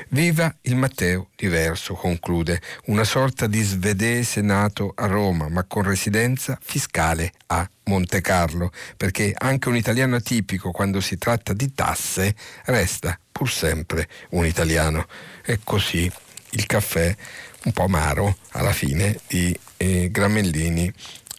Viva 0.09 0.53
il 0.61 0.75
Matteo 0.75 1.29
diverso, 1.35 1.93
conclude, 1.93 2.59
una 2.85 3.03
sorta 3.03 3.45
di 3.45 3.61
svedese 3.61 4.41
nato 4.41 4.91
a 4.95 5.05
Roma, 5.05 5.49
ma 5.49 5.63
con 5.65 5.83
residenza 5.83 6.57
fiscale 6.59 7.31
a 7.47 7.67
Monte 7.83 8.21
Carlo, 8.21 8.71
perché 8.97 9.33
anche 9.37 9.69
un 9.69 9.75
italiano 9.75 10.15
atipico 10.15 10.71
quando 10.71 10.99
si 10.99 11.17
tratta 11.19 11.53
di 11.53 11.73
tasse 11.75 12.35
resta 12.65 13.19
pur 13.31 13.51
sempre 13.51 14.07
un 14.29 14.45
italiano. 14.45 15.05
E 15.45 15.59
così 15.63 16.11
il 16.51 16.65
caffè 16.65 17.15
un 17.63 17.71
po' 17.71 17.83
amaro 17.83 18.37
alla 18.53 18.73
fine 18.73 19.19
di 19.27 19.55
eh, 19.77 20.09
Gramellini 20.09 20.91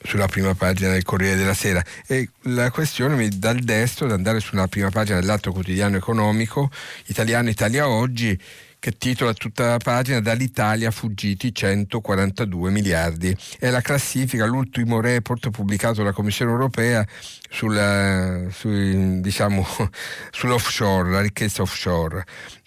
sulla 0.05 0.27
prima 0.27 0.55
pagina 0.55 0.91
del 0.91 1.03
Corriere 1.03 1.37
della 1.37 1.55
Sera. 1.55 1.83
E 2.07 2.29
la 2.43 2.71
questione 2.71 3.15
il 3.25 3.65
destro 3.65 4.07
di 4.07 4.13
andare 4.13 4.41
sulla 4.41 4.69
prima 4.69 4.91
pagina 4.91 5.21
dell'altro 5.21 5.53
quotidiano 5.53 5.97
economico 5.97 6.71
italiano 7.07 7.49
Italia 7.49 7.89
Oggi 7.89 8.39
che 8.83 8.99
titola 8.99 9.33
tutta 9.33 9.69
la 9.69 9.77
pagina 9.77 10.21
Dall'Italia 10.21 10.91
fuggiti 10.91 11.55
142 11.55 12.69
miliardi. 12.73 13.33
È 13.57 13.71
la 13.71 13.81
classifica, 13.81 14.45
l'ultimo 14.45 15.01
report 15.01 15.51
pubblicato 15.51 15.99
dalla 15.99 16.11
Commissione 16.11 16.51
europea 16.51 17.07
sulla, 17.49 18.49
su, 18.51 19.21
diciamo, 19.21 19.65
sull'offshore, 20.33 21.11
la 21.13 21.21
ricchezza 21.21 21.63
offshore. 21.63 22.25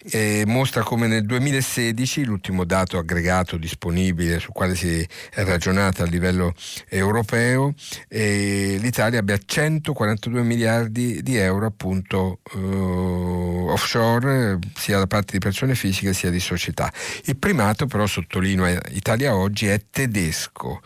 E 0.08 0.44
mostra 0.46 0.82
come 0.82 1.06
nel 1.06 1.26
2016, 1.26 2.24
l'ultimo 2.24 2.64
dato 2.64 2.96
aggregato 2.96 3.58
disponibile 3.58 4.38
su 4.38 4.52
quale 4.52 4.74
si 4.76 5.06
è 5.32 5.42
ragionato 5.42 6.02
a 6.02 6.06
livello 6.06 6.54
europeo, 6.88 7.74
l'Italia 8.08 9.18
abbia 9.18 9.36
142 9.44 10.42
miliardi 10.42 11.22
di 11.22 11.36
euro 11.36 11.66
appunto 11.66 12.38
eh, 12.54 12.58
offshore, 13.68 14.58
sia 14.76 14.98
da 14.98 15.08
parte 15.08 15.32
di 15.32 15.38
persone 15.40 15.74
fisiche 15.74 16.05
sia 16.12 16.30
di 16.30 16.40
società. 16.40 16.92
Il 17.24 17.36
primato 17.36 17.86
però, 17.86 18.06
sottolinea 18.06 18.80
Italia 18.90 19.34
oggi, 19.34 19.66
è 19.66 19.80
tedesco, 19.90 20.80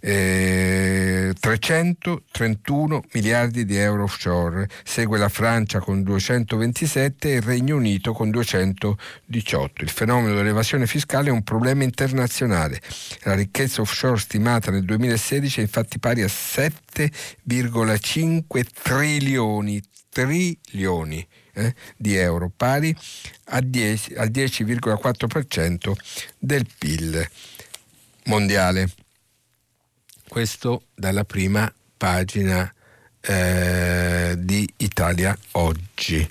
eh, 0.00 1.34
331 1.38 3.04
miliardi 3.12 3.32
miliardi 3.32 3.64
di 3.64 3.76
euro 3.76 4.02
offshore, 4.04 4.68
segue 4.84 5.18
la 5.18 5.28
Francia 5.28 5.80
con 5.80 6.02
227 6.02 7.30
e 7.30 7.34
il 7.36 7.42
Regno 7.42 7.76
Unito 7.76 8.12
con 8.12 8.30
218. 8.30 9.82
Il 9.82 9.90
fenomeno 9.90 10.34
dell'evasione 10.34 10.86
fiscale 10.86 11.28
è 11.28 11.32
un 11.32 11.42
problema 11.42 11.84
internazionale. 11.84 12.80
La 13.22 13.34
ricchezza 13.34 13.80
offshore 13.80 14.18
stimata 14.18 14.70
nel 14.70 14.84
2016 14.84 15.60
è 15.60 15.62
infatti 15.62 15.98
pari 15.98 16.20
a 16.22 16.26
7,5 16.26 18.64
trilioni, 18.82 19.82
trilioni 20.10 21.26
eh, 21.54 21.74
di 21.96 22.16
euro, 22.16 22.50
pari 22.54 22.94
al 23.46 23.64
10, 23.64 24.14
10,4% 24.30 25.92
del 26.38 26.66
PIL 26.78 27.28
mondiale. 28.24 28.90
Questo 30.28 30.84
dalla 30.94 31.24
prima 31.24 31.72
pagina 31.96 32.72
eh, 33.20 34.34
di 34.38 34.68
Italia 34.78 35.36
Oggi. 35.52 36.28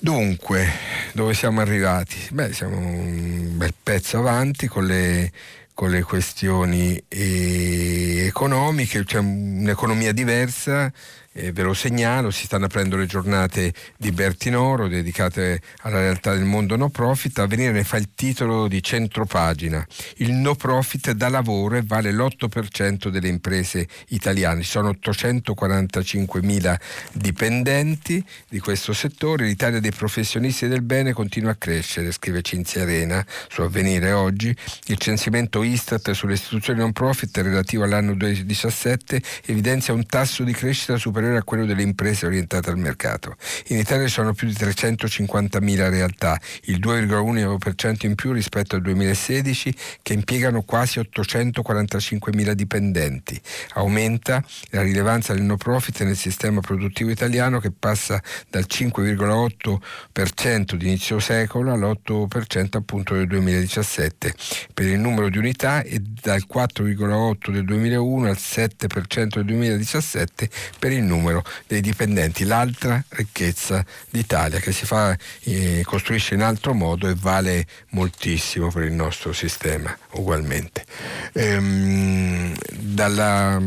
Dunque, 0.00 0.68
dove 1.12 1.34
siamo 1.34 1.60
arrivati? 1.60 2.16
Beh, 2.30 2.52
siamo 2.52 2.78
un 2.78 3.56
bel 3.56 3.74
pezzo 3.82 4.18
avanti 4.18 4.68
con 4.68 4.86
le, 4.86 5.32
con 5.74 5.90
le 5.90 6.02
questioni 6.02 7.02
eh, 7.08 8.26
economiche, 8.26 9.00
c'è 9.00 9.04
cioè 9.04 9.20
un'economia 9.20 10.12
diversa 10.12 10.92
eh, 11.38 11.52
ve 11.52 11.62
lo 11.62 11.72
segnalo, 11.72 12.30
si 12.30 12.46
stanno 12.46 12.64
aprendo 12.64 12.96
le 12.96 13.06
giornate 13.06 13.72
di 13.96 14.10
Bertinoro 14.10 14.88
dedicate 14.88 15.60
alla 15.82 16.00
realtà 16.00 16.34
del 16.34 16.44
mondo 16.44 16.76
no 16.76 16.88
profit, 16.88 17.38
Avvenire 17.38 17.70
ne 17.70 17.84
fa 17.84 17.96
il 17.96 18.08
titolo 18.14 18.66
di 18.66 18.82
centropagina. 18.82 19.86
Il 20.16 20.32
no 20.32 20.56
profit 20.56 21.12
da 21.12 21.28
lavoro 21.28 21.76
e 21.76 21.82
vale 21.84 22.12
l'8% 22.12 23.08
delle 23.08 23.28
imprese 23.28 23.86
italiane, 24.08 24.62
ci 24.62 24.70
sono 24.70 24.88
845 24.88 26.42
mila 26.42 26.78
dipendenti 27.12 28.24
di 28.48 28.58
questo 28.58 28.92
settore, 28.92 29.46
l'Italia 29.46 29.78
dei 29.80 29.92
professionisti 29.92 30.66
del 30.66 30.82
bene 30.82 31.12
continua 31.12 31.52
a 31.52 31.56
crescere, 31.56 32.10
scrive 32.10 32.42
Cinzia 32.42 32.82
Arena 32.82 33.24
su 33.48 33.62
Avvenire 33.62 34.10
oggi, 34.12 34.54
il 34.86 34.98
censimento 34.98 35.62
Istat 35.62 36.10
sulle 36.10 36.34
istituzioni 36.34 36.80
non 36.80 36.92
profit 36.92 37.36
relativo 37.38 37.84
all'anno 37.84 38.14
2017 38.14 39.22
evidenzia 39.46 39.94
un 39.94 40.04
tasso 40.06 40.42
di 40.42 40.52
crescita 40.52 40.96
superiore 40.96 41.27
superiore 41.28 41.38
a 41.38 41.42
quello 41.42 41.66
delle 41.66 41.82
imprese 41.82 42.24
orientate 42.26 42.70
al 42.70 42.78
mercato. 42.78 43.36
In 43.68 43.78
Italia 43.78 44.08
sono 44.08 44.32
più 44.32 44.48
di 44.48 44.54
350.000 44.54 45.90
realtà, 45.90 46.40
il 46.64 46.80
2,1% 46.80 48.06
in 48.06 48.14
più 48.14 48.32
rispetto 48.32 48.76
al 48.76 48.82
2016, 48.82 49.74
che 50.02 50.14
impiegano 50.14 50.62
quasi 50.62 51.00
845.000 51.00 52.52
dipendenti. 52.52 53.38
Aumenta 53.74 54.42
la 54.70 54.80
rilevanza 54.82 55.34
del 55.34 55.42
no 55.42 55.56
profit 55.56 56.02
nel 56.02 56.16
sistema 56.16 56.60
produttivo 56.60 57.10
italiano 57.10 57.60
che 57.60 57.70
passa 57.70 58.22
dal 58.50 58.64
5,8% 58.66 60.74
di 60.74 60.86
inizio 60.86 61.18
secolo 61.18 61.72
all'8% 61.72 62.76
appunto 62.76 63.14
del 63.14 63.26
2017 63.26 64.34
per 64.72 64.86
il 64.86 64.98
numero 64.98 65.28
di 65.28 65.36
unità 65.38 65.82
e 65.82 66.00
dal 66.00 66.44
4,8% 66.50 67.50
del 67.50 67.64
2001 67.64 68.28
al 68.28 68.38
7% 68.38 69.34
del 69.34 69.44
2017 69.44 70.48
per 70.78 70.92
il 70.92 71.02
numero 71.08 71.42
dei 71.66 71.80
dipendenti, 71.80 72.44
l'altra 72.44 73.02
ricchezza 73.08 73.84
d'Italia 74.10 74.60
che 74.60 74.72
si 74.72 74.86
fa, 74.86 75.16
eh, 75.44 75.82
costruisce 75.84 76.34
in 76.34 76.42
altro 76.42 76.74
modo 76.74 77.08
e 77.08 77.14
vale 77.18 77.66
moltissimo 77.90 78.70
per 78.70 78.84
il 78.84 78.92
nostro 78.92 79.32
sistema 79.32 79.96
ugualmente. 80.12 80.84
Ehm, 81.32 82.54
dalla, 82.70 83.60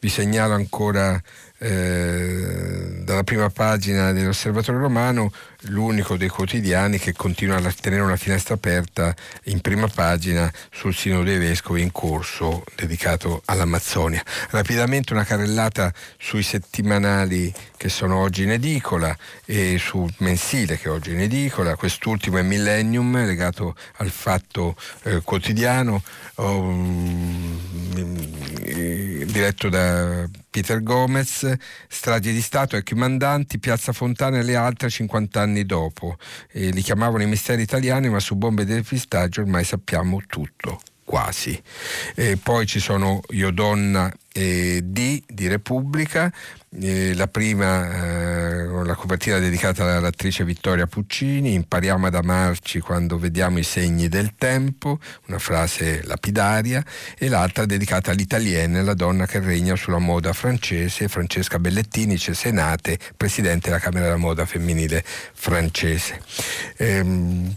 vi 0.00 0.08
segnalo 0.08 0.54
ancora 0.54 1.20
eh, 1.58 3.00
dalla 3.02 3.24
prima 3.24 3.50
pagina 3.50 4.12
dell'Osservatore 4.12 4.78
Romano 4.78 5.32
l'unico 5.62 6.16
dei 6.16 6.28
quotidiani 6.28 6.98
che 6.98 7.12
continua 7.12 7.56
a 7.56 7.72
tenere 7.72 8.02
una 8.02 8.16
finestra 8.16 8.54
aperta 8.54 9.14
in 9.44 9.60
prima 9.60 9.88
pagina 9.88 10.52
sul 10.70 10.94
Sino 10.94 11.22
dei 11.24 11.38
Vescovi 11.38 11.82
in 11.82 11.90
corso 11.90 12.64
dedicato 12.76 13.42
all'Amazzonia. 13.46 14.22
Rapidamente 14.50 15.12
una 15.12 15.24
carrellata 15.24 15.92
sui 16.16 16.42
settimanali 16.42 17.52
che 17.76 17.88
sono 17.88 18.16
oggi 18.16 18.44
in 18.44 18.52
edicola 18.52 19.16
e 19.44 19.78
sul 19.78 20.12
mensile 20.18 20.78
che 20.78 20.88
è 20.88 20.90
oggi 20.90 21.12
in 21.12 21.20
edicola, 21.20 21.76
quest'ultimo 21.76 22.38
è 22.38 22.42
Millennium 22.42 23.24
legato 23.24 23.74
al 23.96 24.10
fatto 24.10 24.76
eh, 25.04 25.20
quotidiano. 25.22 26.02
Um, 26.36 27.58
diretto 29.38 29.68
da 29.68 30.28
Peter 30.50 30.82
Gomez, 30.82 31.54
stragi 31.86 32.32
di 32.32 32.40
Stato 32.40 32.76
e 32.76 32.82
comandanti, 32.82 33.58
Piazza 33.58 33.92
Fontana 33.92 34.38
e 34.38 34.42
le 34.42 34.56
altre 34.56 34.88
50 34.88 35.40
anni 35.40 35.57
dopo. 35.64 36.16
E 36.50 36.70
li 36.70 36.82
chiamavano 36.82 37.22
i 37.22 37.26
misteri 37.26 37.62
italiani, 37.62 38.08
ma 38.08 38.20
su 38.20 38.36
bombe 38.36 38.64
del 38.64 38.84
pistaggio 38.84 39.40
ormai 39.40 39.64
sappiamo 39.64 40.20
tutto 40.26 40.80
quasi. 41.08 41.60
E 42.14 42.36
poi 42.36 42.66
ci 42.66 42.80
sono 42.80 43.20
Io 43.30 43.50
Donna 43.50 44.12
e 44.30 44.82
D 44.84 45.22
di 45.26 45.48
Repubblica, 45.48 46.30
eh, 46.70 47.14
la 47.14 47.28
prima 47.28 47.86
eh, 47.86 48.66
la 48.84 48.94
copertina 48.94 49.38
dedicata 49.38 49.96
all'attrice 49.96 50.44
Vittoria 50.44 50.86
Puccini, 50.86 51.52
impariamo 51.54 52.06
ad 52.06 52.14
amarci 52.14 52.80
quando 52.80 53.18
vediamo 53.18 53.58
i 53.58 53.62
segni 53.62 54.08
del 54.08 54.34
tempo, 54.36 54.98
una 55.26 55.38
frase 55.38 56.02
lapidaria, 56.04 56.84
e 57.16 57.28
l'altra 57.28 57.66
dedicata 57.66 58.10
all'italienne, 58.10 58.82
la 58.82 58.94
donna 58.94 59.26
che 59.26 59.40
regna 59.40 59.76
sulla 59.76 59.98
moda 59.98 60.32
francese, 60.32 61.08
Francesca 61.08 61.58
Bellettini, 61.58 62.18
cesenate, 62.18 62.98
presidente 63.16 63.68
della 63.68 63.80
Camera 63.80 64.06
della 64.06 64.16
Moda 64.16 64.46
Femminile 64.46 65.04
francese. 65.04 66.20
Ehm, 66.76 67.54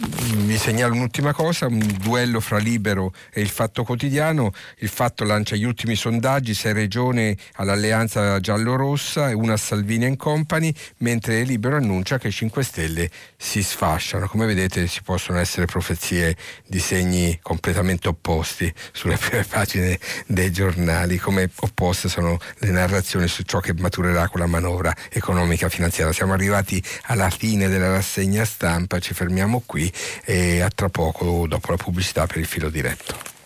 vi 0.00 0.56
segnalo 0.56 0.94
un'ultima 0.94 1.32
cosa, 1.32 1.66
un 1.66 1.78
duello 2.00 2.38
fra 2.38 2.58
Libero 2.58 3.12
e 3.32 3.40
il 3.40 3.48
Fatto 3.48 3.82
Quotidiano. 3.82 4.52
Il 4.78 4.88
Fatto 4.88 5.24
lancia 5.24 5.56
gli 5.56 5.64
ultimi 5.64 5.96
sondaggi, 5.96 6.54
sei 6.54 6.72
regioni 6.72 7.36
all'alleanza 7.54 8.38
giallo-rossa 8.38 9.28
e 9.28 9.32
una 9.32 9.54
a 9.54 9.56
Salvini 9.56 10.04
and 10.06 10.16
Company, 10.16 10.72
mentre 10.98 11.42
Libero 11.42 11.76
annuncia 11.76 12.18
che 12.18 12.28
i 12.28 12.32
5 12.32 12.62
Stelle 12.62 13.10
si 13.36 13.62
sfasciano. 13.62 14.28
Come 14.28 14.46
vedete 14.46 14.86
si 14.86 15.02
possono 15.02 15.38
essere 15.38 15.66
profezie 15.66 16.36
di 16.66 16.78
segni 16.78 17.36
completamente 17.42 18.06
opposti 18.06 18.72
sulle 18.92 19.16
prime 19.16 19.42
pagine 19.50 19.98
dei 20.26 20.52
giornali, 20.52 21.18
come 21.18 21.50
opposte 21.56 22.08
sono 22.08 22.38
le 22.58 22.70
narrazioni 22.70 23.26
su 23.26 23.42
ciò 23.42 23.58
che 23.58 23.74
maturerà 23.74 24.28
con 24.28 24.40
la 24.40 24.46
manovra 24.46 24.94
economica 25.10 25.68
finanziaria. 25.68 26.12
Siamo 26.12 26.34
arrivati 26.34 26.80
alla 27.06 27.30
fine 27.30 27.68
della 27.68 27.90
rassegna 27.90 28.44
stampa, 28.44 29.00
ci 29.00 29.12
fermiamo 29.12 29.62
qui 29.66 29.86
e 30.24 30.60
a 30.60 30.68
tra 30.68 30.88
poco 30.88 31.46
dopo 31.46 31.70
la 31.70 31.76
pubblicità 31.76 32.26
per 32.26 32.38
il 32.38 32.46
filo 32.46 32.70
diretto. 32.70 33.36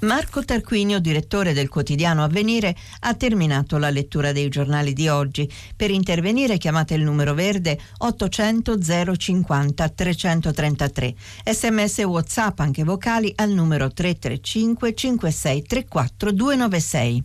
Marco 0.00 0.42
Tarquinio, 0.42 0.98
direttore 0.98 1.52
del 1.52 1.68
quotidiano 1.68 2.24
Avvenire, 2.24 2.74
ha 3.00 3.14
terminato 3.14 3.76
la 3.76 3.90
lettura 3.90 4.32
dei 4.32 4.48
giornali 4.48 4.94
di 4.94 5.08
oggi. 5.08 5.50
Per 5.76 5.90
intervenire 5.90 6.56
chiamate 6.56 6.94
il 6.94 7.02
numero 7.02 7.34
verde 7.34 7.78
800 7.98 8.78
050 9.16 9.88
333. 9.90 11.14
Sms 11.44 11.98
WhatsApp 11.98 12.60
anche 12.60 12.82
vocali 12.82 13.30
al 13.36 13.50
numero 13.50 13.92
335 13.92 14.94
56 14.94 15.62
34 15.64 16.32
296. 16.32 17.24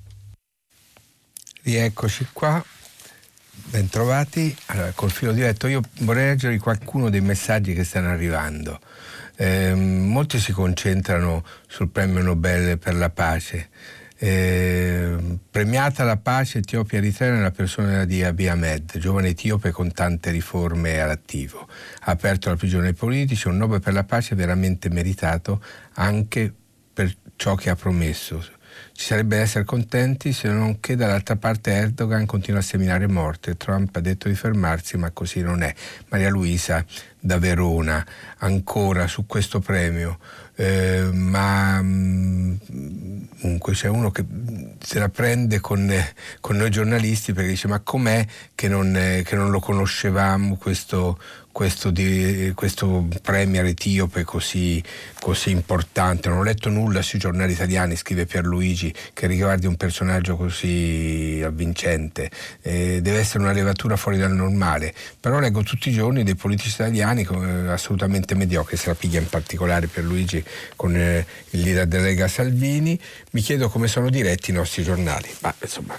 Rieccoci 1.63 2.27
qua, 2.33 2.63
bentrovati. 3.69 4.55
Allora, 4.67 4.91
col 4.95 5.11
filo 5.11 5.31
diretto 5.31 5.67
io 5.67 5.81
vorrei 5.99 6.29
leggere 6.29 6.57
qualcuno 6.57 7.11
dei 7.11 7.21
messaggi 7.21 7.73
che 7.73 7.83
stanno 7.83 8.09
arrivando. 8.09 8.79
Eh, 9.35 9.75
molti 9.75 10.39
si 10.39 10.53
concentrano 10.53 11.45
sul 11.67 11.89
premio 11.89 12.23
Nobel 12.23 12.79
per 12.79 12.95
la 12.95 13.11
pace. 13.11 13.69
Eh, 14.17 15.15
premiata 15.51 16.03
la 16.03 16.17
pace 16.17 16.59
Etiopia 16.59 16.97
Eritrea 16.97 17.33
nella 17.33 17.51
persona 17.51 18.05
di 18.05 18.23
Abiy 18.23 18.47
Ahmed, 18.47 18.97
giovane 18.97 19.29
etiope 19.29 19.69
con 19.69 19.91
tante 19.91 20.31
riforme 20.31 20.99
all'attivo. 20.99 21.67
Ha 22.01 22.11
aperto 22.11 22.49
la 22.49 22.55
prigione 22.55 22.87
ai 22.87 22.93
politici, 22.95 23.47
un 23.47 23.57
Nobel 23.57 23.81
per 23.81 23.93
la 23.93 24.03
pace 24.03 24.33
veramente 24.33 24.89
meritato 24.89 25.63
anche 25.93 26.51
per 26.91 27.15
ciò 27.35 27.53
che 27.53 27.69
ha 27.69 27.75
promesso 27.75 28.43
ci 29.01 29.07
sarebbe 29.07 29.37
da 29.37 29.41
essere 29.41 29.65
contenti 29.65 30.31
se 30.31 30.47
non 30.47 30.79
che 30.79 30.95
dall'altra 30.95 31.35
parte 31.35 31.71
Erdogan 31.71 32.27
continua 32.27 32.59
a 32.59 32.63
seminare 32.63 33.07
morte. 33.07 33.57
Trump 33.57 33.95
ha 33.95 33.99
detto 33.99 34.27
di 34.27 34.35
fermarsi, 34.35 34.95
ma 34.95 35.09
così 35.09 35.41
non 35.41 35.63
è. 35.63 35.73
Maria 36.09 36.29
Luisa 36.29 36.85
da 37.19 37.39
Verona, 37.39 38.05
ancora 38.37 39.07
su 39.07 39.25
questo 39.25 39.59
premio. 39.59 40.19
Eh, 40.53 41.09
ma 41.11 41.81
mm, 41.81 42.55
comunque 43.39 43.73
c'è 43.73 43.87
uno 43.87 44.11
che 44.11 44.23
se 44.79 44.99
la 44.99 45.09
prende 45.09 45.59
con, 45.59 45.91
con, 46.39 46.57
noi 46.57 46.69
giornalisti 46.69 47.33
perché 47.33 47.49
dice 47.49 47.67
ma 47.67 47.79
com'è 47.79 48.23
che 48.53 48.67
non, 48.67 49.21
che 49.23 49.35
non 49.35 49.49
lo 49.49 49.59
conoscevamo 49.59 50.57
questo, 50.57 51.17
questo, 51.51 51.89
di, 51.89 52.51
questo 52.53 53.07
premier 53.21 53.65
etiope 53.65 54.23
così, 54.23 54.83
così, 55.21 55.51
importante. 55.51 56.29
Non 56.29 56.39
ho 56.39 56.43
letto 56.43 56.69
nulla 56.69 57.03
sui 57.03 57.19
giornali 57.19 57.53
italiani, 57.53 57.95
scrive 57.95 58.25
Pierluigi, 58.25 58.91
che 59.13 59.27
riguardi 59.27 59.67
un 59.67 59.75
personaggio 59.75 60.35
così 60.35 61.41
avvincente. 61.45 62.31
Eh, 62.61 63.01
deve 63.01 63.19
essere 63.19 63.43
una 63.43 63.51
levatura 63.51 63.95
fuori 63.97 64.17
dal 64.17 64.33
normale. 64.33 64.93
Però 65.19 65.39
leggo 65.39 65.61
tutti 65.61 65.89
i 65.89 65.93
giorni 65.93 66.23
dei 66.23 66.35
politici 66.35 66.69
italiani 66.69 67.21
eh, 67.21 67.67
assolutamente 67.69 68.33
mediocri, 68.33 68.77
se 68.77 68.87
la 68.87 68.95
piglia 68.95 69.19
in 69.19 69.29
particolare 69.29 69.85
Pierluigi 69.85 70.43
con 70.75 70.95
eh, 70.95 71.25
il 71.51 71.61
leader 71.61 71.85
della 71.85 72.05
Lega 72.05 72.27
Salvini. 72.27 72.99
Mi 73.31 73.41
chiedo 73.41 73.69
come 73.69 73.87
sono 73.87 74.09
diretti 74.09 74.49
i 74.49 74.53
nostri 74.53 74.81
giornali. 74.81 75.29
Ma 75.41 75.53
insomma, 75.61 75.95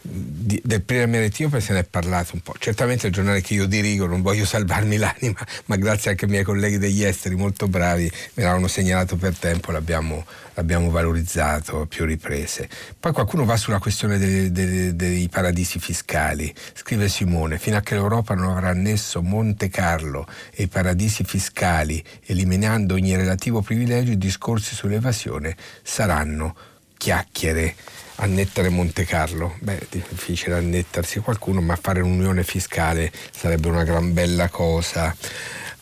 di, 0.00 0.60
del 0.64 0.82
premier 0.82 1.24
etiope 1.24 1.60
se 1.60 1.72
ne 1.72 1.80
è 1.80 1.84
parlato 1.84 2.30
un 2.34 2.40
po'. 2.40 2.54
Certamente 2.58 3.08
il 3.08 3.12
giornale 3.12 3.40
che 3.40 3.54
io 3.54 3.66
dirigo, 3.66 4.06
non 4.06 4.22
voglio 4.22 4.44
salvarmi 4.44 4.96
l'anima, 4.96 5.44
ma 5.66 5.76
grazie 5.76 6.12
anche 6.12 6.26
ai 6.26 6.30
miei 6.30 6.44
colleghi 6.44 6.78
degli 6.78 7.02
esteri 7.02 7.34
molto 7.34 7.66
bravi, 7.66 8.10
me 8.34 8.42
l'hanno 8.44 8.68
segnalato 8.68 9.16
per 9.16 9.36
tempo, 9.36 9.70
l'abbiamo, 9.70 10.24
l'abbiamo 10.54 10.90
valorizzato 10.90 11.82
a 11.82 11.86
più 11.86 12.04
riprese. 12.04 12.68
Poi 12.98 13.12
qualcuno 13.12 13.44
va 13.44 13.56
sulla 13.56 13.78
questione 13.78 14.18
dei, 14.18 14.50
dei, 14.52 14.96
dei 14.96 15.28
paradisi 15.28 15.78
fiscali. 15.78 16.52
Scrive 16.74 17.08
Simone, 17.08 17.58
fino 17.58 17.76
a 17.76 17.80
che 17.80 17.94
l'Europa 17.94 18.34
non 18.34 18.50
avrà 18.50 18.68
annesso 18.68 19.22
Monte 19.22 19.68
Carlo 19.68 20.26
e 20.52 20.64
i 20.64 20.68
paradisi 20.68 21.24
fiscali, 21.24 22.02
eliminando 22.26 22.94
ogni 22.94 23.16
relativo 23.16 23.62
privilegio, 23.62 24.12
i 24.12 24.18
discorsi 24.18 24.74
sull'evasione 24.74 25.56
saranno 25.82 26.54
chiacchiere 26.96 27.74
annettere 28.16 28.68
Monte 28.68 29.04
Carlo. 29.04 29.56
Beh, 29.60 29.78
è 29.78 29.86
difficile 29.90 30.56
annettersi 30.56 31.20
qualcuno, 31.20 31.60
ma 31.60 31.76
fare 31.76 32.00
un'unione 32.00 32.44
fiscale 32.44 33.10
sarebbe 33.30 33.68
una 33.68 33.84
gran 33.84 34.12
bella 34.12 34.48
cosa. 34.48 35.14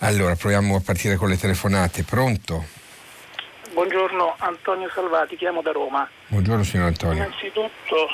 Allora, 0.00 0.36
proviamo 0.36 0.76
a 0.76 0.80
partire 0.80 1.16
con 1.16 1.28
le 1.28 1.36
telefonate. 1.36 2.04
Pronto? 2.04 2.64
Buongiorno, 3.72 4.36
Antonio 4.38 4.88
Salvati, 4.94 5.36
chiamo 5.36 5.60
da 5.60 5.72
Roma. 5.72 6.08
Buongiorno 6.28 6.62
signor 6.62 6.86
Antonio. 6.86 7.24
Innanzitutto 7.24 8.08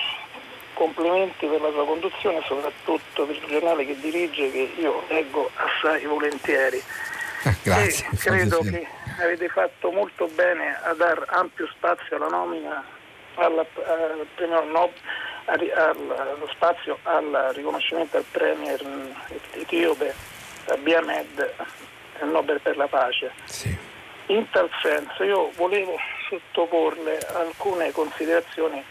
complimenti 0.73 1.47
per 1.47 1.61
la 1.61 1.71
sua 1.71 1.85
conduzione, 1.85 2.41
soprattutto 2.47 3.27
per 3.27 3.37
il 3.37 3.45
giornale 3.49 3.85
che 3.85 3.97
dirige, 4.01 4.51
che 4.51 4.73
io 4.79 5.05
leggo 5.09 5.51
assai 5.55 6.07
volentieri. 6.07 6.83
Ah, 7.45 7.55
grazie. 7.63 8.07
E 8.11 8.17
credo 8.17 8.61
che 8.61 8.87
avete 9.21 9.49
fatto 9.49 9.91
molto 9.91 10.27
bene 10.35 10.79
a 10.83 10.95
dar 10.95 11.23
ampio 11.29 11.69
spazio 11.77 12.17
alla 12.17 12.29
nomina 12.29 12.83
al 13.35 13.67
premio 14.37 14.65
Nobel, 14.65 14.95
allo 15.45 16.49
spazio 16.51 16.99
al 17.03 17.53
riconoscimento 17.55 18.17
al 18.17 18.25
premier 18.31 18.81
etiope 19.53 20.34
Abiy 20.67 20.95
Ahmed 20.95 21.55
il 22.23 22.29
Nobel 22.29 22.61
per 22.61 22.77
la 22.77 22.87
pace. 22.87 23.33
Sì. 23.45 23.77
In 24.27 24.49
tal 24.51 24.71
senso 24.81 25.23
io 25.25 25.51
volevo 25.57 25.97
sottoporle 26.29 27.19
alcune 27.35 27.93
considerazioni 27.93 28.83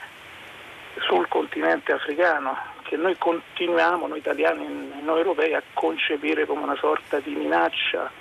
sul 1.08 1.28
continente 1.28 1.92
africano 1.92 2.56
che 2.84 2.98
noi 2.98 3.18
continuiamo, 3.18 4.08
noi 4.08 4.20
italiani 4.20 4.66
e 4.66 5.02
noi 5.02 5.18
europei, 5.18 5.54
a 5.54 5.64
concepire 5.74 6.46
come 6.46 6.64
una 6.64 6.76
sorta 6.76 7.20
di 7.20 7.34
minaccia 7.34 8.12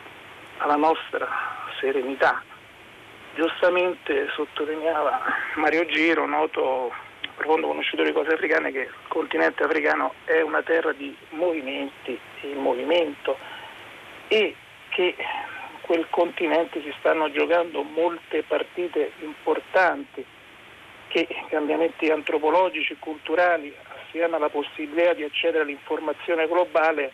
alla 0.59 0.77
nostra 0.77 1.29
serenità 1.81 2.43
giustamente 3.35 4.29
sottolineava 4.35 5.21
Mario 5.55 5.87
Giro, 5.87 6.27
noto 6.27 6.93
profondo 7.35 7.69
conoscitore 7.69 8.09
di 8.09 8.15
cose 8.15 8.33
africane, 8.33 8.73
che 8.73 8.81
il 8.81 8.93
continente 9.09 9.63
africano 9.63 10.15
è 10.25 10.41
una 10.41 10.63
terra 10.63 10.93
di 10.93 11.15
movimenti 11.31 12.19
in 12.43 12.59
movimento 12.59 13.37
e 14.29 14.55
che 14.91 15.15
quel 15.83 16.07
continente 16.11 16.81
si 16.83 16.95
stanno 16.99 17.31
giocando 17.31 17.83
molte 17.83 18.43
partite 18.43 19.13
importanti 19.21 20.25
che 21.09 21.29
cambiamenti 21.49 22.11
antropologici 22.11 22.95
e 22.95 22.97
culturali 22.99 23.75
assieme 24.07 24.37
alla 24.37 24.49
possibilità 24.49 25.13
di 25.13 25.25
accedere 25.25 25.65
all'informazione 25.65 26.47
globale 26.47 27.13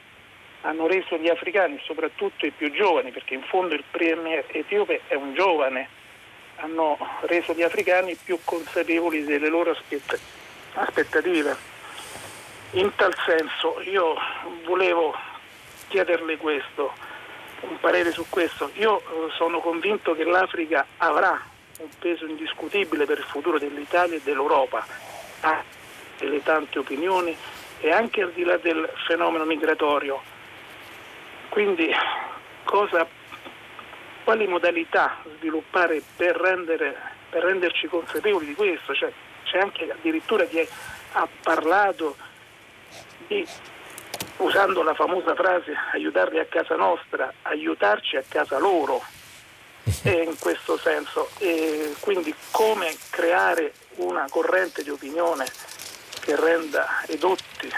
hanno 0.62 0.87
reso 0.87 1.16
gli 1.16 1.29
africani, 1.29 1.81
soprattutto 1.85 2.47
i 2.47 2.51
più 2.51 2.71
giovani, 2.73 3.11
perché 3.11 3.35
in 3.35 3.43
fondo 3.43 3.75
il 3.75 3.85
premier 3.91 4.45
etiope 4.49 5.03
è 5.07 5.14
un 5.14 5.35
giovane, 5.35 5.89
hanno 6.61 6.97
reso 7.23 7.53
gli 7.53 7.63
africani 7.63 8.17
più 8.17 8.39
consapevoli 8.45 9.25
delle 9.25 9.49
loro 9.49 9.77
aspettative. 10.75 11.57
In 12.73 12.95
tal 12.97 13.15
senso 13.25 13.81
io 13.83 14.15
volevo 14.65 15.15
chiederle 15.89 16.37
questo, 16.37 16.93
un 17.61 17.79
parere 17.81 18.13
su 18.13 18.27
questo. 18.29 18.71
Io 18.75 19.01
eh, 19.01 19.31
sono 19.37 19.61
convinto 19.61 20.15
che 20.15 20.25
l'Africa 20.25 20.87
avrà 20.99 21.41
un 21.79 21.89
peso 21.99 22.27
indiscutibile 22.27 23.05
per 23.05 23.19
il 23.19 23.25
futuro 23.25 23.59
dell'Italia 23.59 24.17
e 24.17 24.21
dell'Europa, 24.23 24.85
ha 25.41 25.63
delle 26.19 26.43
tante 26.43 26.79
opinioni 26.79 27.37
e 27.81 27.93
anche 27.93 28.23
al 28.23 28.33
di 28.33 28.45
là 28.45 28.57
del 28.57 28.89
fenomeno 29.07 29.45
migratorio. 29.45 30.21
Quindi 31.49 31.91
cosa 32.65 33.07
quali 34.29 34.47
modalità 34.47 35.16
sviluppare 35.39 36.03
per, 36.14 36.37
rendere, 36.37 36.95
per 37.31 37.45
renderci 37.45 37.87
consapevoli 37.87 38.45
di 38.45 38.55
questo? 38.55 38.93
Cioè, 38.93 39.11
c'è 39.45 39.59
anche 39.59 39.91
addirittura 39.91 40.45
chi 40.45 40.68
ha 41.12 41.26
parlato 41.43 42.14
di, 43.26 43.43
usando 44.37 44.83
la 44.83 44.93
famosa 44.93 45.35
frase 45.35 45.72
aiutarli 45.95 46.39
a 46.39 46.45
casa 46.45 46.76
nostra, 46.76 47.33
aiutarci 47.41 48.16
a 48.16 48.24
casa 48.29 48.59
loro, 48.59 49.03
e 50.05 50.24
in 50.24 50.39
questo 50.39 50.76
senso. 50.76 51.31
E 51.39 51.95
quindi 52.01 52.35
come 52.51 52.95
creare 53.09 53.72
una 53.95 54.26
corrente 54.29 54.83
di 54.83 54.91
opinione 54.91 55.47
che 56.20 56.37
renda 56.37 57.03
edotti 57.07 57.72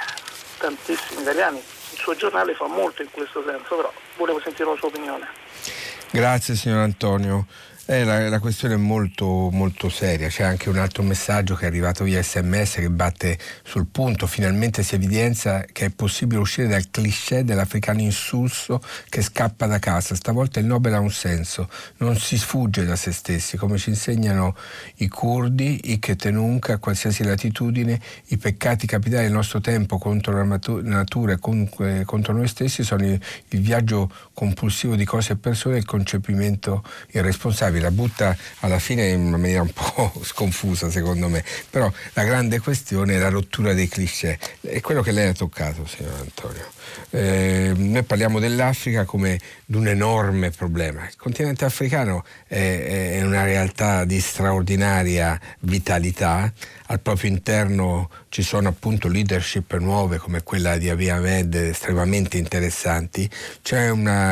tantissimi 0.59 1.21
italiani. 1.21 1.59
Il 1.59 1.99
suo 1.99 2.17
giornale 2.17 2.55
fa 2.55 2.67
molto 2.67 3.03
in 3.03 3.11
questo 3.13 3.41
senso, 3.47 3.77
però 3.77 3.93
volevo 4.17 4.41
sentire 4.41 4.69
la 4.69 4.77
sua 4.77 4.89
opinione. 4.89 5.80
Grazie 6.13 6.57
signor 6.57 6.81
Antonio. 6.81 7.47
Eh, 7.87 8.05
la, 8.05 8.29
la, 8.29 8.39
questione 8.39 8.75
è 8.75 8.77
molto, 8.77 9.49
molto 9.51 9.89
seria, 9.89 10.29
c'è 10.29 10.45
anche 10.45 10.69
un 10.69 10.77
altro 10.77 11.03
messaggio 11.03 11.57
che 11.57 11.65
è 11.65 11.67
arrivato 11.67 12.05
via 12.05 12.23
sms 12.23 12.75
che 12.75 12.89
batte 12.89 13.37
sul 13.65 13.87
punto, 13.87 14.29
finalmente 14.29 14.85
si 14.85 14.95
evidenzia 14.95 15.65
che 15.73 15.87
è 15.87 15.91
possibile 15.91 16.41
uscire 16.41 16.69
dal 16.69 16.89
cliché 16.89 17.43
dell'africano 17.43 18.01
insulso 18.01 18.81
che 19.09 19.23
scappa 19.23 19.67
da 19.67 19.81
casa, 19.81 20.15
stavolta 20.15 20.61
il 20.61 20.67
Nobel 20.67 20.95
ha 20.95 21.01
un 21.01 21.11
senso, 21.11 21.69
non 21.97 22.17
si 22.17 22.39
sfugge 22.39 22.85
da 22.85 22.95
se 22.95 23.11
stessi, 23.11 23.57
come 23.57 23.77
ci 23.77 23.89
insegnano 23.89 24.55
i 24.99 25.09
curdi, 25.09 25.91
i 25.91 25.99
Ketenunca, 25.99 26.75
a 26.75 26.79
qualsiasi 26.79 27.25
latitudine, 27.25 28.01
i 28.27 28.37
peccati 28.37 28.87
capitali 28.87 29.25
del 29.25 29.33
nostro 29.33 29.61
tempo 29.61 29.99
contro 29.99 30.33
la 30.33 30.59
natura 30.83 31.33
e 31.33 32.05
contro 32.05 32.33
noi 32.35 32.47
stessi 32.47 32.85
sono 32.85 33.05
il, 33.05 33.21
il 33.49 33.61
viaggio 33.61 34.13
compulsivo 34.41 34.97
di 34.97 35.05
cose 35.05 35.35
e 35.35 35.37
persone 35.37 35.77
il 35.77 35.85
concepimento 35.85 36.83
irresponsabile. 37.11 37.83
La 37.83 37.91
butta 37.91 38.35
alla 38.61 38.79
fine 38.79 39.09
in 39.09 39.29
maniera 39.29 39.61
un 39.61 39.69
po' 39.75 40.15
sconfusa 40.23 40.91
secondo 40.91 41.29
me, 41.29 41.45
però 41.69 41.93
la 42.15 42.25
grande 42.25 42.59
questione 42.59 43.17
è 43.17 43.19
la 43.19 43.29
rottura 43.29 43.75
dei 43.75 43.87
cliché, 43.87 44.39
è 44.63 44.81
quello 44.81 45.03
che 45.03 45.13
lei 45.13 45.29
ha 45.29 45.35
toccato 45.35 45.85
signor 45.85 46.21
Antonio. 46.21 46.65
Eh, 47.11 47.73
noi 47.77 48.03
parliamo 48.03 48.39
dell'Africa 48.39 49.05
come 49.05 49.39
di 49.67 49.77
un 49.77 49.87
enorme 49.87 50.51
problema, 50.51 51.07
il 51.07 51.17
continente 51.17 51.67
africano 51.67 52.25
è, 52.47 53.19
è 53.19 53.23
una 53.23 53.45
realtà 53.45 54.05
di 54.05 54.21
straordinaria 54.21 55.39
vitalità, 55.61 56.51
al 56.87 57.01
proprio 57.01 57.31
interno 57.31 58.09
ci 58.31 58.43
sono 58.43 58.69
appunto 58.69 59.07
leadership 59.07 59.77
nuove 59.77 60.19
come 60.19 60.43
quella 60.43 60.77
di 60.79 60.89
Abiy 60.89 61.11
Ahmed 61.11 61.55
estremamente 61.55 62.39
interessanti, 62.39 63.29
c'è 63.63 63.91
una 63.91 64.30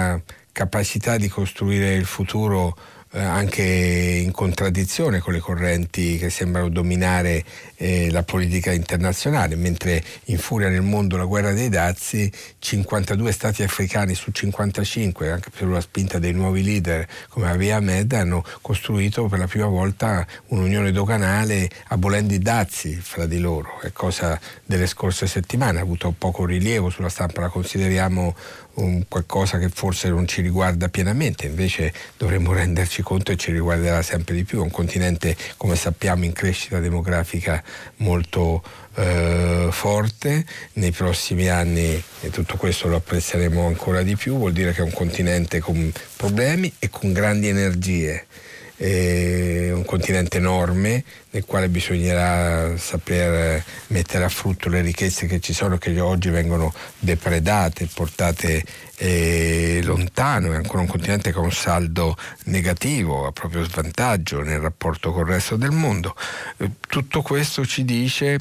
capacità 0.52 1.16
di 1.16 1.28
costruire 1.28 1.94
il 1.94 2.04
futuro 2.04 2.76
eh, 3.12 3.20
anche 3.20 3.62
in 3.62 4.32
contraddizione 4.32 5.20
con 5.20 5.32
le 5.32 5.38
correnti 5.38 6.18
che 6.18 6.28
sembrano 6.28 6.68
dominare 6.68 7.42
eh, 7.76 8.10
la 8.10 8.22
politica 8.22 8.72
internazionale, 8.72 9.56
mentre 9.56 10.02
infuria 10.24 10.68
nel 10.68 10.82
mondo 10.82 11.16
la 11.16 11.24
guerra 11.24 11.52
dei 11.52 11.70
dazi, 11.70 12.30
52 12.58 13.32
stati 13.32 13.62
africani 13.62 14.14
su 14.14 14.30
55, 14.30 15.30
anche 15.30 15.48
per 15.48 15.68
la 15.68 15.80
spinta 15.80 16.18
dei 16.18 16.32
nuovi 16.32 16.62
leader 16.62 17.06
come 17.28 17.48
Abiy 17.48 17.70
Ahmed, 17.70 18.12
hanno 18.12 18.44
costruito 18.60 19.26
per 19.26 19.38
la 19.38 19.46
prima 19.46 19.66
volta 19.68 20.26
un'unione 20.48 20.92
doganale 20.92 21.70
abolendo 21.88 22.34
i 22.34 22.38
dazi 22.38 22.94
fra 22.96 23.24
di 23.24 23.38
loro, 23.38 23.80
è 23.80 23.90
cosa 23.90 24.38
delle 24.64 24.86
scorse 24.86 25.26
settimane, 25.26 25.78
ha 25.78 25.82
avuto 25.82 26.14
poco 26.16 26.44
rilievo 26.44 26.90
sulla 26.90 27.08
stampa, 27.08 27.40
la 27.40 27.48
consideriamo 27.48 28.34
un 28.78 29.04
qualcosa 29.08 29.58
che 29.58 29.68
forse 29.68 30.08
non 30.08 30.26
ci 30.26 30.40
riguarda 30.40 30.88
pienamente, 30.88 31.46
invece 31.46 31.92
dovremmo 32.16 32.52
renderci 32.54 33.02
conto 33.02 33.32
e 33.32 33.36
ci 33.36 33.52
riguarderà 33.52 34.02
sempre 34.02 34.34
di 34.34 34.44
più. 34.44 34.58
È 34.58 34.62
un 34.62 34.70
continente, 34.70 35.36
come 35.56 35.76
sappiamo, 35.76 36.24
in 36.24 36.32
crescita 36.32 36.78
demografica 36.78 37.62
molto 37.96 38.62
eh, 38.94 39.68
forte. 39.70 40.44
Nei 40.74 40.92
prossimi 40.92 41.48
anni, 41.48 42.02
e 42.20 42.30
tutto 42.30 42.56
questo 42.56 42.88
lo 42.88 42.96
apprezzeremo 42.96 43.66
ancora 43.66 44.02
di 44.02 44.16
più, 44.16 44.36
vuol 44.36 44.52
dire 44.52 44.72
che 44.72 44.80
è 44.80 44.84
un 44.84 44.92
continente 44.92 45.60
con 45.60 45.92
problemi 46.16 46.72
e 46.78 46.88
con 46.90 47.12
grandi 47.12 47.48
energie 47.48 48.26
è 48.78 49.72
un 49.72 49.84
continente 49.84 50.36
enorme 50.36 51.02
nel 51.30 51.44
quale 51.44 51.68
bisognerà 51.68 52.76
saper 52.76 53.62
mettere 53.88 54.22
a 54.22 54.28
frutto 54.28 54.68
le 54.68 54.80
ricchezze 54.82 55.26
che 55.26 55.40
ci 55.40 55.52
sono, 55.52 55.78
che 55.78 55.98
oggi 55.98 56.30
vengono 56.30 56.72
depredate, 56.96 57.88
portate 57.92 58.64
eh, 58.96 59.80
lontano, 59.82 60.52
è 60.52 60.56
ancora 60.56 60.82
un 60.82 60.86
continente 60.86 61.32
con 61.32 61.44
un 61.44 61.52
saldo 61.52 62.16
negativo, 62.44 63.26
a 63.26 63.32
proprio 63.32 63.64
svantaggio 63.64 64.42
nel 64.42 64.60
rapporto 64.60 65.12
con 65.12 65.22
il 65.22 65.32
resto 65.32 65.56
del 65.56 65.72
mondo. 65.72 66.14
Eh, 66.58 66.70
tutto 66.86 67.20
questo 67.22 67.66
ci 67.66 67.84
dice 67.84 68.38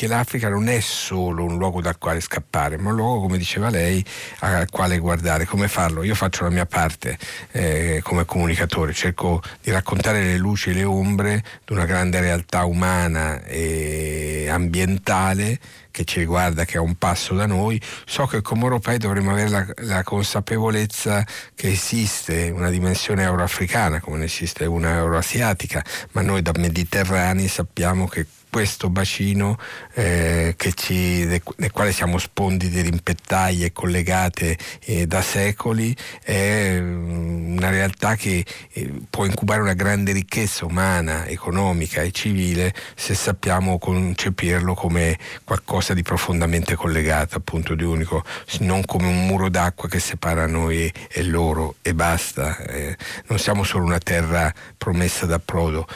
che 0.00 0.06
l'Africa 0.06 0.48
non 0.48 0.66
è 0.70 0.80
solo 0.80 1.44
un 1.44 1.58
luogo 1.58 1.82
dal 1.82 1.98
quale 1.98 2.20
scappare, 2.20 2.78
ma 2.78 2.88
un 2.88 2.96
luogo, 2.96 3.20
come 3.20 3.36
diceva 3.36 3.68
lei, 3.68 4.02
al 4.38 4.70
quale 4.70 4.96
guardare. 4.96 5.44
Come 5.44 5.68
farlo? 5.68 6.02
Io 6.02 6.14
faccio 6.14 6.44
la 6.44 6.48
mia 6.48 6.64
parte 6.64 7.18
eh, 7.50 8.00
come 8.02 8.24
comunicatore, 8.24 8.94
cerco 8.94 9.42
di 9.62 9.70
raccontare 9.70 10.22
le 10.22 10.38
luci 10.38 10.70
e 10.70 10.72
le 10.72 10.84
ombre 10.84 11.44
di 11.66 11.74
una 11.74 11.84
grande 11.84 12.18
realtà 12.18 12.64
umana 12.64 13.44
e 13.44 14.48
ambientale 14.48 15.58
che 15.90 16.04
ci 16.04 16.20
riguarda, 16.20 16.64
che 16.64 16.78
è 16.78 16.80
un 16.80 16.94
passo 16.94 17.34
da 17.34 17.44
noi, 17.44 17.78
so 18.06 18.24
che 18.24 18.40
come 18.40 18.62
europei 18.62 18.96
dovremmo 18.96 19.32
avere 19.32 19.50
la, 19.50 19.66
la, 19.82 20.02
consapevolezza 20.02 21.26
che 21.54 21.68
esiste 21.68 22.48
una 22.48 22.70
dimensione 22.70 23.24
euroafricana 23.24 24.00
come 24.00 24.16
ne 24.16 24.24
esiste 24.24 24.64
una 24.64 24.94
euroasiatica, 24.94 25.84
ma 26.12 26.22
noi 26.22 26.40
da 26.40 26.52
mediterranei 26.56 27.48
sappiamo 27.48 28.06
che 28.06 28.24
questo 28.50 28.90
bacino 28.90 29.56
eh, 29.94 30.54
ci, 30.74 31.24
nel 31.24 31.70
quale 31.72 31.92
siamo 31.92 32.18
sponditi, 32.18 32.80
rimpettaie 32.80 33.72
collegate 33.72 34.58
eh, 34.84 35.06
da 35.06 35.22
secoli, 35.22 35.96
è 36.22 36.78
mm, 36.78 37.56
una 37.56 37.70
realtà 37.70 38.16
che 38.16 38.44
eh, 38.72 38.92
può 39.08 39.24
incubare 39.24 39.60
una 39.60 39.74
grande 39.74 40.12
ricchezza 40.12 40.64
umana, 40.64 41.26
economica 41.26 42.02
e 42.02 42.10
civile 42.10 42.74
se 42.94 43.14
sappiamo 43.14 43.78
concepirlo 43.78 44.74
come 44.74 45.16
qualcosa 45.44 45.94
di 45.94 46.02
profondamente 46.02 46.74
collegato, 46.74 47.36
appunto 47.36 47.74
di 47.74 47.84
unico, 47.84 48.24
non 48.60 48.84
come 48.84 49.06
un 49.06 49.26
muro 49.26 49.48
d'acqua 49.48 49.88
che 49.88 50.00
separa 50.00 50.46
noi 50.46 50.92
e 51.08 51.22
loro 51.22 51.76
e 51.82 51.94
basta. 51.94 52.56
Eh, 52.58 52.96
non 53.28 53.38
siamo 53.38 53.62
solo 53.62 53.84
una 53.84 53.98
terra 53.98 54.52
promessa 54.76 55.26
d'approdo, 55.26 55.86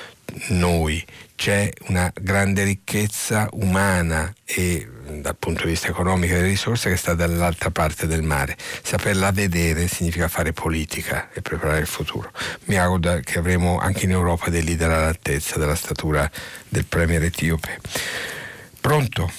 noi 0.49 1.05
c'è 1.37 1.71
una 1.89 2.11
grande 2.15 2.65
ricchezza 2.65 3.49
umana 3.53 4.33
e 4.45 4.89
dal 5.21 5.37
punto 5.37 5.63
di 5.63 5.71
vista 5.71 5.89
economico 5.89 6.35
delle 6.35 6.49
risorse 6.49 6.89
che 6.89 6.97
sta 6.97 7.15
dall'altra 7.15 7.71
parte 7.71 8.07
del 8.07 8.23
mare. 8.23 8.57
Saperla 8.59 9.31
vedere 9.31 9.87
significa 9.89 10.29
fare 10.29 10.53
politica 10.53 11.29
e 11.33 11.43
preparare 11.43 11.81
il 11.81 11.87
futuro. 11.87 12.31
Mi 12.65 12.79
auguro 12.79 13.21
che 13.23 13.39
avremo 13.39 13.79
anche 13.79 14.05
in 14.05 14.13
Europa 14.13 14.51
dei 14.51 14.65
leader 14.65 14.91
all'altezza 14.91 15.59
della 15.59 15.75
statura 15.75 16.29
del 16.69 16.87
premier 16.87 17.23
etiope. 17.23 17.81
Pronto? 18.81 19.31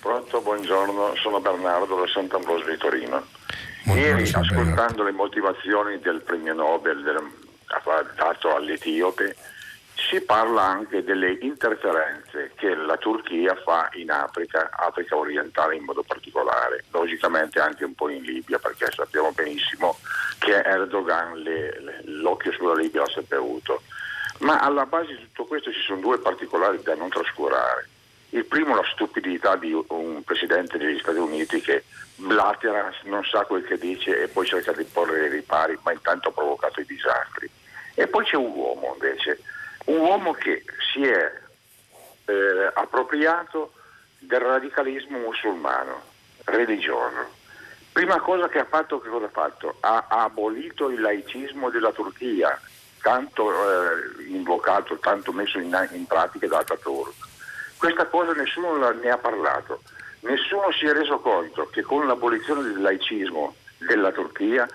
Pronto, 0.00 0.40
buongiorno, 0.40 1.14
sono 1.16 1.40
Bernardo 1.40 1.96
da 1.96 2.06
Sant'Ambrosio 2.06 2.70
di 2.70 2.78
Torino. 2.78 3.24
Ieri, 3.84 4.22
ascoltando 4.22 4.64
Bernardo. 4.64 5.04
le 5.04 5.12
motivazioni 5.12 5.98
del 6.00 6.22
premio 6.22 6.54
Nobel 6.54 7.02
del, 7.02 7.22
dato 8.16 8.54
all'Etiope, 8.54 9.36
si 9.96 10.20
parla 10.20 10.62
anche 10.62 11.02
delle 11.02 11.38
interferenze 11.40 12.52
che 12.56 12.74
la 12.74 12.98
Turchia 12.98 13.54
fa 13.64 13.88
in 13.94 14.10
Africa, 14.10 14.68
Africa 14.70 15.16
orientale 15.16 15.76
in 15.76 15.84
modo 15.84 16.02
particolare, 16.02 16.84
logicamente 16.90 17.58
anche 17.60 17.84
un 17.84 17.94
po' 17.94 18.10
in 18.10 18.22
Libia 18.22 18.58
perché 18.58 18.90
sappiamo 18.92 19.32
benissimo 19.32 19.98
che 20.38 20.60
Erdogan 20.60 21.38
le, 21.38 21.80
le, 21.80 22.00
l'occhio 22.04 22.52
sulla 22.52 22.74
Libia 22.74 23.00
l'ha 23.00 23.08
sempre 23.08 23.38
avuto. 23.38 23.82
Ma 24.40 24.58
alla 24.58 24.84
base 24.84 25.16
di 25.16 25.22
tutto 25.22 25.46
questo 25.46 25.72
ci 25.72 25.80
sono 25.80 26.00
due 26.00 26.18
particolari 26.18 26.82
da 26.82 26.94
non 26.94 27.08
trascurare. 27.08 27.88
Il 28.30 28.44
primo 28.44 28.74
la 28.74 28.84
stupidità 28.92 29.56
di 29.56 29.72
un 29.72 30.22
presidente 30.24 30.76
degli 30.76 30.98
Stati 30.98 31.18
Uniti 31.18 31.60
che 31.62 31.84
blatera, 32.16 32.92
non 33.04 33.24
sa 33.24 33.46
quel 33.46 33.64
che 33.64 33.78
dice 33.78 34.22
e 34.22 34.28
poi 34.28 34.46
cerca 34.46 34.72
di 34.72 34.84
porre 34.84 35.24
i 35.24 35.30
ripari, 35.30 35.78
ma 35.82 35.92
intanto 35.92 36.28
ha 36.28 36.32
provocato 36.32 36.80
i 36.80 36.86
disastri. 36.86 37.48
E 37.94 38.06
poi 38.08 38.24
c'è 38.24 38.36
un 38.36 38.52
uomo 38.54 38.92
invece 38.92 39.40
un 39.86 39.98
uomo 39.98 40.32
che 40.32 40.64
si 40.92 41.02
è 41.02 41.32
eh, 42.26 42.70
appropriato 42.74 43.72
del 44.18 44.40
radicalismo 44.40 45.18
musulmano, 45.18 46.02
religioso. 46.44 47.34
Prima 47.92 48.20
cosa 48.20 48.48
che 48.48 48.58
ha 48.58 48.64
fatto, 48.64 49.00
che 49.00 49.08
cosa 49.08 49.26
ha 49.26 49.30
fatto? 49.30 49.76
Ha, 49.80 50.06
ha 50.08 50.24
abolito 50.24 50.90
il 50.90 51.00
laicismo 51.00 51.70
della 51.70 51.92
Turchia, 51.92 52.60
tanto 53.00 53.50
eh, 53.50 54.24
invocato, 54.28 54.98
tanto 54.98 55.32
messo 55.32 55.58
in, 55.58 55.88
in 55.92 56.06
pratica 56.06 56.46
da 56.46 56.58
Ataturk. 56.58 57.14
Questa 57.76 58.06
cosa 58.06 58.32
nessuno 58.32 58.76
ne 58.90 59.10
ha 59.10 59.18
parlato, 59.18 59.82
nessuno 60.20 60.72
si 60.72 60.86
è 60.86 60.92
reso 60.92 61.20
conto 61.20 61.68
che 61.68 61.82
con 61.82 62.06
l'abolizione 62.06 62.62
del 62.62 62.80
laicismo 62.80 63.54
della 63.78 64.10
Turchia 64.12 64.66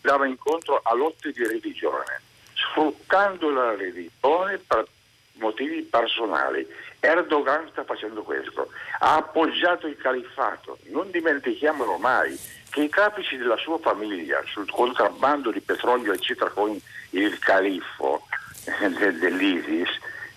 dava 0.00 0.26
incontro 0.26 0.80
a 0.82 0.94
lotte 0.94 1.30
di 1.30 1.46
religione 1.46 2.28
sfruttando 2.70 3.50
la 3.50 3.74
religione 3.74 4.58
per 4.58 4.86
motivi 5.34 5.82
personali. 5.82 6.66
Erdogan 7.00 7.68
sta 7.70 7.84
facendo 7.84 8.22
questo, 8.22 8.70
ha 8.98 9.16
appoggiato 9.16 9.86
il 9.86 9.96
califfato, 9.96 10.78
non 10.88 11.10
dimentichiamolo 11.10 11.96
mai 11.96 12.38
che 12.68 12.82
i 12.82 12.88
capici 12.88 13.36
della 13.36 13.56
sua 13.56 13.78
famiglia 13.78 14.42
sul 14.46 14.70
contrabbando 14.70 15.50
di 15.50 15.60
petrolio 15.60 16.12
eccetera 16.12 16.50
con 16.50 16.78
il 17.10 17.38
califfo 17.38 18.26
eh, 18.64 18.88
dell'ISIS 18.90 19.88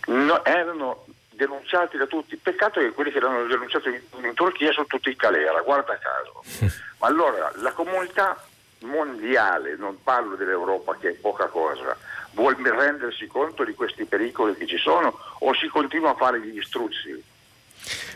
no, 0.07 0.43
erano 0.43 1.05
denunciati 1.29 1.97
da 1.97 2.05
tutti, 2.05 2.35
peccato 2.37 2.79
che 2.79 2.91
quelli 2.91 3.11
che 3.11 3.19
l'hanno 3.19 3.45
denunciato 3.45 3.89
in, 3.89 4.01
in 4.23 4.33
Turchia 4.33 4.71
sono 4.71 4.85
tutti 4.87 5.09
in 5.09 5.15
galera, 5.17 5.61
guarda 5.61 5.97
caso. 5.97 6.43
Ma 6.99 7.07
allora 7.07 7.51
la 7.55 7.71
comunità 7.71 8.41
mondiale, 8.81 9.75
non 9.75 10.01
parlo 10.03 10.35
dell'Europa 10.35 10.95
che 10.97 11.09
è 11.09 11.13
poca 11.13 11.47
cosa, 11.47 11.97
vuol 12.33 12.55
rendersi 12.55 13.27
conto 13.27 13.63
di 13.63 13.73
questi 13.73 14.05
pericoli 14.05 14.55
che 14.55 14.67
ci 14.67 14.77
sono 14.77 15.17
o 15.39 15.53
si 15.55 15.67
continua 15.67 16.11
a 16.11 16.15
fare 16.15 16.41
gli 16.41 16.61
struzzi? 16.61 17.23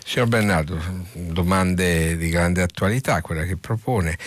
Signor 0.08 0.30
Bernardo, 0.30 0.80
domande 1.14 2.16
di 2.16 2.30
grande 2.30 2.62
attualità, 2.62 3.22
quella 3.22 3.44
che 3.44 3.58
propone 3.58 4.18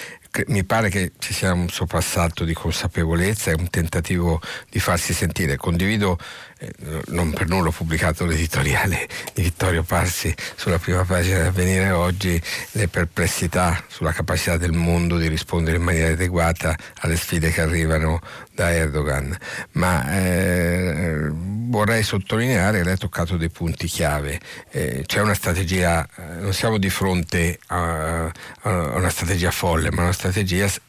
mi 0.46 0.64
pare 0.64 0.90
che 0.90 1.12
ci 1.18 1.34
sia 1.34 1.52
un 1.52 1.68
soprassalto 1.68 2.44
di 2.44 2.54
consapevolezza 2.54 3.50
e 3.50 3.54
un 3.54 3.68
tentativo 3.68 4.40
di 4.68 4.78
farsi 4.78 5.12
sentire. 5.12 5.56
Condivido, 5.56 6.18
eh, 6.58 6.72
non 7.08 7.32
per 7.32 7.48
nulla 7.48 7.68
ho 7.68 7.72
pubblicato 7.72 8.24
l'editoriale 8.24 9.08
di 9.34 9.42
Vittorio 9.42 9.82
Parsi 9.82 10.32
sulla 10.54 10.78
prima 10.78 11.04
pagina 11.04 11.40
di 11.40 11.46
Avvenire 11.48 11.90
oggi, 11.90 12.40
le 12.72 12.86
perplessità 12.86 13.82
sulla 13.88 14.12
capacità 14.12 14.56
del 14.56 14.72
mondo 14.72 15.18
di 15.18 15.26
rispondere 15.26 15.78
in 15.78 15.82
maniera 15.82 16.12
adeguata 16.12 16.76
alle 17.00 17.16
sfide 17.16 17.50
che 17.50 17.60
arrivano 17.60 18.20
da 18.54 18.72
Erdogan. 18.72 19.36
Ma 19.72 20.12
eh, 20.12 21.28
vorrei 21.32 22.02
sottolineare, 22.02 22.84
lei 22.84 22.92
ha 22.92 22.96
toccato 22.96 23.36
dei 23.36 23.50
punti 23.50 23.86
chiave, 23.86 24.38
eh, 24.70 25.02
c'è 25.06 25.20
una 25.20 25.34
strategia, 25.34 26.04
eh, 26.04 26.40
non 26.40 26.52
siamo 26.52 26.78
di 26.78 26.90
fronte 26.90 27.58
a, 27.68 28.26
a 28.26 28.70
una 28.96 29.08
strategia 29.08 29.50
folle, 29.50 29.90
ma 29.90 30.02
una 30.02 30.12
strategia 30.12 30.18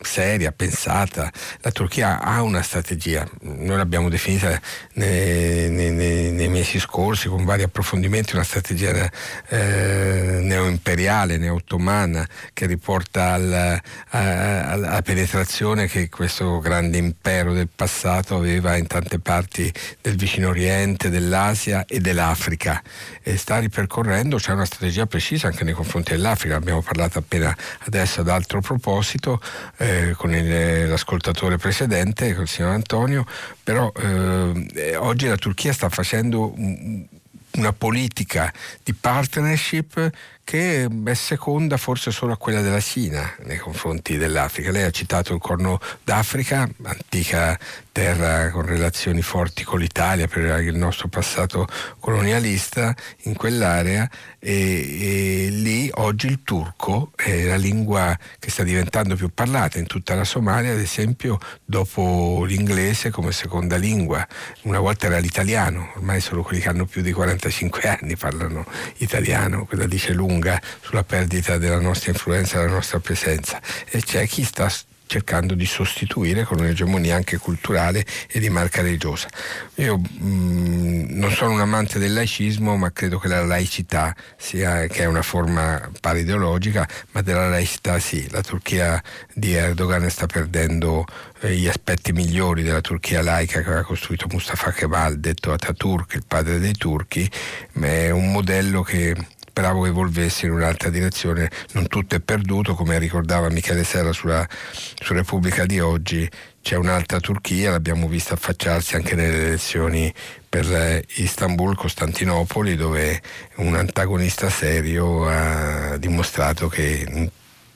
seria, 0.01 0.51
pensata. 0.51 1.31
La 1.61 1.71
Turchia 1.71 2.19
ha 2.21 2.41
una 2.41 2.61
strategia, 2.61 3.25
noi 3.41 3.77
l'abbiamo 3.77 4.09
definita 4.09 4.59
nei, 4.95 5.69
nei, 5.69 6.31
nei 6.31 6.47
mesi 6.49 6.79
scorsi 6.79 7.29
con 7.29 7.45
vari 7.45 7.63
approfondimenti, 7.63 8.35
una 8.35 8.43
strategia 8.43 9.09
eh, 9.47 10.39
neoimperiale, 10.41 11.37
neo-ottomana, 11.37 12.27
che 12.53 12.65
riporta 12.65 13.33
al, 13.33 13.81
a, 14.09 14.69
alla 14.71 15.01
penetrazione 15.01 15.87
che 15.87 16.09
questo 16.09 16.59
grande 16.59 16.97
impero 16.97 17.53
del 17.53 17.69
passato 17.73 18.35
aveva 18.35 18.75
in 18.75 18.87
tante 18.87 19.19
parti 19.19 19.71
del 20.01 20.15
vicino 20.17 20.49
Oriente, 20.49 21.09
dell'Asia 21.09 21.85
e 21.85 21.99
dell'Africa. 21.99 22.81
E 23.23 23.37
sta 23.37 23.59
ripercorrendo, 23.59 24.37
c'è 24.37 24.51
una 24.51 24.65
strategia 24.65 25.05
precisa 25.05 25.47
anche 25.47 25.63
nei 25.63 25.73
confronti 25.73 26.11
dell'Africa, 26.11 26.55
abbiamo 26.55 26.81
parlato 26.81 27.19
appena 27.19 27.55
adesso 27.85 28.21
ad 28.21 28.29
altro 28.29 28.59
proposito 28.61 29.20
sentito 29.21 29.39
eh, 29.77 30.13
con 30.17 30.33
il, 30.33 30.89
l'ascoltatore 30.89 31.57
precedente, 31.57 32.33
con 32.33 32.43
il 32.43 32.49
signor 32.49 32.71
Antonio, 32.71 33.25
però 33.63 33.91
eh, 33.95 34.95
oggi 34.95 35.27
la 35.27 35.37
Turchia 35.37 35.71
sta 35.71 35.89
facendo 35.89 36.51
un, 36.57 37.05
una 37.51 37.73
politica 37.73 38.51
di 38.83 38.93
partnership 38.93 40.09
che 40.43 40.87
è 41.05 41.13
seconda 41.13 41.77
forse 41.77 42.11
solo 42.11 42.33
a 42.33 42.37
quella 42.37 42.61
della 42.61 42.79
Cina 42.79 43.33
nei 43.45 43.57
confronti 43.57 44.17
dell'Africa. 44.17 44.71
Lei 44.71 44.83
ha 44.83 44.91
citato 44.91 45.33
il 45.33 45.39
Corno 45.39 45.79
d'Africa, 46.03 46.69
antica 46.83 47.57
terra 47.91 48.49
con 48.51 48.65
relazioni 48.65 49.21
forti 49.21 49.63
con 49.63 49.79
l'Italia 49.79 50.27
per 50.27 50.61
il 50.61 50.75
nostro 50.75 51.09
passato 51.09 51.67
colonialista 51.99 52.95
in 53.23 53.35
quell'area 53.35 54.09
e, 54.39 55.45
e 55.45 55.49
lì 55.49 55.89
oggi 55.95 56.27
il 56.27 56.41
turco 56.43 57.11
è 57.15 57.43
la 57.43 57.57
lingua 57.57 58.17
che 58.39 58.49
sta 58.49 58.63
diventando 58.63 59.15
più 59.15 59.29
parlata 59.33 59.77
in 59.77 59.87
tutta 59.87 60.15
la 60.15 60.23
Somalia, 60.23 60.71
ad 60.71 60.79
esempio 60.79 61.37
dopo 61.63 62.43
l'inglese 62.45 63.09
come 63.09 63.31
seconda 63.31 63.75
lingua. 63.75 64.25
Una 64.63 64.79
volta 64.79 65.07
era 65.07 65.19
l'italiano, 65.19 65.91
ormai 65.95 66.21
solo 66.21 66.43
quelli 66.43 66.61
che 66.61 66.69
hanno 66.69 66.85
più 66.85 67.01
di 67.01 67.11
45 67.11 67.81
anni 67.81 68.15
parlano 68.15 68.65
italiano, 68.97 69.65
quella 69.65 69.85
dice 69.85 70.13
lunga 70.13 70.30
lunga 70.31 70.61
sulla 70.81 71.03
perdita 71.03 71.57
della 71.57 71.79
nostra 71.79 72.11
influenza, 72.11 72.59
della 72.59 72.71
nostra 72.71 72.99
presenza 72.99 73.59
e 73.89 74.01
c'è 74.01 74.25
chi 74.27 74.43
sta 74.43 74.69
cercando 75.11 75.55
di 75.55 75.65
sostituire 75.65 76.45
con 76.45 76.59
un'egemonia 76.59 77.17
anche 77.17 77.35
culturale 77.35 78.05
e 78.29 78.39
di 78.39 78.49
marca 78.49 78.81
religiosa. 78.81 79.27
Io 79.75 79.97
mh, 79.97 80.25
mm, 80.25 81.05
non 81.09 81.31
sono 81.31 81.51
un 81.51 81.59
amante 81.59 81.99
del 81.99 82.13
laicismo, 82.13 82.77
ma 82.77 82.93
credo 82.93 83.19
che 83.19 83.27
la 83.27 83.43
laicità 83.43 84.15
sia, 84.37 84.87
che 84.87 85.03
è 85.03 85.05
una 85.07 85.21
forma 85.21 85.91
parideologica, 85.99 86.87
ma 87.11 87.21
della 87.21 87.49
laicità 87.49 87.99
sì. 87.99 88.25
La 88.29 88.39
Turchia 88.39 89.03
di 89.33 89.53
Erdogan 89.53 90.09
sta 90.09 90.27
perdendo 90.27 91.03
eh, 91.41 91.55
gli 91.55 91.67
aspetti 91.67 92.13
migliori 92.13 92.63
della 92.63 92.79
Turchia 92.79 93.21
laica 93.21 93.59
che 93.59 93.67
aveva 93.67 93.83
costruito 93.83 94.27
Mustafa 94.31 94.71
Kemal, 94.71 95.19
detto 95.19 95.51
Ataturk, 95.51 96.13
il 96.13 96.23
padre 96.25 96.57
dei 96.57 96.75
turchi, 96.75 97.29
ma 97.73 97.87
è 97.87 98.11
un 98.11 98.31
modello 98.31 98.81
che 98.81 99.13
speravo 99.51 99.85
evolvesse 99.85 100.45
in 100.45 100.53
un'altra 100.53 100.89
direzione, 100.89 101.51
non 101.73 101.87
tutto 101.87 102.15
è 102.15 102.21
perduto, 102.21 102.73
come 102.73 102.97
ricordava 102.97 103.49
Michele 103.49 103.83
Serra 103.83 104.13
sulla, 104.13 104.47
su 104.71 105.13
Repubblica 105.13 105.65
di 105.65 105.81
oggi, 105.81 106.29
c'è 106.61 106.77
un'altra 106.77 107.19
Turchia, 107.19 107.71
l'abbiamo 107.71 108.07
vista 108.07 108.35
affacciarsi 108.35 108.95
anche 108.95 109.13
nelle 109.13 109.47
elezioni 109.47 110.11
per 110.47 110.71
eh, 110.71 111.03
Istanbul, 111.15 111.75
Costantinopoli, 111.75 112.77
dove 112.77 113.21
un 113.55 113.75
antagonista 113.75 114.49
serio 114.49 115.27
ha 115.27 115.97
dimostrato 115.97 116.69
che 116.69 117.29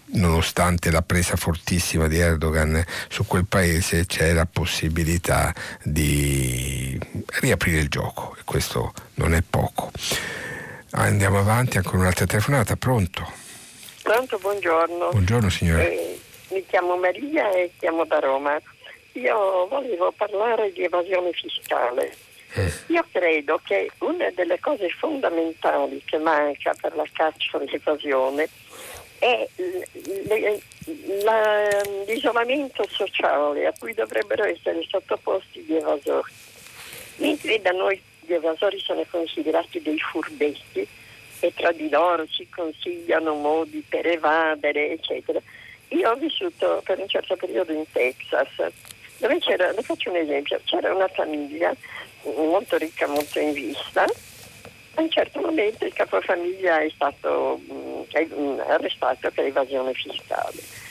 nonostante 0.08 0.92
la 0.92 1.02
presa 1.02 1.36
fortissima 1.36 2.08
di 2.08 2.20
Erdogan 2.20 2.82
su 3.10 3.26
quel 3.26 3.46
paese 3.46 4.06
c'era 4.06 4.46
possibilità 4.46 5.54
di 5.84 6.98
riaprire 7.42 7.80
il 7.80 7.90
gioco 7.90 8.34
e 8.40 8.44
questo 8.46 8.94
non 9.16 9.34
è 9.34 9.42
poco. 9.42 9.92
Andiamo 10.98 11.40
avanti, 11.40 11.76
ancora 11.76 11.98
un'altra 11.98 12.26
telefonata, 12.26 12.78
pronto? 12.78 13.30
Pronto, 14.02 14.38
buongiorno. 14.38 15.10
Buongiorno 15.10 15.50
signora. 15.50 15.84
Eh, 15.84 16.18
mi 16.52 16.66
chiamo 16.66 16.96
Maria 16.96 17.52
e 17.52 17.72
chiamo 17.78 18.06
da 18.06 18.20
Roma. 18.20 18.58
Io 19.14 19.68
volevo 19.68 20.14
parlare 20.16 20.72
di 20.72 20.84
evasione 20.84 21.34
fiscale. 21.34 22.16
Eh. 22.54 22.72
Io 22.88 23.06
credo 23.12 23.60
che 23.66 23.92
una 24.00 24.30
delle 24.34 24.58
cose 24.62 24.88
fondamentali 24.88 26.02
che 26.06 26.18
manca 26.18 26.74
per 26.80 26.96
la 26.96 27.06
caccia 27.12 27.58
all'evasione 27.58 28.48
è 29.20 29.46
l'isolamento 32.08 32.88
sociale 32.90 33.66
a 33.66 33.74
cui 33.78 33.94
dovrebbero 33.94 34.46
essere 34.46 34.82
sottoposti 34.90 35.60
gli 35.60 35.76
evasori. 35.76 36.32
Mentre 37.18 37.62
da 37.62 37.72
noi 37.72 38.02
gli 38.26 38.34
evasori 38.34 38.80
sono 38.80 39.04
considerati 39.10 39.82
dei 39.82 40.00
furbetti 40.00 40.88
e 41.40 41.54
tra 41.54 41.72
di 41.72 41.90
loro 41.90 42.26
si 42.28 42.48
consigliano 42.50 43.34
modi 43.34 43.84
per 43.88 44.08
evadere, 44.08 44.92
eccetera. 44.92 45.40
Io 45.90 46.10
ho 46.10 46.16
vissuto 46.16 46.82
per 46.84 47.00
un 47.00 47.08
certo 47.08 47.36
periodo 47.36 47.72
in 47.72 47.86
Texas, 47.92 48.50
dove 49.18 49.40
c'era, 49.40 49.72
le 49.72 49.82
faccio 49.82 50.10
un 50.10 50.18
esempio, 50.18 50.60
c'era 50.66 50.94
una 50.94 51.08
famiglia 51.08 51.74
molto 52.24 52.78
ricca, 52.78 53.08
molto 53.08 53.40
in 53.40 53.54
vista. 53.54 54.04
A 54.98 55.02
un 55.02 55.10
certo 55.10 55.42
momento 55.42 55.86
il 55.86 55.94
capofamiglia 55.94 56.80
è 56.80 56.90
stato 56.90 57.60
mh, 57.68 58.06
mm, 58.18 58.60
arrestato 58.60 59.30
per 59.32 59.46
evasione 59.46 59.94
fiscale 59.94 60.85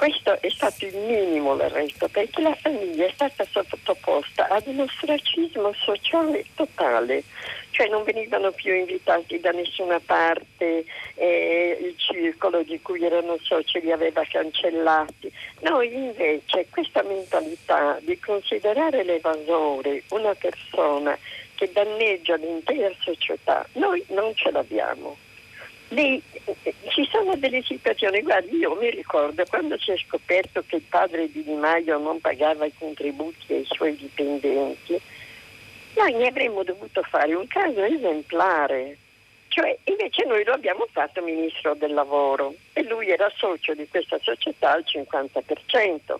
questo 0.00 0.40
è 0.40 0.48
stato 0.48 0.86
il 0.86 0.96
minimo 0.96 1.54
l'arresto 1.54 2.08
perché 2.08 2.40
la 2.40 2.54
famiglia 2.54 3.04
è 3.04 3.10
stata 3.12 3.44
sottoposta 3.44 4.48
ad 4.48 4.66
un 4.66 4.80
ostracismo 4.80 5.74
sociale 5.74 6.46
totale, 6.54 7.22
cioè 7.68 7.86
non 7.88 8.02
venivano 8.04 8.50
più 8.50 8.72
invitati 8.74 9.38
da 9.40 9.50
nessuna 9.50 10.00
parte, 10.02 10.86
eh, 11.16 11.78
il 11.82 11.94
circolo 11.98 12.62
di 12.62 12.80
cui 12.80 13.04
erano 13.04 13.36
soci 13.42 13.78
li 13.82 13.92
aveva 13.92 14.24
cancellati. 14.24 15.30
Noi 15.60 15.92
invece 15.92 16.66
questa 16.70 17.02
mentalità 17.02 17.98
di 18.00 18.18
considerare 18.18 19.04
l'evasore 19.04 20.04
una 20.12 20.34
persona 20.34 21.14
che 21.56 21.70
danneggia 21.72 22.36
l'intera 22.36 22.90
società, 23.00 23.66
noi 23.74 24.02
non 24.08 24.34
ce 24.34 24.50
l'abbiamo. 24.50 25.28
Lì 25.90 26.22
ci 26.90 27.08
sono 27.10 27.34
delle 27.36 27.62
situazioni, 27.62 28.22
guardi, 28.22 28.56
io 28.56 28.76
mi 28.76 28.90
ricordo 28.90 29.42
quando 29.48 29.76
si 29.78 29.90
è 29.90 29.96
scoperto 29.96 30.62
che 30.64 30.76
il 30.76 30.82
padre 30.88 31.30
di 31.30 31.42
Di 31.42 31.54
Maio 31.54 31.98
non 31.98 32.20
pagava 32.20 32.64
i 32.64 32.72
contributi 32.78 33.52
ai 33.54 33.64
suoi 33.68 33.96
dipendenti, 33.96 35.00
noi 35.96 36.12
ne 36.12 36.28
avremmo 36.28 36.62
dovuto 36.62 37.02
fare 37.02 37.34
un 37.34 37.46
caso 37.48 37.82
esemplare. 37.82 38.96
Cioè, 39.48 39.76
invece 39.84 40.24
noi 40.26 40.44
lo 40.44 40.52
abbiamo 40.52 40.86
fatto 40.92 41.22
ministro 41.22 41.74
del 41.74 41.92
lavoro 41.92 42.54
e 42.72 42.84
lui 42.84 43.08
era 43.08 43.28
socio 43.34 43.74
di 43.74 43.88
questa 43.88 44.18
società 44.22 44.72
al 44.72 44.84
50%. 44.86 46.14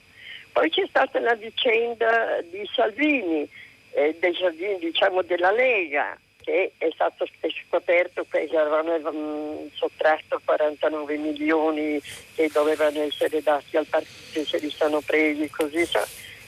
Poi 0.51 0.68
c'è 0.68 0.85
stata 0.89 1.21
la 1.21 1.35
vicenda 1.35 2.41
di 2.43 2.68
Salvini, 2.75 3.49
eh, 3.93 4.16
dei 4.18 4.79
diciamo 4.81 5.23
della 5.23 5.53
Lega, 5.53 6.18
che 6.43 6.72
è 6.78 6.88
stato 6.93 7.26
scoperto 7.66 8.26
che 8.28 8.49
avevano 8.57 8.99
mm, 9.11 9.66
sottratto 9.74 10.41
49 10.45 11.16
milioni 11.16 12.01
che 12.34 12.49
dovevano 12.53 13.01
essere 13.01 13.43
dati 13.43 13.76
al 13.76 13.86
partito 13.86 14.45
se 14.45 14.59
li 14.59 14.70
sono 14.70 15.01
presi 15.01 15.49
così 15.51 15.86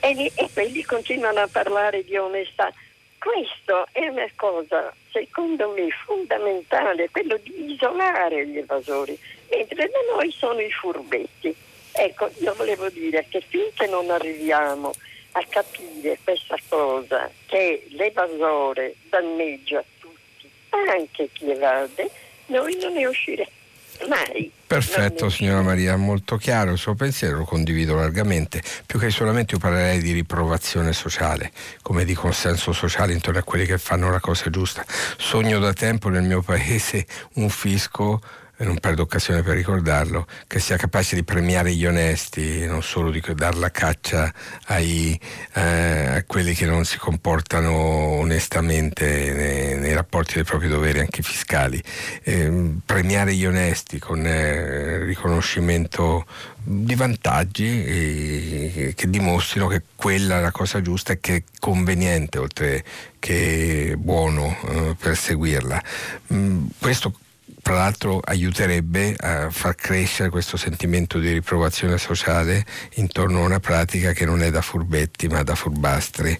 e, 0.00 0.32
e 0.34 0.50
quelli 0.52 0.82
continuano 0.84 1.40
a 1.40 1.48
parlare 1.48 2.04
di 2.04 2.16
onestà. 2.16 2.72
Questo 3.18 3.86
è 3.92 4.08
una 4.08 4.28
cosa, 4.34 4.92
secondo 5.12 5.70
me, 5.70 5.88
fondamentale, 6.04 7.08
quello 7.10 7.38
di 7.40 7.72
isolare 7.72 8.44
gli 8.48 8.58
evasori, 8.58 9.16
mentre 9.48 9.88
da 9.88 10.16
noi 10.16 10.32
sono 10.32 10.60
i 10.60 10.72
furbetti. 10.72 11.54
Ecco, 11.92 12.30
io 12.38 12.52
volevo 12.54 12.88
dire 12.88 13.26
che 13.28 13.40
finché 13.46 13.86
non 13.86 14.10
arriviamo 14.10 14.92
a 15.32 15.44
capire 15.48 16.18
questa 16.22 16.56
cosa, 16.68 17.30
che 17.46 17.86
l'evasore 17.90 18.96
danneggia 19.08 19.82
tutti, 19.98 20.50
anche 20.70 21.28
chi 21.32 21.50
evade, 21.50 22.10
noi 22.46 22.76
non 22.80 22.92
ne 22.92 23.06
usciremo 23.06 23.60
mai. 24.08 24.50
Perfetto 24.66 25.28
signora 25.28 25.60
Maria, 25.60 25.96
molto 25.96 26.36
chiaro 26.36 26.72
il 26.72 26.78
suo 26.78 26.94
pensiero, 26.94 27.38
lo 27.38 27.44
condivido 27.44 27.94
largamente. 27.94 28.62
Più 28.86 28.98
che 28.98 29.10
solamente 29.10 29.54
io 29.54 29.60
parlerei 29.60 30.00
di 30.00 30.12
riprovazione 30.12 30.92
sociale, 30.92 31.52
come 31.82 32.04
di 32.04 32.14
consenso 32.14 32.72
sociale 32.72 33.12
intorno 33.12 33.40
a 33.40 33.42
quelli 33.42 33.66
che 33.66 33.76
fanno 33.76 34.10
la 34.10 34.20
cosa 34.20 34.48
giusta. 34.48 34.84
Sogno 34.86 35.58
da 35.58 35.72
tempo 35.74 36.08
nel 36.08 36.22
mio 36.22 36.40
paese 36.40 37.06
un 37.34 37.50
fisco 37.50 38.20
e 38.56 38.64
non 38.64 38.78
perdo 38.78 39.02
occasione 39.02 39.42
per 39.42 39.56
ricordarlo, 39.56 40.26
che 40.46 40.60
sia 40.60 40.76
capace 40.76 41.14
di 41.14 41.24
premiare 41.24 41.74
gli 41.74 41.86
onesti, 41.86 42.66
non 42.66 42.82
solo 42.82 43.10
di 43.10 43.20
dar 43.34 43.56
la 43.56 43.70
caccia 43.70 44.32
ai, 44.66 45.18
eh, 45.54 46.16
a 46.16 46.24
quelli 46.24 46.54
che 46.54 46.66
non 46.66 46.84
si 46.84 46.98
comportano 46.98 47.72
onestamente 47.72 49.32
nei, 49.32 49.78
nei, 49.78 49.94
rapporti 49.94 50.34
dei 50.34 50.44
propri 50.44 50.68
doveri, 50.68 51.00
anche 51.00 51.22
fiscali. 51.22 51.82
Eh, 52.22 52.74
premiare 52.84 53.34
gli 53.34 53.46
onesti 53.46 53.98
con 53.98 54.24
eh, 54.26 55.04
riconoscimento 55.04 56.26
di 56.64 56.94
vantaggi 56.94 58.92
che 58.94 59.10
dimostrino 59.10 59.66
che 59.66 59.82
quella 59.96 60.38
è 60.38 60.40
la 60.40 60.52
cosa 60.52 60.80
giusta 60.80 61.12
e 61.12 61.18
che 61.20 61.34
è 61.36 61.42
conveniente 61.58 62.38
oltre 62.38 62.84
che 63.18 63.94
buono 63.98 64.56
eh, 64.68 64.96
perseguirla. 64.98 65.82
Mm, 66.32 66.66
questo 66.78 67.14
tra 67.62 67.74
l'altro 67.74 68.20
aiuterebbe 68.22 69.14
a 69.16 69.48
far 69.50 69.76
crescere 69.76 70.30
questo 70.30 70.56
sentimento 70.56 71.18
di 71.18 71.30
riprovazione 71.32 71.96
sociale 71.96 72.66
intorno 72.94 73.40
a 73.40 73.46
una 73.46 73.60
pratica 73.60 74.12
che 74.12 74.24
non 74.24 74.42
è 74.42 74.50
da 74.50 74.60
furbetti 74.60 75.28
ma 75.28 75.44
da 75.44 75.54
furbastri. 75.54 76.36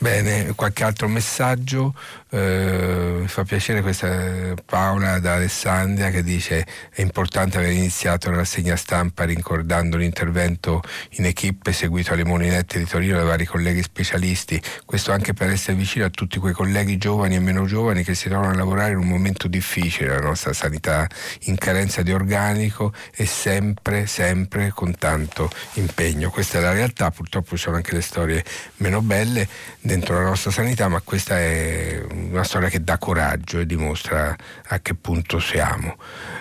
Bene, 0.00 0.52
qualche 0.54 0.84
altro 0.84 1.08
messaggio? 1.08 1.92
Eh, 2.30 3.16
mi 3.20 3.26
fa 3.26 3.42
piacere 3.42 3.80
questa 3.80 4.54
Paola 4.64 5.18
da 5.18 5.34
Alessandria 5.34 6.10
che 6.10 6.22
dice 6.22 6.64
è 6.92 7.00
importante 7.00 7.56
aver 7.56 7.72
iniziato 7.72 8.30
la 8.30 8.36
rassegna 8.36 8.76
stampa 8.76 9.24
ricordando 9.24 9.96
l'intervento 9.96 10.82
in 11.12 11.24
equipe 11.24 11.72
seguito 11.72 12.12
alle 12.12 12.24
molinette 12.24 12.78
di 12.78 12.84
Torino 12.84 13.16
dai 13.16 13.26
vari 13.26 13.44
colleghi 13.44 13.82
specialisti, 13.82 14.62
questo 14.84 15.10
anche 15.10 15.32
per 15.34 15.48
essere 15.48 15.76
vicino 15.76 16.04
a 16.04 16.10
tutti 16.10 16.38
quei 16.38 16.52
colleghi 16.52 16.96
giovani 16.96 17.34
e 17.34 17.40
meno 17.40 17.66
giovani 17.66 18.04
che 18.04 18.14
si 18.14 18.28
trovano 18.28 18.52
a 18.52 18.54
lavorare 18.56 18.92
in 18.92 18.98
un 18.98 19.08
momento 19.08 19.48
difficile, 19.48 20.10
la 20.10 20.20
nostra 20.20 20.52
sanità 20.52 21.08
in 21.44 21.56
carenza 21.56 22.02
di 22.02 22.12
organico 22.12 22.92
e 23.16 23.26
sempre, 23.26 24.06
sempre 24.06 24.70
con 24.70 24.96
tanto 24.96 25.50
impegno. 25.72 26.30
Questa 26.30 26.58
è 26.58 26.60
la 26.60 26.72
realtà, 26.72 27.10
purtroppo 27.10 27.56
ci 27.56 27.64
sono 27.64 27.76
anche 27.76 27.94
le 27.94 28.02
storie 28.02 28.44
meno 28.76 29.00
belle 29.00 29.48
dentro 29.88 30.16
la 30.16 30.28
nostra 30.28 30.50
sanità, 30.50 30.86
ma 30.88 31.00
questa 31.00 31.38
è 31.38 32.04
una 32.10 32.44
storia 32.44 32.68
che 32.68 32.84
dà 32.84 32.98
coraggio 32.98 33.58
e 33.58 33.64
dimostra 33.64 34.36
a 34.66 34.80
che 34.80 34.94
punto 34.94 35.40
siamo. 35.40 35.96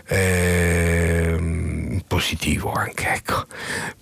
Eh, 0.05 1.37
positivo 2.05 2.73
anche, 2.73 3.13
ecco. 3.13 3.45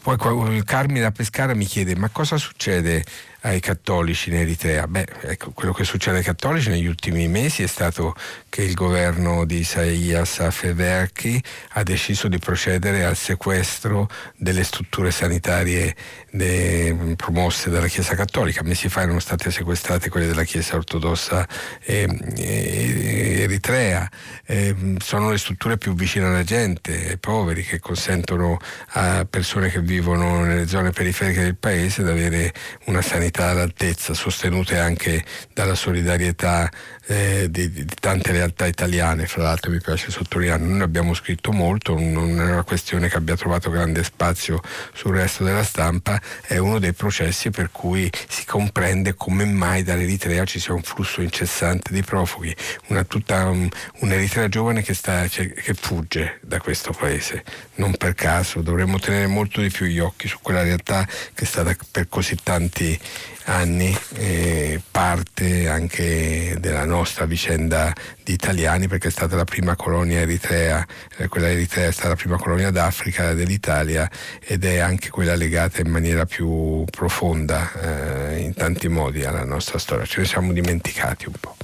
Poi 0.02 0.64
Carmine 0.64 1.02
da 1.02 1.12
Pescara 1.12 1.54
mi 1.54 1.66
chiede 1.66 1.96
ma 1.96 2.10
cosa 2.10 2.38
succede 2.38 3.04
ai 3.42 3.60
cattolici 3.60 4.30
in 4.30 4.38
Eritrea? 4.38 4.88
Beh, 4.88 5.08
ecco, 5.22 5.52
quello 5.52 5.74
che 5.74 5.84
succede 5.84 6.18
ai 6.18 6.24
cattolici 6.24 6.70
negli 6.70 6.88
ultimi 6.88 7.28
mesi 7.28 7.62
è 7.64 7.68
stato 7.68 8.16
che 8.50 8.64
il 8.64 8.74
governo 8.74 9.46
di 9.46 9.58
Isaias 9.58 10.40
Afewerki 10.40 11.42
ha 11.74 11.84
deciso 11.84 12.28
di 12.28 12.40
procedere 12.40 13.06
al 13.06 13.16
sequestro 13.16 14.10
delle 14.36 14.64
strutture 14.64 15.12
sanitarie 15.12 15.96
de, 16.36 17.14
promosse 17.16 17.70
dalla 17.70 17.88
Chiesa 17.88 18.16
Cattolica. 18.16 18.64
Mesi 18.64 18.90
fa 18.90 19.02
erano 19.02 19.20
state 19.20 19.52
sequestrate 19.52 20.10
quelle 20.10 20.28
della 20.28 20.44
Chiesa 20.44 20.76
Ortodossa 20.76 21.48
eh, 21.84 22.08
eh, 22.38 23.42
Eritrea. 23.42 24.10
Eh, 24.46 24.96
sono 25.00 25.32
le 25.32 25.38
strutture 25.38 25.78
più 25.78 25.94
vicine 25.94 26.26
alla 26.26 26.44
gente, 26.44 27.10
ai 27.10 27.18
poveri, 27.18 27.64
che 27.64 27.80
consentono 27.80 28.60
a 28.90 29.26
persone 29.30 29.70
che 29.70 29.82
vivono 29.82 30.44
nelle 30.44 30.68
zone 30.68 30.92
periferiche 30.92 31.42
del 31.42 31.58
paese 31.58 32.04
di 32.04 32.10
avere 32.10 32.54
una 32.86 33.02
sanità 33.02 33.50
all'altezza, 33.50 34.14
sostenute 34.14 34.78
anche 34.78 35.24
dalla 35.54 35.76
solidarietà 35.76 36.70
eh, 37.08 37.48
di, 37.50 37.70
di, 37.70 37.86
tante 38.00 38.32
realtà 38.32 38.66
italiane, 38.66 39.28
fra 39.28 39.44
l'altro 39.44 39.72
mi 39.72 39.80
piace 39.80 40.10
sottolineare, 40.10 40.64
noi 40.64 40.82
abbiamo 40.82 41.14
scritto 41.14 41.52
molto, 41.52 41.94
non 42.00 42.40
è 42.40 42.52
una 42.52 42.64
questione 42.64 43.10
che 43.10 43.18
abbia 43.18 43.36
trovato 43.36 43.70
grande 43.70 44.04
spazio 44.04 44.62
sul 44.94 45.16
resto 45.16 45.44
della 45.44 45.64
stampa, 45.64 46.20
è 46.42 46.58
uno 46.58 46.80
dei 46.80 46.94
processi 46.94 47.52
per 47.52 47.70
cui 47.72 48.10
si 48.28 48.46
comprende 48.46 49.14
come 49.14 49.46
mai 49.46 49.84
dall'Eritrea 49.84 50.46
ci 50.46 50.60
sia 50.60 50.74
un 50.74 50.82
flusso 50.82 51.22
incessante 51.22 51.94
di 51.94 52.02
profughi, 52.02 52.56
una, 52.88 53.04
tutta 53.04 53.46
un, 53.48 53.70
un'Eritrea 54.00 54.50
giovane 54.50 54.82
che, 54.82 54.94
sta, 54.94 55.28
cioè, 55.28 55.52
che 55.52 55.74
fugge 55.74 56.40
da 56.42 56.60
questo 56.60 56.92
paese, 56.92 57.44
non 57.76 57.96
per 57.96 58.16
caso, 58.16 58.62
dovremmo 58.62 59.00
tenere 59.00 59.28
molto 59.28 59.62
di 59.62 59.70
più 59.70 59.86
gli 59.86 60.00
occhi 60.00 60.28
su 60.28 60.40
quella 60.42 60.64
realtà 60.64 61.06
che 61.06 61.44
è 61.44 61.46
stata 61.46 61.76
per 61.92 62.08
così 62.10 62.36
tanti 62.42 63.00
anni 63.46 63.96
eh, 64.16 64.82
parte 64.90 65.70
anche 65.70 66.58
della 66.60 66.86
nostra 66.86 66.95
vicenda 67.26 67.94
di 68.24 68.34
italiani 68.34 68.88
perché 68.88 69.08
è 69.08 69.12
stata 69.12 69.36
la 69.36 69.44
prima 69.44 69.76
colonia 69.76 70.20
eritrea, 70.20 70.86
eh, 71.18 71.28
quella 71.28 71.50
eritrea 71.50 71.88
è 71.88 71.92
stata 71.92 72.10
la 72.10 72.16
prima 72.16 72.38
colonia 72.38 72.72
d'Africa 72.72 73.34
dell'Italia 73.34 74.10
ed 74.40 74.64
è 74.64 74.78
anche 74.78 75.10
quella 75.10 75.36
legata 75.36 75.82
in 75.82 75.90
maniera 75.90 76.26
più 76.26 76.86
profonda 76.90 77.72
eh, 77.74 78.40
in 78.40 78.54
tanti 78.54 78.88
modi 78.88 79.24
alla 79.24 79.44
nostra 79.44 79.78
storia, 79.78 80.06
ce 80.06 80.22
ne 80.22 80.26
siamo 80.28 80.54
dimenticati 80.54 81.26
un 81.28 81.34
po' 81.40 81.56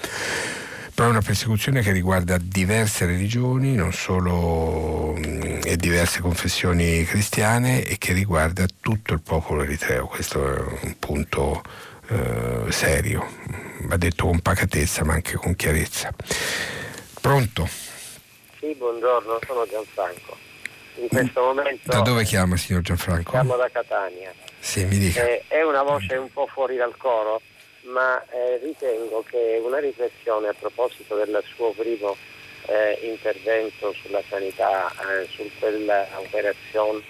però 0.93 1.07
è 1.07 1.15
una 1.15 1.21
persecuzione 1.21 1.82
che 1.82 1.91
riguarda 1.91 2.38
diverse 2.38 3.05
religioni, 3.07 3.73
non 3.73 3.91
solo 3.91 5.15
mh, 5.17 5.61
e 5.63 5.75
diverse 5.77 6.19
confessioni 6.19 7.03
cristiane 7.05 7.84
e 7.84 7.97
che 7.97 8.13
riguarda 8.13 8.65
tutto 8.79 9.13
il 9.13 9.21
popolo 9.21 9.63
eritreo. 9.63 10.05
Questo 10.05 10.45
è 10.45 10.59
un 10.84 10.95
punto 10.99 11.63
eh, 12.09 12.71
serio, 12.71 13.25
va 13.88 13.97
detto 13.97 14.25
con 14.25 14.39
pacatezza 14.39 15.03
ma 15.03 15.13
anche 15.13 15.36
con 15.36 15.55
chiarezza. 15.55 16.13
Pronto? 17.21 17.67
Sì, 18.59 18.73
buongiorno, 18.75 19.39
sono 19.45 19.65
Gianfranco. 19.67 20.38
In 20.95 21.07
questo 21.07 21.41
momento... 21.41 21.89
Da 21.89 22.01
dove 22.01 22.23
chiama 22.23 22.57
signor 22.57 22.82
Gianfranco? 22.82 23.32
Chiamo 23.32 23.55
da 23.55 23.69
Catania. 23.69 24.34
Sì, 24.59 24.86
mi 24.86 24.97
dica. 24.97 25.23
Eh, 25.25 25.43
è 25.47 25.63
una 25.63 25.84
voce 25.84 26.15
un 26.15 26.32
po' 26.32 26.47
fuori 26.47 26.75
dal 26.75 26.95
coro, 26.97 27.41
ma 27.91 28.23
eh, 28.29 28.59
ritengo 28.63 29.23
che 29.27 29.59
una 29.63 29.79
riflessione 29.79 30.49
a 30.49 30.53
proposito 30.53 31.15
del 31.15 31.43
suo 31.55 31.71
primo 31.71 32.15
eh, 32.67 32.99
intervento 33.01 33.93
sulla 34.01 34.21
sanità, 34.29 34.91
eh, 34.91 35.27
su 35.29 35.49
quella 35.59 36.07
operazione 36.17 37.01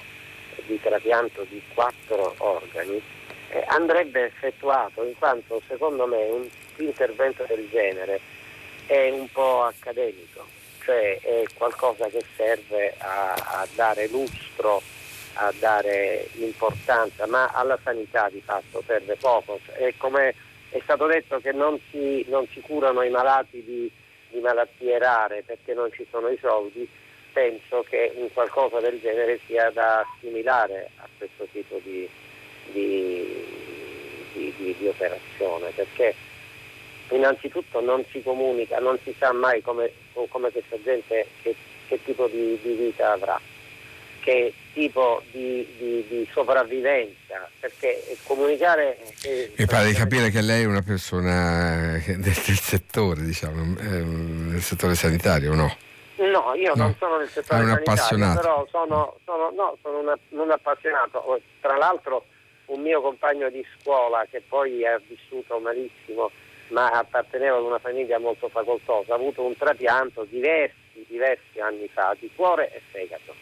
di 0.66 0.80
trapianto 0.82 1.46
di 1.50 1.62
quattro 1.74 2.34
organi, 2.38 3.02
eh, 3.52 3.66
andrebbe 3.68 4.26
effettuato 4.26 5.04
in 5.04 5.14
quanto 5.18 5.62
secondo 5.68 6.06
me 6.08 6.24
un 6.30 6.48
intervento 6.78 7.44
del 7.48 7.68
genere 7.70 8.20
è 8.86 9.10
un 9.10 9.30
po' 9.32 9.64
accademico, 9.64 10.46
cioè 10.84 11.20
è 11.20 11.44
qualcosa 11.56 12.08
che 12.08 12.24
serve 12.36 12.94
a, 12.98 13.34
a 13.34 13.68
dare 13.76 14.08
lustro, 14.08 14.82
a 15.34 15.54
dare 15.60 16.30
importanza, 16.34 17.28
ma 17.28 17.48
alla 17.48 17.78
sanità 17.84 18.30
di 18.30 18.42
fatto 18.42 18.82
serve 18.86 19.16
poco. 19.16 19.60
È 19.74 19.94
come 19.98 20.34
è 20.70 20.80
stato 20.84 21.06
detto 21.06 21.40
che 21.40 21.52
non 21.52 21.80
si, 21.90 22.26
non 22.30 22.48
si 22.48 22.62
curano 22.62 23.02
i 23.02 23.10
malati 23.10 23.64
di, 23.64 23.92
di, 24.30 24.40
malattie 24.40 24.98
rare 24.98 25.44
perché 25.46 25.74
non 25.74 25.92
ci 25.92 26.06
sono 26.10 26.30
i 26.30 26.38
soldi, 26.42 26.88
penso 27.34 27.86
che 27.88 28.14
un 28.16 28.32
qualcosa 28.34 28.80
del 28.80 29.00
genere 29.02 29.40
sia 29.46 29.70
da 29.72 30.00
assimilare 30.00 30.90
a 30.98 31.08
questo 31.18 31.46
tipo 31.52 31.80
di, 31.84 32.10
di, 32.72 34.54
di, 34.58 34.76
di 34.78 34.88
operazione, 34.88 35.72
perché 35.76 36.16
innanzitutto 37.10 37.82
non 37.82 38.04
si 38.12 38.22
comunica, 38.22 38.80
non 38.80 38.98
si 39.04 39.14
sa 39.18 39.32
mai 39.32 39.62
come, 39.62 39.92
come 40.30 40.52
questa 40.52 40.78
gente 40.84 41.28
che, 41.42 41.56
che 41.88 42.04
tipo 42.04 42.28
di, 42.28 42.58
di, 42.62 42.74
vita 42.74 43.12
avrà, 43.12 43.40
che 44.22 44.54
tipo 44.74 45.22
di, 45.32 45.68
di, 45.78 46.06
di 46.08 46.30
sopravvivenza, 46.32 47.50
perché 47.60 48.18
comunicare... 48.24 48.98
Eh, 49.24 49.52
Mi 49.58 49.66
pare 49.66 49.88
di 49.88 49.94
capire 49.94 50.30
che 50.30 50.42
lei 50.42 50.64
è 50.64 50.66
una 50.66 50.82
persona 50.82 52.00
del, 52.06 52.20
del 52.20 52.34
settore, 52.34 53.22
diciamo, 53.22 53.76
ehm, 53.80 54.52
del 54.52 54.62
settore 54.62 54.96
sanitario, 54.96 55.54
no? 55.54 55.76
No, 56.16 56.54
io 56.54 56.76
no. 56.76 56.84
non 56.84 56.96
sono 57.00 57.18
nel 57.18 57.30
settore 57.30 57.66
sanitario, 57.66 58.36
però 58.36 58.68
sono, 58.70 59.18
sono, 59.26 59.52
no, 59.56 59.76
sono 59.82 60.00
una, 60.00 60.18
un 60.30 60.52
appassionato. 60.52 61.42
Tra 61.60 61.78
l'altro 61.78 62.26
un 62.72 62.82
mio 62.82 63.02
compagno 63.02 63.50
di 63.50 63.66
scuola 63.80 64.26
che 64.30 64.42
poi 64.48 64.86
ha 64.86 65.00
vissuto 65.06 65.60
malissimo 65.60 66.32
ma 66.72 66.90
apparteneva 66.90 67.58
ad 67.58 67.64
una 67.64 67.80
famiglia 67.80 68.18
molto 68.18 68.48
facoltosa, 68.48 69.12
ha 69.12 69.16
avuto 69.16 69.44
un 69.44 69.56
trapianto 69.58 70.26
diversi, 70.30 71.06
diversi 71.08 71.60
anni 71.60 71.88
fa 71.90 72.16
di 72.18 72.32
cuore 72.34 72.74
e 72.74 72.82
fegato. 72.92 73.36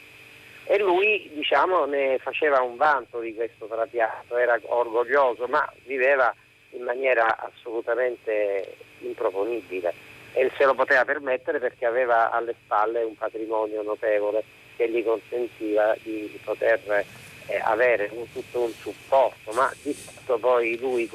E 0.65 0.79
lui 0.79 1.29
diciamo, 1.33 1.85
ne 1.85 2.17
faceva 2.19 2.61
un 2.61 2.75
vanto 2.75 3.19
di 3.19 3.33
questo 3.33 3.67
trapianto, 3.67 4.35
era 4.37 4.59
orgoglioso, 4.63 5.45
ma 5.47 5.67
viveva 5.85 6.33
in 6.71 6.83
maniera 6.83 7.37
assolutamente 7.37 8.75
improponibile. 8.99 9.93
E 10.33 10.51
se 10.57 10.65
lo 10.65 10.75
poteva 10.75 11.05
permettere 11.05 11.59
perché 11.59 11.85
aveva 11.85 12.31
alle 12.31 12.55
spalle 12.63 13.03
un 13.03 13.15
patrimonio 13.15 13.81
notevole 13.81 14.43
che 14.75 14.89
gli 14.89 15.03
consentiva 15.03 15.95
di 16.03 16.39
poter 16.43 17.05
eh, 17.49 17.59
avere 17.63 18.09
un, 18.13 18.31
tutto 18.31 18.61
un 18.61 18.71
supporto, 18.79 19.51
ma 19.51 19.71
di 19.81 19.93
fatto 19.93 20.37
poi 20.37 20.77
lui 20.77 21.09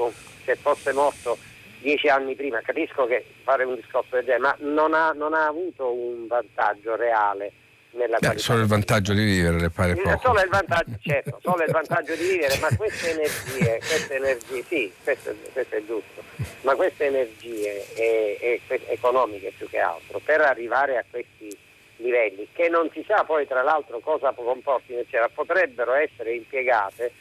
se 0.44 0.56
fosse 0.56 0.92
morto 0.92 1.38
dieci 1.80 2.08
anni 2.08 2.34
prima, 2.34 2.60
capisco 2.60 3.06
che 3.06 3.24
fare 3.42 3.64
un 3.64 3.74
discorso 3.74 4.16
del 4.16 4.24
genere, 4.24 4.42
ma 4.42 4.56
non 4.60 4.94
ha, 4.94 5.12
non 5.12 5.34
ha 5.34 5.46
avuto 5.46 5.92
un 5.92 6.26
vantaggio 6.26 6.96
reale 6.96 7.52
nella 7.94 8.18
Beh, 8.18 8.38
solo 8.38 8.60
il 8.60 8.66
vantaggio 8.66 9.12
di 9.12 9.22
vivere 9.22 9.60
le 9.60 9.70
pare 9.70 9.94
poco. 9.94 10.18
Solo 10.20 10.40
il 10.40 10.48
vantaggio, 10.48 10.96
certo, 11.00 11.38
solo 11.42 11.62
il 11.62 11.70
vantaggio 11.70 12.14
di 12.14 12.22
vivere, 12.22 12.58
ma 12.58 12.68
queste 12.76 13.10
energie, 13.10 13.78
queste 13.78 14.16
energie, 14.16 14.64
sì, 14.66 14.92
questo, 15.02 15.34
questo 15.52 15.76
è 15.76 15.84
giusto, 15.84 16.22
ma 16.62 16.74
queste 16.74 17.06
energie 17.06 17.94
e, 17.94 18.60
e, 18.66 18.80
economiche 18.88 19.52
più 19.56 19.68
che 19.68 19.78
altro, 19.78 20.20
per 20.24 20.40
arrivare 20.40 20.96
a 20.96 21.04
questi 21.08 21.56
livelli, 21.96 22.48
che 22.52 22.68
non 22.68 22.90
si 22.92 23.04
sa 23.06 23.24
poi 23.24 23.46
tra 23.46 23.62
l'altro 23.62 23.98
cosa 24.00 24.32
comportino, 24.32 25.00
eccetera, 25.00 25.28
potrebbero 25.28 25.92
essere 25.94 26.34
impiegate 26.34 27.12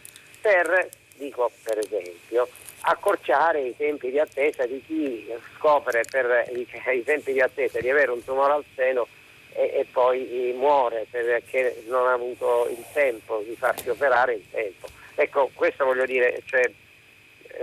per, 0.41 0.89
dico 1.15 1.51
per 1.63 1.79
esempio, 1.79 2.47
accorciare 2.81 3.61
i 3.61 3.75
tempi 3.77 4.11
di 4.11 4.19
attesa 4.19 4.65
di 4.65 4.83
chi 4.85 5.31
scopre 5.55 6.03
per 6.09 6.49
i, 6.53 6.67
i 6.95 7.03
tempi 7.03 7.31
di 7.33 7.39
attesa 7.39 7.79
di 7.79 7.89
avere 7.89 8.11
un 8.11 8.23
tumore 8.23 8.53
al 8.53 8.65
seno 8.75 9.07
e, 9.53 9.71
e 9.73 9.87
poi 9.91 10.53
muore 10.55 11.05
perché 11.09 11.83
non 11.87 12.07
ha 12.07 12.13
avuto 12.13 12.67
il 12.69 12.83
tempo 12.91 13.41
di 13.45 13.55
farsi 13.55 13.89
operare 13.89 14.33
in 14.33 14.49
tempo. 14.49 14.87
Ecco, 15.15 15.49
questo 15.53 15.85
voglio 15.85 16.05
dire, 16.05 16.41
cioè, 16.45 16.69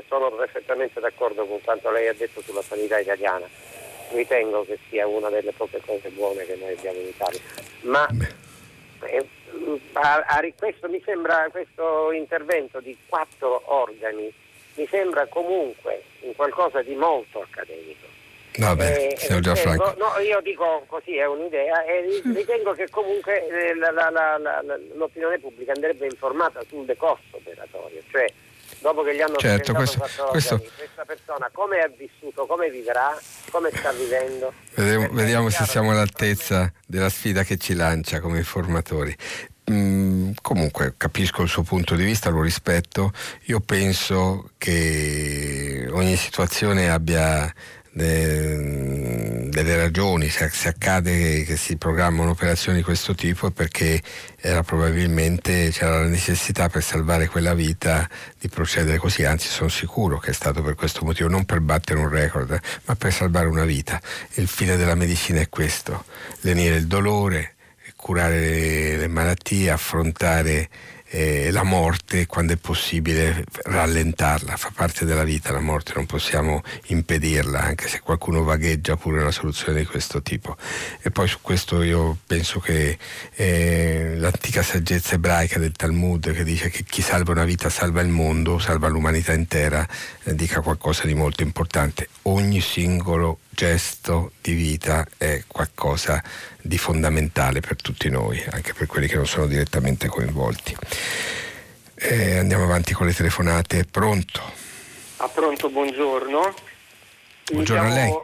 sono 0.07 0.31
perfettamente 0.31 1.01
d'accordo 1.01 1.45
con 1.47 1.61
quanto 1.63 1.91
lei 1.91 2.07
ha 2.09 2.15
detto 2.15 2.41
sulla 2.41 2.63
sanità 2.63 2.99
italiana. 2.99 3.49
Ritengo 4.11 4.65
che 4.65 4.79
sia 4.89 5.07
una 5.07 5.29
delle 5.29 5.53
poche 5.53 5.81
cose 5.85 6.11
buone 6.11 6.45
che 6.45 6.57
noi 6.57 6.73
abbiamo 6.73 6.99
in 6.99 7.09
Italia. 7.09 7.41
Ma 7.83 8.09
eh, 9.05 9.27
a, 9.93 10.25
a, 10.27 10.41
questo, 10.57 10.89
mi 10.89 11.01
sembra 11.05 11.49
questo 11.51 12.13
intervento 12.13 12.81
di 12.81 12.97
quattro 13.09 13.63
organi 13.67 14.33
mi 14.75 14.87
sembra 14.89 15.27
comunque 15.27 16.03
un 16.21 16.35
qualcosa 16.35 16.83
di 16.83 16.95
molto 16.95 17.43
accademico. 17.43 18.07
Vabbè, 18.57 19.13
eh, 19.13 19.17
siamo 19.17 19.41
già 19.41 19.55
franco. 19.55 19.95
No, 19.97 20.19
io 20.23 20.41
dico 20.41 20.85
così, 20.87 21.17
è 21.17 21.27
un'idea 21.27 21.85
e 21.85 22.21
ritengo 22.25 22.73
che 22.73 22.89
comunque 22.89 23.47
eh, 23.47 23.75
la, 23.75 23.91
la, 23.91 24.11
la, 24.11 24.63
l'opinione 24.95 25.39
pubblica 25.39 25.73
andrebbe 25.73 26.07
informata 26.07 26.63
sul 26.69 26.85
decorso 26.85 27.23
operatorio, 27.37 28.03
cioè 28.11 28.27
dopo 28.81 29.03
che 29.03 29.15
gli 29.15 29.21
hanno 29.21 29.37
certo, 29.37 29.73
questo, 29.75 30.01
questo... 30.31 30.59
Questa 30.59 31.05
persona 31.05 31.49
come 31.53 31.79
ha 31.81 31.89
vissuto, 31.89 32.47
come 32.47 32.69
vivrà, 32.71 33.19
come 33.51 33.71
sta 33.75 33.93
vivendo. 33.93 34.53
Vediamo, 34.75 35.09
vediamo 35.13 35.51
se 35.51 35.65
siamo 35.65 35.93
all'altezza 35.93 36.71
della 36.87 37.09
sfida 37.09 37.43
che 37.43 37.57
ci 37.57 37.75
lancia 37.75 38.21
come 38.21 38.39
informatori. 38.39 39.17
Mm, 39.71 40.33
comunque 40.43 40.95
capisco 40.97 41.43
il 41.43 41.49
suo 41.49 41.63
punto 41.63 41.95
di 41.95 42.05
vista, 42.05 42.29
lo 42.31 42.43
rispetto. 42.43 43.13
Io 43.45 43.61
penso 43.61 44.51
che 44.59 45.87
ogni 45.91 46.17
situazione 46.17 46.91
abbia 46.91 47.53
delle 47.93 49.77
ragioni, 49.77 50.29
se, 50.29 50.51
accade 50.69 51.43
che 51.43 51.57
si 51.57 51.77
programmano 51.77 52.31
operazioni 52.31 52.79
di 52.79 52.85
questo 52.85 53.15
tipo 53.15 53.49
è 53.49 53.51
perché 53.51 54.01
era 54.37 54.63
probabilmente 54.63 55.71
c'era 55.71 56.01
la 56.01 56.07
necessità 56.07 56.69
per 56.69 56.85
salvare 56.85 57.27
quella 57.27 57.53
vita 57.55 58.09
di 58.39 58.49
procedere 58.49 58.99
così, 58.99 59.25
anzi 59.25 59.49
sono 59.49 59.69
sicuro 59.69 60.19
che 60.19 60.31
è 60.31 60.35
stato 60.35 60.63
per 60.63 60.75
questo 60.77 61.05
motivo, 61.05 61.29
non 61.29 61.45
per 61.45 61.61
battere 61.61 61.99
un 61.99 62.09
record, 62.09 62.59
ma 62.85 62.95
per 62.95 63.13
salvare 63.13 63.49
una 63.49 63.65
vita. 63.65 64.01
Il 64.35 64.47
fine 64.47 64.77
della 64.77 64.95
medicina 64.95 65.41
è 65.41 65.49
questo, 65.49 66.05
lenire 66.41 66.77
il 66.77 66.87
dolore, 66.87 67.55
curare 67.97 68.97
le 68.97 69.09
malattie, 69.09 69.71
affrontare 69.71 70.69
eh, 71.13 71.51
la 71.51 71.65
morte 71.65 72.27
quando 72.27 72.53
è 72.53 72.57
possibile 72.57 73.45
rallentarla, 73.65 74.57
fa 74.57 74.71
parte 74.73 75.05
della 75.05 75.25
vita 75.25 75.51
la 75.53 75.61
morte, 75.61 75.93
non 75.97 76.07
possiamo 76.07 76.63
impedirla, 76.87 77.61
anche 77.61 77.89
se 77.89 78.01
qualcuno 78.01 78.45
vagheggia 78.45 78.97
pure 78.97 79.21
una 79.21 79.33
soluzione 79.33 79.81
di 79.81 79.87
questo 79.87 80.23
tipo. 80.23 80.57
E 81.01 81.11
poi 81.11 81.27
su 81.27 81.39
questo 81.41 81.83
io 81.83 82.17
penso 82.27 82.61
che 82.61 82.97
eh, 83.35 84.15
l'antica 84.19 84.63
saggezza 84.63 85.15
ebraica 85.15 85.59
del 85.59 85.73
Talmud 85.73 86.33
che 86.33 86.45
dice 86.45 86.71
che 86.71 86.85
chi 86.85 87.03
salva 87.03 87.33
una 87.33 87.45
vita 87.45 87.69
salva 87.69 88.01
il 88.01 88.09
mondo, 88.09 88.59
salva 88.61 88.87
l'umanità 88.87 89.33
intera, 89.33 89.87
eh, 90.25 90.35
dica 90.35 90.61
qualcosa 90.61 91.07
di 91.07 91.15
molto 91.15 91.43
importante. 91.43 92.09
Ogni 92.23 92.61
singolo 92.61 93.41
gesto 93.61 94.33
di 94.41 94.55
vita 94.55 95.07
è 95.19 95.43
qualcosa 95.47 96.23
di 96.63 96.79
fondamentale 96.79 97.61
per 97.61 97.77
tutti 97.77 98.09
noi, 98.09 98.43
anche 98.53 98.73
per 98.73 98.87
quelli 98.87 99.07
che 99.07 99.17
non 99.17 99.27
sono 99.27 99.47
direttamente 99.47 100.09
coinvolti. 100.09 100.75
Eh, 101.95 102.39
andiamo 102.39 102.65
avanti 102.65 102.95
con 102.95 103.07
le 103.07 103.13
telefonate. 103.13 103.85
Pronto? 103.85 104.41
Ah, 105.19 105.29
pronto, 105.29 105.69
buongiorno. 105.69 106.55
Buongiorno 107.53 107.87
a 107.87 107.93
lei. 107.93 108.19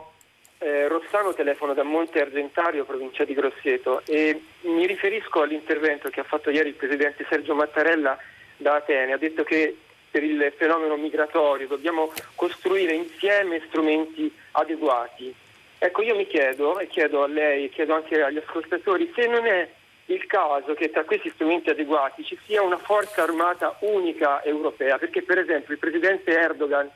Eh, 0.56 0.88
Rossano 0.88 1.34
telefono 1.34 1.74
da 1.74 1.82
Monte 1.82 2.22
Argentario, 2.22 2.86
provincia 2.86 3.24
di 3.24 3.34
Grosseto 3.34 4.06
e 4.06 4.40
mi 4.62 4.86
riferisco 4.86 5.42
all'intervento 5.42 6.08
che 6.08 6.20
ha 6.20 6.24
fatto 6.24 6.48
ieri 6.48 6.70
il 6.70 6.76
presidente 6.76 7.26
Sergio 7.28 7.54
Mattarella 7.54 8.16
da 8.56 8.76
Atene. 8.76 9.12
Ha 9.12 9.18
detto 9.18 9.44
che 9.44 9.76
per 10.16 10.24
il 10.24 10.50
fenomeno 10.56 10.96
migratorio 10.96 11.66
dobbiamo 11.66 12.10
costruire 12.36 12.94
insieme 12.94 13.60
strumenti 13.66 14.34
adeguati. 14.52 15.34
Ecco, 15.76 16.00
io 16.00 16.16
mi 16.16 16.26
chiedo, 16.26 16.78
e 16.78 16.86
chiedo 16.86 17.22
a 17.22 17.26
lei, 17.26 17.66
e 17.66 17.68
chiedo 17.68 17.94
anche 17.94 18.22
agli 18.22 18.38
ascoltatori, 18.38 19.12
se 19.14 19.26
non 19.26 19.44
è 19.44 19.68
il 20.06 20.26
caso 20.26 20.72
che 20.72 20.88
tra 20.88 21.04
questi 21.04 21.28
strumenti 21.34 21.68
adeguati 21.68 22.24
ci 22.24 22.38
sia 22.46 22.62
una 22.62 22.78
forza 22.78 23.24
armata 23.24 23.76
unica 23.80 24.42
europea, 24.42 24.96
perché 24.96 25.20
per 25.20 25.36
esempio 25.36 25.74
il 25.74 25.80
presidente 25.80 26.30
Erdogan 26.30 26.90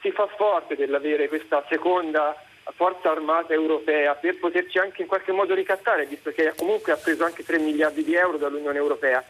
si 0.00 0.12
fa 0.12 0.28
forte 0.28 0.76
dell'avere 0.76 1.26
questa 1.26 1.64
seconda 1.68 2.40
forza 2.76 3.10
armata 3.10 3.52
europea 3.52 4.14
per 4.14 4.38
poterci 4.38 4.78
anche 4.78 5.02
in 5.02 5.08
qualche 5.08 5.32
modo 5.32 5.54
ricattare, 5.54 6.06
visto 6.06 6.30
che 6.30 6.52
comunque 6.54 6.92
ha 6.92 6.96
preso 6.96 7.24
anche 7.24 7.44
3 7.44 7.58
miliardi 7.58 8.04
di 8.04 8.14
euro 8.14 8.36
dall'Unione 8.36 8.78
Europea. 8.78 9.24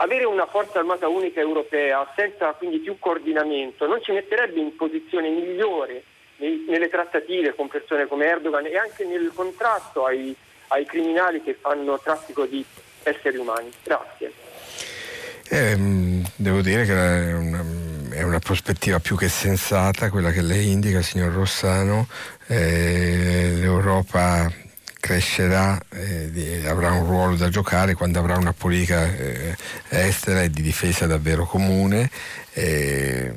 Avere 0.00 0.24
una 0.24 0.46
forza 0.46 0.78
armata 0.78 1.08
unica 1.08 1.40
europea 1.40 2.10
senza 2.14 2.52
quindi 2.52 2.78
più 2.78 2.98
coordinamento 3.00 3.86
non 3.86 4.00
ci 4.02 4.12
metterebbe 4.12 4.60
in 4.60 4.76
posizione 4.76 5.28
migliore 5.28 6.04
nelle 6.36 6.88
trattative 6.88 7.54
con 7.54 7.66
persone 7.66 8.06
come 8.06 8.26
Erdogan 8.26 8.66
e 8.66 8.76
anche 8.76 9.04
nel 9.04 9.32
contrasto 9.34 10.04
ai, 10.04 10.34
ai 10.68 10.84
criminali 10.84 11.42
che 11.42 11.54
fanno 11.60 11.98
traffico 11.98 12.44
di 12.46 12.64
esseri 13.02 13.38
umani. 13.38 13.70
Grazie. 13.82 14.32
Eh, 15.48 15.76
devo 16.36 16.60
dire 16.60 16.84
che 16.84 16.92
è 16.92 17.32
una, 17.32 17.64
è 18.10 18.22
una, 18.22 18.38
prospettiva 18.38 19.00
più 19.00 19.16
che 19.16 19.28
sensata 19.28 20.10
quella 20.10 20.30
che 20.30 20.42
lei 20.42 20.70
indica, 20.70 21.02
signor 21.02 21.32
Rossano. 21.32 22.06
Eh, 22.46 23.54
L'Europa 23.54 24.48
crescerà, 25.08 25.80
eh, 25.88 26.68
avrà 26.68 26.92
un 26.92 27.06
ruolo 27.06 27.34
da 27.34 27.48
giocare 27.48 27.94
quando 27.94 28.18
avrà 28.18 28.36
una 28.36 28.52
politica 28.52 29.06
eh, 29.06 29.56
estera 29.88 30.42
e 30.42 30.50
di 30.50 30.60
difesa 30.60 31.06
davvero 31.06 31.46
comune. 31.46 32.10
Eh, 32.52 33.32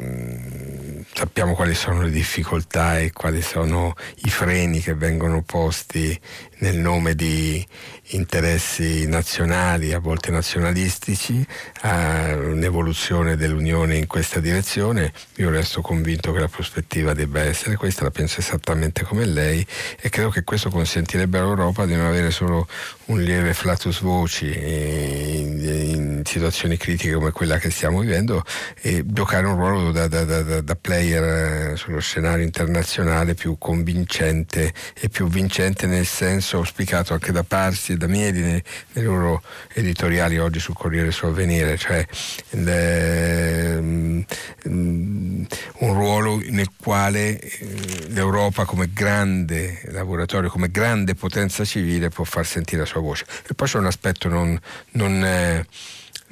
sappiamo 1.14 1.54
quali 1.54 1.74
sono 1.74 2.02
le 2.02 2.10
difficoltà 2.10 3.00
e 3.00 3.14
quali 3.14 3.42
sono 3.42 3.96
i 4.24 4.30
freni 4.30 4.82
che 4.82 4.96
vengono 4.96 5.44
posti 5.44 6.20
nel 6.58 6.76
nome 6.76 7.16
di 7.16 7.66
interessi 8.12 9.08
nazionali, 9.08 9.94
a 9.94 10.00
volte 10.00 10.32
nazionalistici, 10.32 11.46
a 11.82 12.36
un'evoluzione 12.36 13.36
dell'Unione 13.36 13.98
in 13.98 14.08
questa 14.08 14.40
direzione. 14.40 15.14
Io 15.36 15.50
resto 15.50 15.82
convinto 15.82 16.32
che 16.32 16.40
la 16.40 16.48
prospettiva 16.48 17.14
debba 17.14 17.42
essere 17.42 17.76
questa, 17.76 18.04
la 18.04 18.12
penso 18.12 18.40
esattamente 18.40 19.04
come 19.04 19.26
lei 19.26 19.66
e 20.00 20.10
credo 20.10 20.30
che 20.30 20.44
questo 20.44 20.70
consentirebbe 20.70 21.38
all'Europa 21.38 21.86
di 21.86 21.96
non 21.96 22.06
avere 22.06 22.32
solo 22.32 22.68
un 23.06 23.22
lieve 23.22 23.54
flatus 23.54 24.02
voci 24.02 24.46
in, 24.46 25.60
in 25.60 26.22
situazioni 26.26 26.78
critiche 26.78 27.14
come 27.14 27.32
quella 27.32 27.58
che 27.58 27.70
stiamo 27.70 28.00
vivendo 28.00 28.44
e 28.82 29.04
giocare 29.06 29.48
un 29.48 29.56
ruolo 29.56 29.92
da, 29.92 30.08
da, 30.08 30.24
da, 30.24 30.62
da 30.62 30.76
player 30.76 31.72
eh, 31.72 31.76
sullo 31.76 32.00
scenario 32.00 32.44
internazionale 32.44 33.34
più 33.34 33.58
convincente 33.58 34.74
e 34.94 35.10
più 35.10 35.28
vincente 35.28 35.88
nel 35.88 36.06
senso 36.06 36.58
auspicato 36.58 37.14
anche 37.14 37.32
da 37.32 37.44
Parsi 37.44 37.98
e 38.02 38.08
da 38.08 38.08
Miedi 38.08 38.42
nei, 38.42 38.64
nei 38.94 39.04
loro 39.04 39.44
editoriali 39.74 40.40
oggi 40.40 40.60
sul 40.60 40.74
Corriere 40.74 41.12
su 41.12 41.26
Avvenire, 41.26 41.78
cioè 41.78 42.06
le, 42.52 43.78
um, 43.80 44.26
um, 44.66 45.48
un 45.80 45.94
ruolo 45.94 46.42
nel 46.50 46.70
quale 46.76 47.40
eh, 47.40 48.08
l'Europa 48.10 48.66
come 48.66 48.90
grande 48.92 49.82
laboratorio, 49.92 50.50
come 50.50 50.72
grande 50.72 51.16
potenza 51.16 51.64
civile 51.64 52.10
può 52.10 52.24
far 52.24 52.46
sentire 52.46 52.82
la 52.82 52.88
sua 52.88 53.02
voce. 53.02 53.26
E 53.48 53.54
poi 53.54 53.68
c'è 53.68 53.78
un 53.78 53.86
aspetto 53.86 54.28
non, 54.28 54.60
non 54.92 55.24
eh, 55.24 55.66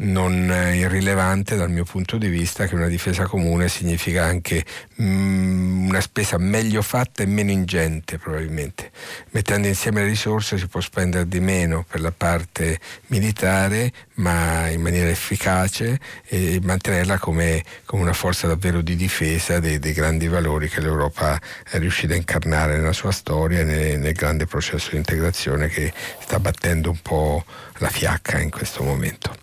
non 0.02 0.50
irrilevante 0.74 1.56
dal 1.56 1.70
mio 1.70 1.84
punto 1.84 2.18
di 2.18 2.28
vista 2.28 2.68
che 2.68 2.76
una 2.76 2.88
difesa 2.88 3.26
comune 3.26 3.68
significa 3.68 4.24
anche 4.24 4.64
mm, 5.02 5.90
una 5.90 6.02
spesa 6.02 6.38
meglio 6.38 6.82
fatta 6.82 7.24
e 7.24 7.26
meno 7.26 7.52
ingente 7.52 8.18
probabilmente. 8.18 8.92
Mettendo 9.32 9.68
insieme 9.68 10.02
le 10.02 10.08
risorse 10.08 10.58
si 10.58 10.68
può 10.68 10.80
spendere 10.80 11.28
di 11.28 11.40
meno 11.40 11.86
per 11.88 12.02
la 12.02 12.14
parte 12.16 12.80
militare 13.08 13.92
ma 14.16 14.68
in 14.70 14.82
maniera 14.82 15.10
efficace 15.10 16.00
e 16.26 16.60
mantenerla 16.62 17.18
come, 17.18 17.64
come 17.86 18.02
una 18.02 18.14
forza 18.14 18.48
davvero 18.48 18.82
di 18.82 18.96
difesa 18.96 19.60
dei, 19.60 19.80
dei, 19.80 19.94
grandi 19.94 20.28
valori 20.28 20.70
che 20.70 20.82
l'Europa 20.82 21.40
è 21.70 21.78
riuscita 21.78 22.14
a 22.14 22.18
incarnare 22.18 22.78
nella 22.78 22.94
sua 22.94 23.12
storia 23.12 23.62
e 23.62 23.64
nel, 23.64 24.00
nel 24.00 24.14
grande 24.14 24.46
processo 24.46 24.92
di 24.92 24.98
integrazione 24.98 25.68
che 25.68 25.92
sta 26.20 26.40
battendo 26.40 26.90
un 26.90 27.00
po' 27.02 27.44
la 27.78 27.90
fiacca 27.90 28.40
in 28.40 28.50
questo 28.50 28.84
momento. 28.84 29.36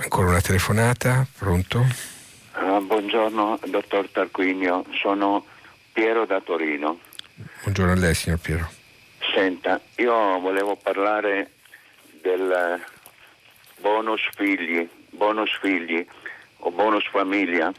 Ancora 0.00 0.28
una 0.28 0.40
telefonata, 0.40 1.26
pronto? 1.36 1.84
Uh, 2.54 2.80
buongiorno 2.86 3.58
dottor 3.66 4.08
Tarquinio, 4.08 4.84
sono 4.92 5.44
Piero 5.92 6.24
da 6.24 6.40
Torino. 6.40 7.00
Buongiorno 7.62 7.92
a 7.92 7.96
lei 7.96 8.14
signor 8.14 8.38
Piero. 8.38 8.70
Senta, 9.34 9.80
io 9.96 10.38
volevo 10.38 10.76
parlare 10.76 11.50
del 12.22 12.80
bonus 13.80 14.20
figli, 14.36 14.88
bonus 15.10 15.50
figli 15.60 16.06
o 16.58 16.70
bonus 16.70 17.04
famiglia 17.10 17.72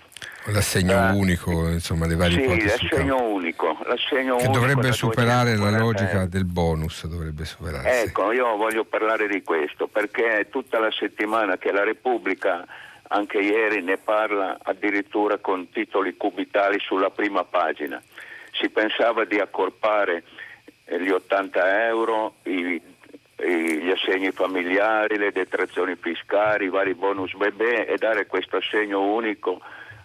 L'assegno 0.45 1.11
uh, 1.11 1.17
unico, 1.17 1.67
insomma, 1.67 2.07
le 2.07 2.15
varie 2.15 2.37
sì, 2.37 2.43
ipotesi. 2.43 2.87
L'assegno 2.87 3.21
unico, 3.23 3.77
l'assegno 3.83 4.37
che 4.37 4.47
unico 4.47 4.59
dovrebbe 4.59 4.91
superare 4.93 5.57
la 5.57 5.69
logica 5.69 6.25
del 6.25 6.45
bonus, 6.45 7.05
dovrebbe 7.07 7.43
superare. 7.45 8.03
Ecco, 8.03 8.31
io 8.31 8.55
voglio 8.55 8.85
parlare 8.85 9.27
di 9.27 9.43
questo 9.43 9.87
perché 9.87 10.47
tutta 10.49 10.79
la 10.79 10.91
settimana 10.91 11.57
che 11.57 11.71
la 11.71 11.83
Repubblica, 11.83 12.65
anche 13.09 13.39
ieri, 13.39 13.81
ne 13.81 13.97
parla 13.97 14.57
addirittura 14.61 15.37
con 15.39 15.69
titoli 15.69 16.15
cubitali 16.15 16.79
sulla 16.79 17.09
prima 17.09 17.43
pagina. 17.43 18.01
Si 18.53 18.69
pensava 18.69 19.25
di 19.25 19.39
accorpare 19.39 20.23
eh, 20.85 21.01
gli 21.01 21.09
80 21.09 21.85
euro, 21.85 22.35
i, 22.43 22.81
gli 23.35 23.89
assegni 23.89 24.31
familiari, 24.31 25.17
le 25.17 25.31
detrazioni 25.31 25.95
fiscali, 25.95 26.65
i 26.65 26.69
vari 26.69 26.93
bonus 26.93 27.35
bebè 27.35 27.87
e 27.89 27.97
dare 27.97 28.25
questo 28.25 28.57
assegno 28.57 29.01
unico 29.01 29.61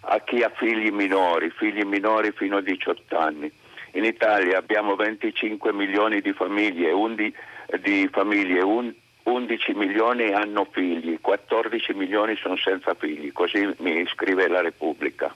a 0.07 0.19
chi 0.21 0.41
ha 0.43 0.49
figli 0.49 0.91
minori, 0.91 1.49
figli 1.49 1.83
minori 1.83 2.31
fino 2.31 2.57
a 2.57 2.61
18 2.61 3.17
anni. 3.17 3.51
In 3.91 4.03
Italia 4.03 4.57
abbiamo 4.57 4.95
25 4.95 5.71
milioni 5.73 6.21
di 6.21 6.33
famiglie, 6.33 6.91
undi, 6.91 7.33
di 7.81 8.07
famiglie 8.11 8.61
un, 8.61 8.93
11 9.23 9.73
milioni 9.73 10.31
hanno 10.31 10.67
figli, 10.69 11.19
14 11.19 11.93
milioni 11.93 12.35
sono 12.35 12.57
senza 12.57 12.93
figli, 12.93 13.31
così 13.31 13.67
mi 13.79 14.05
scrive 14.07 14.47
la 14.47 14.61
Repubblica. 14.61 15.33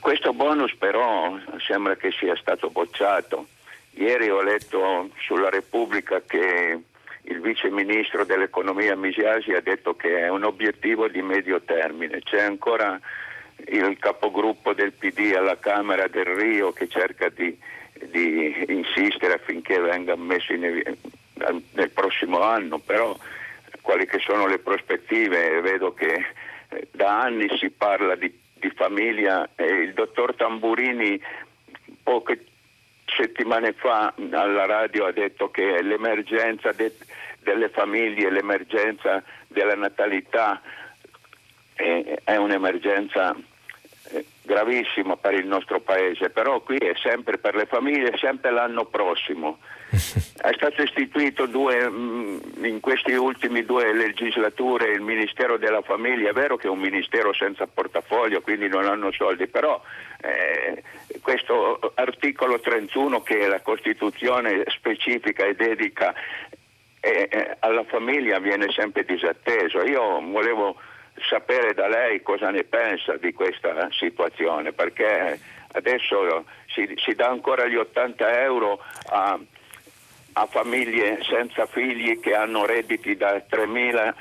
Questo 0.00 0.32
bonus 0.32 0.74
però 0.74 1.38
sembra 1.60 1.96
che 1.96 2.10
sia 2.10 2.36
stato 2.36 2.68
bocciato. 2.70 3.46
Ieri 3.92 4.28
ho 4.28 4.42
letto 4.42 5.08
sulla 5.18 5.48
Repubblica 5.48 6.20
che 6.26 6.78
il 7.22 7.40
vice 7.40 7.70
ministro 7.70 8.24
dell'economia 8.24 8.96
Misiasi 8.96 9.52
ha 9.52 9.60
detto 9.60 9.94
che 9.94 10.18
è 10.18 10.28
un 10.28 10.44
obiettivo 10.44 11.08
di 11.08 11.22
medio 11.22 11.62
termine, 11.62 12.20
c'è 12.20 12.42
ancora 12.42 13.00
il 13.68 13.96
capogruppo 13.98 14.72
del 14.72 14.92
PD 14.92 15.34
alla 15.36 15.58
Camera 15.58 16.06
del 16.08 16.24
Rio 16.24 16.72
che 16.72 16.88
cerca 16.88 17.28
di, 17.28 17.56
di 18.10 18.64
insistere 18.68 19.34
affinché 19.34 19.78
venga 19.78 20.16
messo 20.16 20.52
in, 20.52 20.82
nel 21.72 21.90
prossimo 21.90 22.40
anno, 22.40 22.78
però 22.78 23.16
quali 23.80 24.06
che 24.06 24.18
sono 24.18 24.46
le 24.46 24.58
prospettive? 24.58 25.60
Vedo 25.60 25.92
che 25.92 26.24
eh, 26.68 26.88
da 26.90 27.20
anni 27.20 27.46
si 27.58 27.70
parla 27.70 28.14
di, 28.14 28.32
di 28.54 28.70
famiglia 28.70 29.48
e 29.54 29.64
il 29.64 29.92
dottor 29.92 30.34
Tamburini 30.34 31.20
poche 32.02 32.44
settimane 33.04 33.72
fa 33.72 34.12
alla 34.32 34.66
radio 34.66 35.06
ha 35.06 35.12
detto 35.12 35.50
che 35.50 35.82
l'emergenza 35.82 36.72
de, 36.72 36.92
delle 37.40 37.68
famiglie, 37.68 38.30
l'emergenza 38.30 39.22
della 39.46 39.74
natalità 39.74 40.60
è, 41.74 42.20
è 42.24 42.36
un'emergenza 42.36 43.34
eh, 43.34 43.42
gravissima 44.42 45.16
per 45.16 45.34
il 45.34 45.46
nostro 45.46 45.80
paese, 45.80 46.30
però 46.30 46.60
qui 46.60 46.76
è 46.76 46.92
sempre 47.02 47.38
per 47.38 47.54
le 47.54 47.66
famiglie, 47.66 48.16
sempre 48.18 48.50
l'anno 48.50 48.84
prossimo. 48.84 49.58
È 50.44 50.52
stato 50.52 50.82
istituito 50.82 51.46
due, 51.46 51.88
mm, 51.88 52.64
in 52.64 52.80
queste 52.80 53.16
ultime 53.16 53.64
due 53.64 53.94
legislature 53.94 54.92
il 54.92 55.00
Ministero 55.00 55.56
della 55.56 55.80
Famiglia, 55.80 56.28
è 56.30 56.32
vero 56.32 56.56
che 56.56 56.66
è 56.66 56.70
un 56.70 56.80
ministero 56.80 57.32
senza 57.32 57.66
portafoglio, 57.66 58.42
quindi 58.42 58.68
non 58.68 58.84
hanno 58.84 59.10
soldi, 59.12 59.46
però 59.46 59.80
eh, 60.20 60.82
questo 61.22 61.92
articolo 61.94 62.60
31 62.60 63.22
che 63.22 63.46
la 63.46 63.60
Costituzione 63.60 64.64
specifica 64.68 65.46
e 65.46 65.54
dedica 65.54 66.12
eh, 67.00 67.28
eh, 67.30 67.56
alla 67.60 67.84
famiglia 67.84 68.38
viene 68.38 68.70
sempre 68.70 69.04
disatteso. 69.04 69.82
Io 69.82 70.20
volevo 70.20 70.76
sapere 71.28 71.74
da 71.74 71.88
lei 71.88 72.22
cosa 72.22 72.50
ne 72.50 72.64
pensa 72.64 73.16
di 73.16 73.32
questa 73.32 73.88
situazione, 73.90 74.72
perché 74.72 75.38
adesso 75.72 76.44
si, 76.66 76.92
si 76.96 77.14
dà 77.14 77.28
ancora 77.28 77.66
gli 77.66 77.76
80 77.76 78.42
euro 78.42 78.80
a, 79.10 79.38
a 80.32 80.46
famiglie 80.46 81.18
senza 81.22 81.66
figli 81.66 82.20
che 82.20 82.34
hanno 82.34 82.66
redditi 82.66 83.16
da 83.16 83.34
3.500 83.36 84.14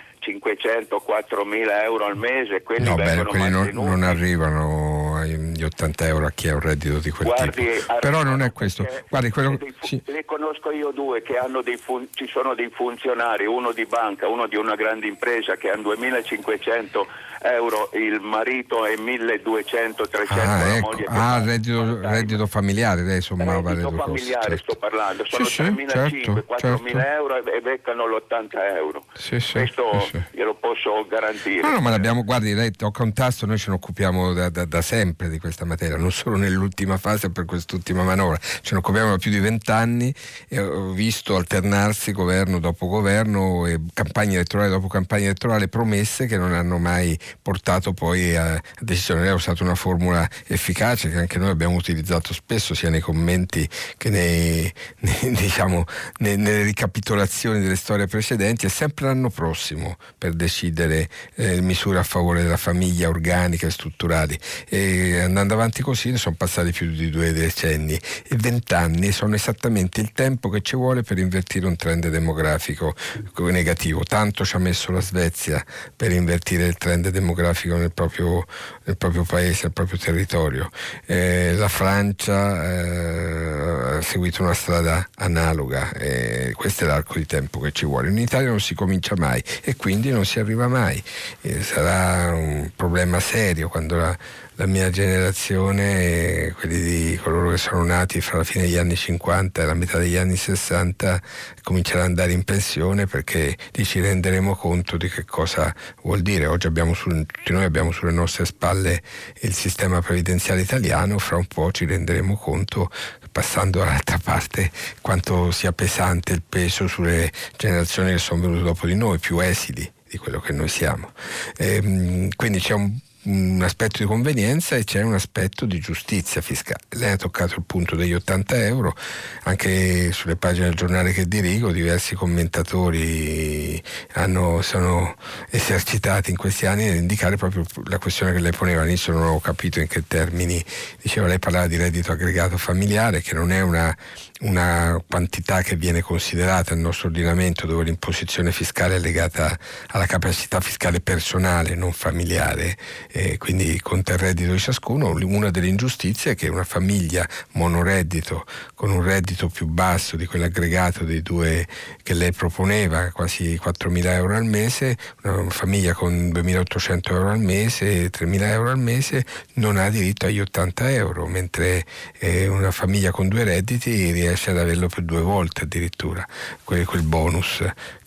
4.000 1.05 1.83
euro 1.83 2.05
al 2.05 2.17
mese, 2.17 2.61
quelli 2.61 2.89
no, 2.89 2.95
beh, 2.95 3.23
quelli 3.25 3.49
non, 3.49 3.69
non, 3.73 4.03
arrivano 4.03 5.21
agli 5.63 5.65
80 5.65 6.07
euro 6.07 6.25
a 6.25 6.31
chi 6.31 6.49
ha 6.49 6.53
un 6.53 6.59
reddito 6.59 6.99
di 6.99 7.09
quel 7.09 7.27
Guardi, 7.27 7.51
tipo. 7.51 7.97
Però 7.99 8.23
non 8.23 8.41
è 8.41 8.51
questo. 8.51 8.85
Guardi, 9.09 9.29
quello... 9.29 9.55
Dei, 9.57 9.73
sì. 9.81 10.01
Ne 10.07 10.25
conosco 10.25 10.71
io 10.71 10.91
due 10.91 11.21
che 11.21 11.37
hanno 11.37 11.61
dei 11.61 11.77
fun... 11.77 12.07
ci 12.11 12.27
sono 12.27 12.53
dei 12.53 12.69
funzionari, 12.69 13.45
uno 13.45 13.71
di 13.71 13.85
banca, 13.85 14.27
uno 14.27 14.47
di 14.47 14.55
una 14.55 14.75
grande 14.75 15.07
impresa 15.07 15.55
che 15.55 15.69
hanno 15.71 15.93
2.500 15.93 17.05
euro 17.43 17.89
il 17.93 18.19
marito 18.21 18.85
e 18.85 18.97
1200 18.97 20.07
300 20.07 20.41
ah, 20.41 20.75
ecco. 20.75 21.03
ah 21.07 21.43
reddito, 21.43 21.99
reddito, 22.01 22.47
familiare 22.47 23.01
lei 23.03 23.21
sommava 23.21 23.69
reddito 23.69 23.91
familiare 23.91 24.57
certo. 24.57 24.71
sto 24.71 24.75
parlando 24.75 25.25
sono 25.25 25.45
sì, 25.45 25.61
3.500 25.61 25.89
certo, 25.89 26.31
4.000 26.31 26.57
certo. 26.57 26.97
euro 26.99 27.45
e 27.45 27.61
beccano 27.61 28.07
l'80 28.07 28.47
euro 28.75 29.05
sì, 29.13 29.39
sì, 29.39 29.53
questo 29.53 29.99
sì, 30.09 30.23
glielo 30.31 30.55
posso 30.55 31.05
garantire 31.07 31.61
no, 31.61 31.71
no 31.71 31.81
ma 31.81 31.89
l'abbiamo 31.89 32.23
guardi 32.23 32.53
lei 32.53 32.71
tocca 32.71 33.03
un 33.03 33.13
tasto 33.13 33.45
noi 33.45 33.57
ce 33.57 33.69
ne 33.69 33.75
occupiamo 33.75 34.33
da, 34.33 34.49
da, 34.49 34.65
da 34.65 34.81
sempre 34.81 35.29
di 35.29 35.39
questa 35.53 35.65
materia 35.65 35.97
non 35.97 36.11
solo 36.11 36.35
nell'ultima 36.35 36.97
fase 36.97 37.29
per 37.29 37.45
quest'ultima 37.45 38.03
manovra 38.03 38.39
ce 38.39 38.73
ne 38.73 38.77
occupiamo 38.77 39.11
da 39.11 39.17
più 39.17 39.29
di 39.29 39.39
vent'anni 39.39 40.13
e 40.47 40.59
ho 40.59 40.91
visto 40.91 41.35
alternarsi 41.35 42.11
governo 42.11 42.59
dopo 42.59 42.87
governo 42.87 43.67
e 43.67 43.79
campagna 43.93 44.33
elettorale 44.33 44.69
dopo 44.69 44.87
campagna 44.87 45.25
elettorale 45.25 45.67
promesse 45.67 46.25
che 46.25 46.37
non 46.37 46.53
hanno 46.53 46.79
mai 46.79 47.17
portato 47.41 47.93
poi 47.93 48.35
a, 48.35 48.59
decisione. 48.79 49.21
Lei 49.21 49.29
ha 49.29 49.33
usato 49.33 49.63
una 49.63 49.75
formula 49.75 50.27
efficace 50.47 51.09
che 51.09 51.17
anche 51.17 51.37
noi 51.37 51.49
abbiamo 51.49 51.75
utilizzato 51.75 52.33
spesso 52.33 52.73
sia 52.73 52.89
nei 52.89 53.01
commenti 53.01 53.67
che 53.97 54.09
nei, 54.09 54.71
nei, 54.99 55.33
diciamo, 55.33 55.85
nei, 56.19 56.37
nelle 56.37 56.63
ricapitolazioni 56.63 57.59
delle 57.59 57.75
storie 57.75 58.07
precedenti, 58.07 58.65
è 58.65 58.69
sempre 58.69 59.05
l'anno 59.05 59.29
prossimo 59.29 59.97
per 60.17 60.33
decidere 60.33 61.09
eh, 61.35 61.61
misure 61.61 61.99
a 61.99 62.03
favore 62.03 62.41
della 62.41 62.57
famiglia 62.57 63.09
organiche 63.09 63.67
e 63.67 63.71
strutturali. 63.71 64.37
E 64.69 65.19
andando 65.19 65.42
andando 65.43 65.55
avanti 65.55 65.81
così 65.81 66.11
ne 66.11 66.17
sono 66.17 66.35
passati 66.37 66.71
più 66.71 66.89
di 66.91 67.09
due 67.09 67.33
decenni 67.33 67.93
e 67.93 68.35
vent'anni 68.37 69.11
sono 69.11 69.35
esattamente 69.35 69.99
il 69.99 70.11
tempo 70.13 70.49
che 70.49 70.61
ci 70.61 70.75
vuole 70.75 71.03
per 71.03 71.17
invertire 71.17 71.65
un 71.67 71.75
trend 71.75 72.07
demografico 72.07 72.95
negativo. 73.37 74.03
Tanto 74.03 74.45
ci 74.45 74.55
ha 74.55 74.59
messo 74.59 74.91
la 74.91 75.01
Svezia 75.01 75.63
per 75.95 76.11
invertire 76.11 76.65
il 76.65 76.77
trend 76.77 77.09
demografico 77.09 77.75
nel 77.75 77.91
proprio, 77.91 78.45
nel 78.85 78.97
proprio 78.97 79.23
paese, 79.23 79.63
nel 79.63 79.73
proprio 79.73 79.97
territorio. 79.97 80.69
Eh, 81.05 81.53
la 81.55 81.67
Francia 81.67 82.63
eh, 82.63 83.97
ha 83.97 84.01
seguito 84.01 84.43
una 84.43 84.53
strada 84.53 85.07
analoga, 85.15 85.91
eh, 85.91 86.53
questo 86.55 86.85
è 86.85 86.87
l'arco 86.87 87.17
di 87.17 87.25
tempo 87.25 87.59
che 87.59 87.71
ci 87.71 87.85
vuole. 87.85 88.09
In 88.09 88.17
Italia 88.17 88.49
non 88.49 88.61
si 88.61 88.73
comincia 88.75 89.15
mai 89.17 89.43
e 89.61 89.75
quindi 89.75 90.09
non 90.09 90.25
si 90.25 90.39
arriva 90.39 90.67
mai. 90.67 91.03
Eh, 91.41 91.61
sarà 91.61 92.33
un 92.33 92.71
problema 92.75 93.19
serio 93.19 93.67
quando 93.67 93.97
la, 93.97 94.17
la 94.55 94.67
mia 94.67 94.89
generazione, 94.91 96.53
quelli 96.59 96.79
di 96.81 97.19
coloro 97.21 97.49
che 97.49 97.57
sono 97.57 97.83
nati 97.83 98.21
fra 98.21 98.37
la 98.37 98.43
fine 98.43 98.65
degli 98.65 98.77
anni 98.77 98.95
50 98.95 99.61
e 99.61 99.65
la 99.65 99.73
metà 99.73 99.97
degli 99.97 100.15
anni 100.15 100.35
60, 100.35 101.21
comincerà 101.63 102.01
ad 102.01 102.09
andare 102.09 102.33
in 102.33 102.43
pensione 102.43 103.07
perché 103.07 103.57
lì 103.71 103.83
ci 103.85 103.99
renderemo 103.99 104.55
conto 104.55 104.97
di 104.97 105.09
che 105.09 105.25
cosa 105.25 105.73
vuol 106.03 106.21
dire. 106.21 106.45
Oggi 106.45 106.67
abbiamo 106.67 106.93
su, 106.93 107.09
tutti 107.09 107.51
noi 107.51 107.63
abbiamo 107.63 107.91
sulle 107.91 108.11
nostre 108.11 108.45
spalle 108.45 109.01
il 109.41 109.53
sistema 109.53 110.01
previdenziale 110.01 110.61
italiano, 110.61 111.17
fra 111.17 111.37
un 111.37 111.47
po' 111.47 111.71
ci 111.71 111.85
renderemo 111.85 112.35
conto 112.35 112.91
passando 113.31 113.79
dall'altra 113.79 114.19
parte 114.23 114.69
quanto 115.01 115.49
sia 115.49 115.73
pesante 115.73 116.33
il 116.33 116.43
peso 116.47 116.85
sulle 116.85 117.31
generazioni 117.57 118.11
che 118.11 118.19
sono 118.19 118.41
venute 118.41 118.61
dopo 118.61 118.85
di 118.85 118.95
noi, 118.95 119.17
più 119.17 119.39
esili 119.39 119.91
di 120.07 120.17
quello 120.19 120.39
che 120.39 120.53
noi 120.53 120.67
siamo. 120.67 121.11
Ehm, 121.57 122.29
quindi 122.35 122.59
c'è 122.59 122.73
un 122.73 122.95
un 123.25 123.61
aspetto 123.63 123.99
di 123.99 124.05
convenienza 124.05 124.75
e 124.75 124.83
c'è 124.83 125.01
un 125.01 125.13
aspetto 125.13 125.65
di 125.65 125.79
giustizia 125.79 126.41
fiscale. 126.41 126.81
Lei 126.89 127.11
ha 127.11 127.15
toccato 127.15 127.55
il 127.55 127.63
punto 127.65 127.95
degli 127.95 128.13
80 128.13 128.65
euro, 128.65 128.95
anche 129.43 130.11
sulle 130.11 130.35
pagine 130.35 130.65
del 130.67 130.75
giornale 130.75 131.13
che 131.13 131.27
dirigo 131.27 131.71
diversi 131.71 132.15
commentatori 132.15 133.81
hanno, 134.13 134.61
sono 134.61 135.15
esercitati 135.49 136.31
in 136.31 136.37
questi 136.37 136.65
anni 136.65 136.85
nell'indicare 136.85 137.37
proprio 137.37 137.63
la 137.85 137.97
questione 137.97 138.33
che 138.33 138.39
lei 138.39 138.51
poneva. 138.51 138.81
All'inizio 138.81 139.13
non 139.13 139.27
ho 139.27 139.39
capito 139.39 139.79
in 139.79 139.87
che 139.87 140.03
termini 140.07 140.63
diceva, 141.01 141.27
lei 141.27 141.39
parlava 141.39 141.67
di 141.67 141.77
reddito 141.77 142.11
aggregato 142.11 142.57
familiare 142.57 143.21
che 143.21 143.33
non 143.33 143.51
è 143.51 143.61
una 143.61 143.95
una 144.43 145.01
quantità 145.07 145.61
che 145.61 145.75
viene 145.75 146.01
considerata 146.01 146.73
nel 146.73 146.83
nostro 146.83 147.07
ordinamento 147.07 147.65
dove 147.65 147.83
l'imposizione 147.83 148.51
fiscale 148.51 148.95
è 148.95 148.99
legata 148.99 149.57
alla 149.87 150.05
capacità 150.05 150.59
fiscale 150.59 150.99
personale, 150.99 151.75
non 151.75 151.93
familiare, 151.93 152.77
eh, 153.11 153.37
quindi 153.37 153.79
conta 153.81 154.13
il 154.13 154.19
reddito 154.19 154.51
di 154.51 154.59
ciascuno. 154.59 155.11
Una 155.23 155.49
delle 155.49 155.67
ingiustizie 155.67 156.31
è 156.31 156.35
che 156.35 156.49
una 156.49 156.63
famiglia 156.63 157.27
monoreddito 157.53 158.45
con 158.75 158.91
un 158.91 159.01
reddito 159.01 159.47
più 159.47 159.67
basso 159.67 160.17
di 160.17 160.25
quell'aggregato 160.25 161.05
dei 161.05 161.21
due 161.21 161.65
che 162.01 162.13
lei 162.13 162.31
proponeva, 162.31 163.11
quasi 163.11 163.59
4.000 163.63 164.05
euro 164.07 164.35
al 164.35 164.45
mese, 164.45 164.97
una 165.23 165.49
famiglia 165.49 165.93
con 165.93 166.31
2.800 166.33 166.99
euro 167.11 167.29
al 167.29 167.39
mese, 167.39 168.09
3.000 168.09 168.41
euro 168.43 168.69
al 168.71 168.79
mese, 168.79 169.25
non 169.53 169.77
ha 169.77 169.89
diritto 169.89 170.25
agli 170.25 170.41
80 170.41 170.91
euro, 170.91 171.27
mentre 171.27 171.85
eh, 172.19 172.47
una 172.47 172.71
famiglia 172.71 173.11
con 173.11 173.29
due 173.29 173.43
redditi 173.45 174.11
riesce 174.11 174.32
riesce 174.33 174.49
ad 174.49 174.57
averlo 174.57 174.87
per 174.87 175.03
due 175.03 175.21
volte 175.21 175.63
addirittura, 175.63 176.27
quel, 176.63 176.85
quel 176.85 177.03
bonus 177.03 177.63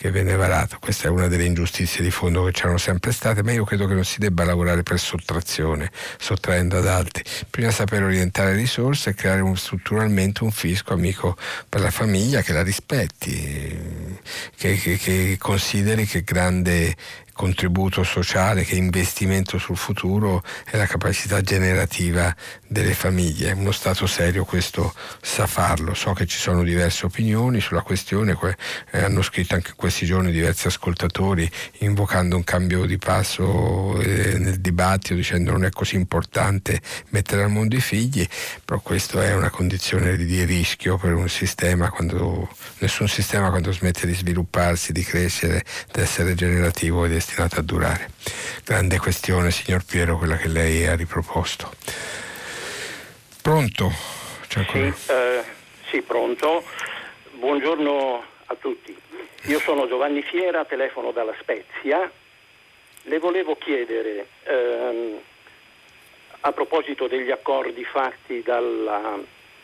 che 0.06 0.12
viene 0.12 0.36
varato. 0.36 0.78
Questa 0.80 1.08
è 1.08 1.10
una 1.10 1.26
delle 1.26 1.44
ingiustizie 1.44 2.02
di 2.02 2.10
fondo 2.10 2.44
che 2.44 2.52
c'erano 2.52 2.78
sempre 2.78 3.10
state, 3.10 3.42
ma 3.42 3.52
io 3.52 3.64
credo 3.64 3.86
che 3.86 3.94
non 3.94 4.04
si 4.04 4.18
debba 4.18 4.44
lavorare 4.44 4.82
per 4.82 4.98
sottrazione, 5.00 5.90
sottraendo 6.18 6.78
ad 6.78 6.86
altri. 6.86 7.24
Prima 7.50 7.70
sapere 7.70 8.04
orientare 8.04 8.54
risorse 8.54 9.10
e 9.10 9.14
creare 9.14 9.40
un, 9.40 9.56
strutturalmente 9.56 10.44
un 10.44 10.52
fisco 10.52 10.92
amico 10.92 11.36
per 11.68 11.80
la 11.80 11.90
famiglia 11.90 12.42
che 12.42 12.52
la 12.52 12.62
rispetti, 12.62 14.18
che, 14.56 14.76
che, 14.76 14.96
che 14.96 15.36
consideri 15.38 16.06
che 16.06 16.22
grande 16.22 16.94
contributo 17.36 18.02
sociale 18.02 18.64
che 18.64 18.76
investimento 18.76 19.58
sul 19.58 19.76
futuro 19.76 20.42
è 20.64 20.78
la 20.78 20.86
capacità 20.86 21.42
generativa 21.42 22.34
delle 22.66 22.94
famiglie. 22.94 23.52
Uno 23.52 23.72
Stato 23.72 24.06
serio 24.06 24.46
questo 24.46 24.94
sa 25.20 25.46
farlo. 25.46 25.92
So 25.92 26.14
che 26.14 26.24
ci 26.26 26.38
sono 26.38 26.62
diverse 26.62 27.04
opinioni 27.04 27.60
sulla 27.60 27.82
questione, 27.82 28.32
que- 28.32 28.56
eh, 28.90 29.04
hanno 29.04 29.20
scritto 29.20 29.54
anche 29.54 29.70
in 29.70 29.76
questi 29.96 30.12
giorni 30.12 30.30
diversi 30.30 30.66
ascoltatori 30.66 31.50
invocando 31.78 32.36
un 32.36 32.44
cambio 32.44 32.84
di 32.84 32.98
passo 32.98 33.98
eh, 34.02 34.36
nel 34.36 34.60
dibattito 34.60 35.14
dicendo 35.14 35.52
non 35.52 35.64
è 35.64 35.70
così 35.70 35.96
importante 35.96 36.82
mettere 37.10 37.44
al 37.44 37.50
mondo 37.50 37.76
i 37.76 37.80
figli, 37.80 38.26
però 38.62 38.78
questa 38.80 39.24
è 39.24 39.34
una 39.34 39.48
condizione 39.48 40.18
di, 40.18 40.26
di 40.26 40.44
rischio 40.44 40.98
per 40.98 41.14
un 41.14 41.30
sistema 41.30 41.88
quando 41.88 42.46
nessun 42.80 43.08
sistema 43.08 43.48
quando 43.48 43.72
smette 43.72 44.06
di 44.06 44.12
svilupparsi, 44.12 44.92
di 44.92 45.02
crescere, 45.02 45.64
di 45.90 46.00
essere 46.02 46.34
generativo 46.34 47.06
di 47.06 47.14
destinata 47.14 47.60
a 47.60 47.62
durare. 47.62 48.10
Grande 48.64 48.98
questione, 48.98 49.50
signor 49.50 49.82
Piero, 49.82 50.18
quella 50.18 50.36
che 50.36 50.48
lei 50.48 50.86
ha 50.86 50.94
riproposto. 50.94 51.72
Pronto? 53.40 53.90
Sì, 54.46 54.92
eh, 55.06 55.42
sì, 55.90 56.02
pronto. 56.02 56.62
Buongiorno 57.38 58.22
a 58.44 58.56
tutti. 58.60 59.04
Io 59.44 59.60
sono 59.60 59.86
Giovanni 59.86 60.22
Fiera, 60.22 60.64
telefono 60.64 61.12
dalla 61.12 61.34
Spezia. 61.40 62.10
Le 63.02 63.18
volevo 63.18 63.56
chiedere, 63.56 64.26
ehm, 64.42 65.20
a 66.40 66.52
proposito 66.52 67.06
degli 67.06 67.30
accordi 67.30 67.84
fatti 67.84 68.42
dalla 68.42 69.14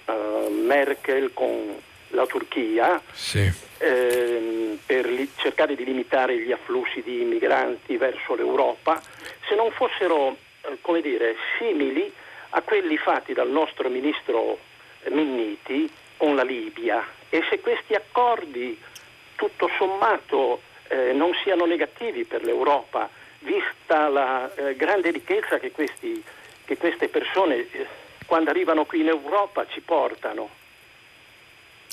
uh, 0.04 0.48
Merkel 0.50 1.32
con 1.32 1.80
la 2.08 2.26
Turchia, 2.26 3.02
sì 3.10 3.70
ehm, 3.82 4.78
per 4.86 5.06
li, 5.06 5.28
cercare 5.36 5.74
di 5.74 5.84
limitare 5.84 6.38
gli 6.38 6.52
afflussi 6.52 7.02
di 7.02 7.24
migranti 7.24 7.96
verso 7.96 8.34
l'Europa, 8.34 9.00
se 9.48 9.54
non 9.54 9.70
fossero 9.72 10.36
eh, 10.62 10.78
come 10.80 11.00
dire, 11.00 11.34
simili 11.58 12.10
a 12.50 12.62
quelli 12.62 12.96
fatti 12.96 13.32
dal 13.32 13.50
nostro 13.50 13.88
ministro 13.88 14.58
Minniti 15.08 15.90
con 16.16 16.36
la 16.36 16.44
Libia 16.44 17.04
e 17.28 17.42
se 17.50 17.58
questi 17.60 17.94
accordi 17.94 18.78
tutto 19.42 19.68
sommato 19.76 20.62
eh, 20.86 21.12
non 21.12 21.32
siano 21.42 21.64
negativi 21.64 22.22
per 22.22 22.44
l'Europa, 22.44 23.10
vista 23.40 24.08
la 24.08 24.54
eh, 24.54 24.76
grande 24.76 25.10
ricchezza 25.10 25.58
che, 25.58 25.72
questi, 25.72 26.22
che 26.64 26.76
queste 26.76 27.08
persone 27.08 27.56
eh, 27.56 27.86
quando 28.24 28.50
arrivano 28.50 28.84
qui 28.84 29.00
in 29.00 29.08
Europa 29.08 29.66
ci 29.66 29.80
portano. 29.80 30.48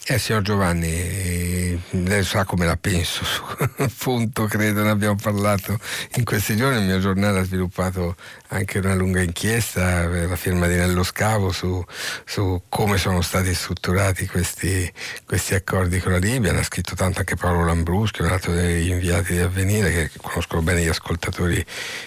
Eh, 0.06 0.20
signor 0.20 0.44
Giovanni, 0.44 1.49
lei 1.92 2.24
sa 2.24 2.46
come 2.46 2.66
la 2.66 2.78
penso 2.78 3.24
sul 3.26 3.90
punto, 3.98 4.46
credo, 4.46 4.84
ne 4.84 4.90
abbiamo 4.90 5.16
parlato 5.16 5.80
in 6.16 6.24
questi 6.24 6.56
giorni. 6.56 6.80
Il 6.80 6.86
mio 6.86 7.00
giornale 7.00 7.40
ha 7.40 7.44
sviluppato 7.44 8.16
anche 8.50 8.80
una 8.80 8.94
lunga 8.94 9.22
inchiesta 9.22 10.08
per 10.08 10.30
la 10.30 10.36
firma 10.36 10.68
di 10.68 10.76
Nello 10.76 11.04
Scavo 11.04 11.52
su, 11.52 11.84
su 12.26 12.62
come 12.70 12.98
sono 12.98 13.22
stati 13.22 13.54
strutturati 13.54 14.28
questi, 14.28 14.92
questi, 15.26 15.56
accordi 15.56 16.00
con 16.00 16.12
la 16.12 16.20
Libia. 16.20 16.52
Ne 16.52 16.60
ha 16.60 16.64
scritto 16.64 16.96
tanto 16.96 17.20
anche 17.20 17.36
Paolo 17.36 17.66
Lambruschi, 17.66 18.22
un 18.22 18.30
altro 18.30 18.54
degli 18.54 18.90
inviati 18.90 19.34
di 19.34 19.40
Avvenire, 19.40 19.92
che 19.92 20.12
conoscono 20.22 20.62
bene 20.62 20.84
gli 20.84 20.88
ascoltatori 20.88 21.66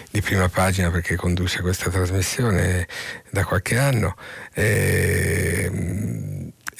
di 0.09 0.21
prima 0.21 0.47
pagina 0.47 0.89
perché 0.91 1.15
conduce 1.15 1.61
questa 1.61 1.89
trasmissione 1.89 2.87
da 3.29 3.43
qualche 3.43 3.77
anno. 3.77 4.15
E, 4.53 6.32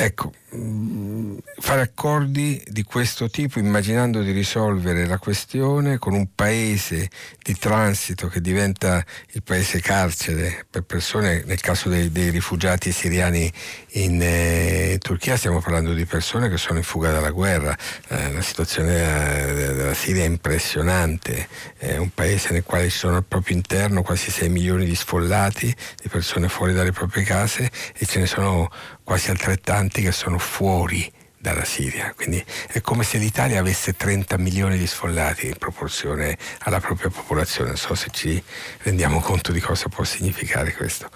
ecco, 0.04 0.32
Mm, 0.56 1.38
fare 1.62 1.82
accordi 1.82 2.62
di 2.68 2.84
questo 2.84 3.28
tipo 3.28 3.58
immaginando 3.58 4.22
di 4.22 4.32
risolvere 4.32 5.08
la 5.08 5.18
questione 5.18 5.98
con 5.98 6.14
un 6.14 6.28
paese 6.36 7.10
di 7.42 7.56
transito 7.56 8.28
che 8.28 8.40
diventa 8.40 9.04
il 9.32 9.42
paese 9.42 9.80
carcere 9.80 10.66
per 10.70 10.84
persone, 10.84 11.44
nel 11.46 11.60
caso 11.60 11.90
dei, 11.90 12.12
dei 12.12 12.30
rifugiati 12.30 12.92
siriani 12.92 13.52
in 13.94 14.20
eh, 14.22 14.98
Turchia 15.00 15.38
stiamo 15.38 15.60
parlando 15.60 15.94
di 15.94 16.06
persone 16.06 16.50
che 16.50 16.58
sono 16.58 16.78
in 16.78 16.84
fuga 16.84 17.12
dalla 17.12 17.32
guerra, 17.32 17.76
eh, 18.10 18.32
la 18.32 18.42
situazione 18.42 19.48
eh, 19.48 19.74
della 19.74 19.94
Siria 19.96 20.24
è 20.24 20.28
impressionante, 20.28 21.48
è 21.78 21.98
un 21.98 22.14
paese 22.14 22.54
nel 22.54 22.64
quale 22.64 22.90
ci 22.90 22.98
sono 22.98 23.16
al 23.16 23.26
proprio 23.26 23.56
interno 23.56 24.04
quasi 24.04 24.30
6 24.30 24.50
milioni 24.50 24.86
di 24.86 24.96
sfollati, 24.96 25.76
di 26.00 26.10
persone 26.10 26.48
fuori 26.48 26.74
dalle 26.74 26.92
proprie 26.92 27.24
case 27.24 27.72
e 27.98 28.06
ce 28.06 28.20
ne 28.20 28.28
sono 28.28 28.70
quasi 29.04 29.30
altrettanti 29.30 30.02
che 30.02 30.12
sono 30.12 30.38
fuori 30.38 31.12
dalla 31.44 31.66
Siria. 31.66 32.14
Quindi 32.16 32.44
è 32.70 32.80
come 32.80 33.04
se 33.04 33.18
l'Italia 33.18 33.60
avesse 33.60 33.94
30 33.94 34.38
milioni 34.38 34.78
di 34.78 34.88
sfollati 34.88 35.48
in 35.48 35.58
proporzione 35.58 36.38
alla 36.60 36.80
propria 36.80 37.10
popolazione. 37.10 37.72
Non 37.72 37.78
so 37.78 37.96
se 37.96 38.08
ci 38.12 38.42
rendiamo 38.84 39.20
conto 39.20 39.52
di 39.52 39.60
cosa 39.60 39.90
può 39.90 40.06
significare 40.06 40.74
questo. 40.74 41.10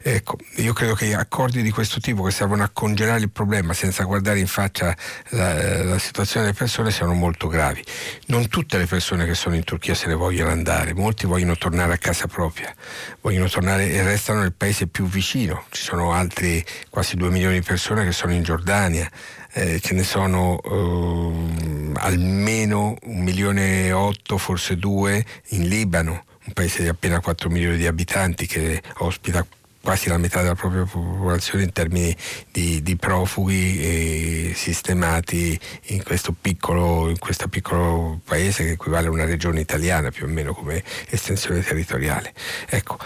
Ecco, 0.00 0.38
io 0.56 0.72
credo 0.72 0.94
che 0.94 1.14
accordi 1.14 1.60
di 1.60 1.70
questo 1.70 2.00
tipo 2.00 2.22
che 2.22 2.30
servono 2.30 2.62
a 2.62 2.70
congelare 2.72 3.20
il 3.20 3.30
problema 3.30 3.74
senza 3.74 4.04
guardare 4.04 4.38
in 4.38 4.46
faccia 4.46 4.96
la, 5.30 5.84
la 5.84 5.98
situazione 5.98 6.46
delle 6.46 6.56
persone 6.56 6.90
siano 6.90 7.12
molto 7.12 7.46
gravi. 7.46 7.84
Non 8.28 8.48
tutte 8.48 8.78
le 8.78 8.86
persone 8.86 9.26
che 9.26 9.34
sono 9.34 9.54
in 9.54 9.64
Turchia 9.64 9.94
se 9.94 10.06
ne 10.06 10.14
vogliono 10.14 10.50
andare, 10.50 10.94
molti 10.94 11.26
vogliono 11.26 11.58
tornare 11.58 11.92
a 11.92 11.98
casa 11.98 12.26
propria, 12.26 12.74
vogliono 13.20 13.50
tornare 13.50 13.90
e 13.90 14.02
restano 14.02 14.40
nel 14.40 14.54
paese 14.54 14.86
più 14.86 15.04
vicino. 15.04 15.66
Ci 15.68 15.82
sono 15.82 16.12
altri 16.12 16.64
quasi 16.88 17.16
2 17.16 17.28
milioni 17.28 17.58
di 17.58 17.66
persone 17.66 18.02
che 18.06 18.12
sono 18.12 18.32
in 18.32 18.42
Giordania 18.42 19.10
eh, 19.54 19.80
ce 19.80 19.94
ne 19.94 20.02
sono 20.02 20.60
eh, 20.62 21.92
almeno 22.00 22.96
un 23.04 23.22
milione 23.22 23.86
e 23.86 23.92
otto, 23.92 24.36
forse 24.36 24.76
due, 24.76 25.24
in 25.50 25.68
Libano, 25.68 26.24
un 26.46 26.52
paese 26.52 26.82
di 26.82 26.88
appena 26.88 27.20
4 27.20 27.48
milioni 27.48 27.76
di 27.76 27.86
abitanti 27.86 28.46
che 28.46 28.82
ospita 28.98 29.46
quasi 29.84 30.08
la 30.08 30.16
metà 30.16 30.40
della 30.40 30.54
propria 30.54 30.84
popolazione 30.84 31.64
in 31.64 31.72
termini 31.72 32.16
di, 32.50 32.82
di 32.82 32.96
profughi 32.96 34.54
sistemati 34.54 35.60
in 35.88 36.02
questo, 36.02 36.32
piccolo, 36.32 37.10
in 37.10 37.18
questo 37.18 37.48
piccolo 37.48 38.18
paese 38.24 38.64
che 38.64 38.70
equivale 38.72 39.08
a 39.08 39.10
una 39.10 39.26
regione 39.26 39.60
italiana 39.60 40.10
più 40.10 40.24
o 40.24 40.28
meno 40.28 40.54
come 40.54 40.82
estensione 41.10 41.62
territoriale. 41.62 42.32
Ecco, 42.66 42.96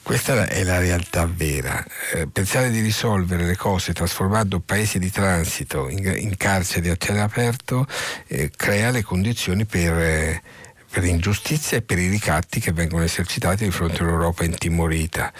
questa 0.00 0.46
è 0.46 0.62
la 0.62 0.78
realtà 0.78 1.26
vera. 1.26 1.84
Eh, 2.12 2.28
pensare 2.28 2.70
di 2.70 2.80
risolvere 2.80 3.44
le 3.44 3.56
cose 3.56 3.92
trasformando 3.92 4.60
paesi 4.60 5.00
di 5.00 5.10
transito 5.10 5.88
in, 5.88 6.06
in 6.16 6.36
carceri 6.36 6.88
a 6.88 6.96
cielo 6.96 7.22
aperto 7.22 7.84
eh, 8.28 8.48
crea 8.54 8.90
le 8.90 9.02
condizioni 9.02 9.64
per... 9.64 9.92
Eh, 9.92 10.42
per 10.92 11.04
ingiustizia 11.04 11.78
e 11.78 11.82
per 11.82 11.98
i 11.98 12.06
ricatti 12.06 12.60
che 12.60 12.70
vengono 12.70 13.02
esercitati 13.02 13.64
di 13.64 13.70
fronte 13.70 14.02
all'Europa 14.02 14.44
intimorita. 14.44 15.32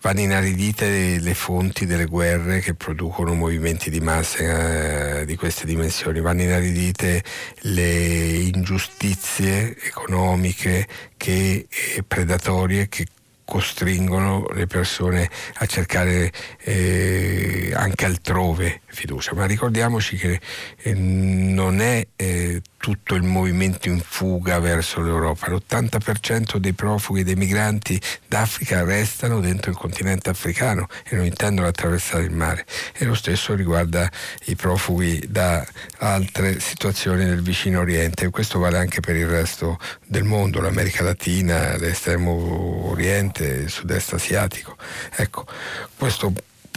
Vanno 0.00 0.18
inaridite 0.18 1.20
le 1.20 1.34
fonti 1.34 1.86
delle 1.86 2.06
guerre 2.06 2.58
che 2.58 2.74
producono 2.74 3.32
movimenti 3.32 3.88
di 3.88 4.00
massa 4.00 5.20
eh, 5.20 5.24
di 5.24 5.36
queste 5.36 5.64
dimensioni, 5.64 6.20
vanno 6.20 6.42
inaridite 6.42 7.22
le 7.60 8.36
ingiustizie 8.52 9.76
economiche 9.80 10.88
che, 11.16 11.68
eh, 11.68 12.02
predatorie 12.02 12.88
che 12.88 13.06
costringono 13.44 14.48
le 14.52 14.66
persone 14.66 15.30
a 15.54 15.66
cercare 15.66 16.32
eh, 16.64 17.72
anche 17.74 18.04
altrove 18.04 18.80
fiducia. 18.86 19.34
Ma 19.34 19.46
ricordiamoci 19.46 20.16
che 20.16 20.40
eh, 20.82 20.94
non 20.94 21.80
è 21.80 22.04
eh, 22.16 22.60
tutto 22.86 23.16
il 23.16 23.24
movimento 23.24 23.88
in 23.88 24.00
fuga 24.00 24.60
verso 24.60 25.00
l'Europa. 25.00 25.50
L'80% 25.50 26.58
dei 26.58 26.72
profughi 26.72 27.22
e 27.22 27.24
dei 27.24 27.34
migranti 27.34 28.00
d'Africa 28.28 28.84
restano 28.84 29.40
dentro 29.40 29.72
il 29.72 29.76
continente 29.76 30.30
africano 30.30 30.86
e 31.04 31.16
non 31.16 31.24
intendono 31.24 31.66
attraversare 31.66 32.22
il 32.22 32.30
mare. 32.30 32.64
E 32.96 33.04
lo 33.04 33.14
stesso 33.14 33.56
riguarda 33.56 34.08
i 34.44 34.54
profughi 34.54 35.20
da 35.28 35.66
altre 35.98 36.60
situazioni 36.60 37.24
del 37.24 37.42
vicino 37.42 37.80
Oriente. 37.80 38.30
Questo 38.30 38.60
vale 38.60 38.78
anche 38.78 39.00
per 39.00 39.16
il 39.16 39.26
resto 39.26 39.80
del 40.04 40.22
mondo, 40.22 40.60
l'America 40.60 41.02
Latina, 41.02 41.76
l'estremo 41.76 42.88
Oriente, 42.88 43.46
il 43.46 43.68
sud-est 43.68 44.12
asiatico. 44.12 44.76
Ecco, 45.16 45.44
questo 45.96 46.32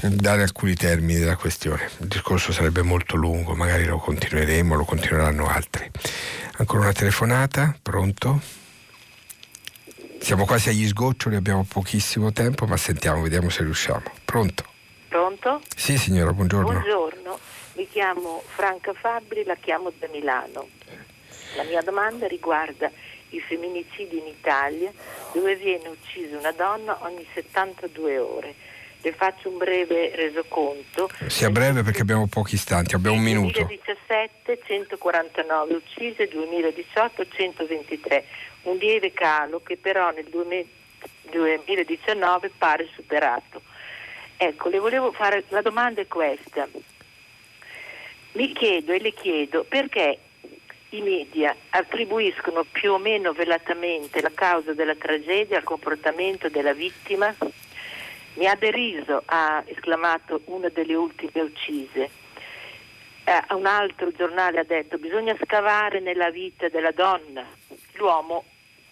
dare 0.08 0.44
alcuni 0.44 0.76
termini 0.76 1.20
della 1.20 1.36
questione. 1.36 1.90
Il 2.00 2.08
discorso 2.08 2.54
sarebbe 2.54 2.82
molto 2.82 3.18
lungo, 3.18 3.54
magari 3.54 3.86
lo 3.86 3.98
continueremo, 3.98 4.76
lo 4.76 4.86
continueranno 4.86 5.48
altri. 5.48 5.90
Ancora 6.58 6.84
una 6.84 6.94
telefonata, 6.94 7.76
pronto? 7.82 8.40
Siamo 10.20 10.46
quasi 10.46 10.70
agli 10.70 10.88
sgoccioli, 10.88 11.36
abbiamo 11.36 11.66
pochissimo 11.68 12.32
tempo, 12.32 12.66
ma 12.66 12.78
sentiamo, 12.78 13.22
vediamo 13.22 13.50
se 13.50 13.64
riusciamo. 13.64 14.04
Pronto? 14.24 14.64
Pronto? 15.10 15.62
Sì, 15.76 15.98
signora, 15.98 16.32
buongiorno. 16.32 16.72
Buongiorno, 16.72 17.40
mi 17.74 17.88
chiamo 17.90 18.44
Franca 18.56 18.94
Fabri, 18.94 19.44
la 19.44 19.56
chiamo 19.56 19.92
da 19.98 20.08
Milano. 20.12 20.68
La 21.56 21.64
mia 21.64 21.82
domanda 21.82 22.28
riguarda 22.28 22.92
i 23.30 23.40
femminicidi 23.42 24.18
in 24.18 24.28
Italia, 24.28 24.92
dove 25.34 25.56
viene 25.56 25.88
uccisa 25.90 26.38
una 26.38 26.52
donna 26.52 26.98
ogni 27.02 27.26
72 27.34 28.18
ore 28.18 28.56
le 29.02 29.14
faccio 29.14 29.50
un 29.50 29.58
breve 29.58 30.16
resoconto. 30.16 31.10
Sia 31.28 31.50
breve 31.50 31.84
perché 31.84 32.02
abbiamo 32.02 32.28
pochi 32.28 32.56
istanti, 32.56 32.96
abbiamo 32.96 33.18
un 33.18 33.24
minuto. 33.24 33.60
2017 33.60 34.60
149 34.66 35.74
uccise, 35.74 36.28
2018 36.28 37.28
123, 37.28 38.26
un 38.64 38.76
lieve 38.78 39.14
calo 39.14 39.62
che 39.62 39.78
però 39.78 40.12
nel 40.12 40.28
2019 40.30 42.52
pare 42.58 42.90
superato. 42.94 43.62
Ecco, 44.38 44.70
le 44.70 44.80
volevo 44.80 45.12
fare, 45.12 45.44
la 45.50 45.62
domanda 45.62 46.02
è 46.02 46.08
questa. 46.08 46.68
Mi 48.34 48.52
chiedo 48.54 48.92
e 48.94 49.00
le 49.00 49.14
chiedo 49.14 49.66
perché 49.68 50.20
i 50.90 51.02
media 51.02 51.56
attribuiscono 51.70 52.66
più 52.70 52.92
o 52.94 52.98
meno 52.98 53.32
velatamente 53.34 54.22
la 54.22 54.32
causa 54.34 54.74
della 54.74 54.96
tragedia 54.96 55.58
al 55.58 55.64
comportamento 55.64 56.50
della 56.50 56.74
vittima 56.74 57.36
mi 58.40 58.48
ha 58.48 58.56
deriso, 58.56 59.22
ha 59.26 59.62
esclamato 59.66 60.42
una 60.46 60.70
delle 60.70 60.96
ultime 60.96 61.42
uccise. 61.42 62.10
Eh, 63.26 63.54
un 63.54 63.66
altro 63.66 64.12
giornale 64.12 64.60
ha 64.60 64.64
detto 64.64 64.98
bisogna 64.98 65.36
scavare 65.44 66.00
nella 66.00 66.32
vita 66.32 66.70
della 66.70 66.92
donna. 66.92 67.46
L'uomo 67.96 68.46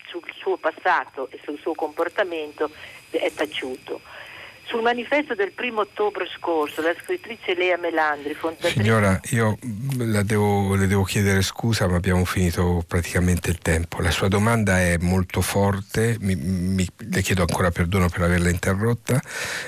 sul 0.06 0.22
suo 0.38 0.58
passato 0.58 1.30
e 1.32 1.40
sul 1.44 1.58
suo 1.60 1.74
comportamento 1.76 2.70
è 3.10 3.32
taciuto. 3.32 4.02
Sul 4.68 4.82
manifesto 4.82 5.34
del 5.34 5.54
primo 5.54 5.82
ottobre 5.82 6.28
scorso, 6.36 6.82
la 6.82 6.94
scrittrice 7.02 7.56
Lea 7.56 7.78
Melandri, 7.78 8.34
fondatrice... 8.34 8.82
Signora, 8.82 9.18
io 9.32 9.58
devo, 9.62 10.76
le 10.76 10.88
devo 10.88 11.04
chiedere 11.04 11.42
scusa, 11.42 11.88
ma 11.88 11.96
abbiamo 11.96 12.26
finito 12.26 12.84
praticamente 12.86 13.50
il 13.50 13.60
tempo. 13.60 14.02
La 14.02 14.12
sua 14.12 14.28
domanda 14.28 14.82
è 14.82 14.98
molto 15.00 15.40
forte, 15.40 16.18
mi, 16.20 16.36
mi, 16.36 16.86
le 16.96 17.22
chiedo 17.22 17.42
ancora 17.42 17.72
perdono 17.72 18.10
per 18.10 18.24
averla 18.24 18.50
interrotta. 18.50 19.22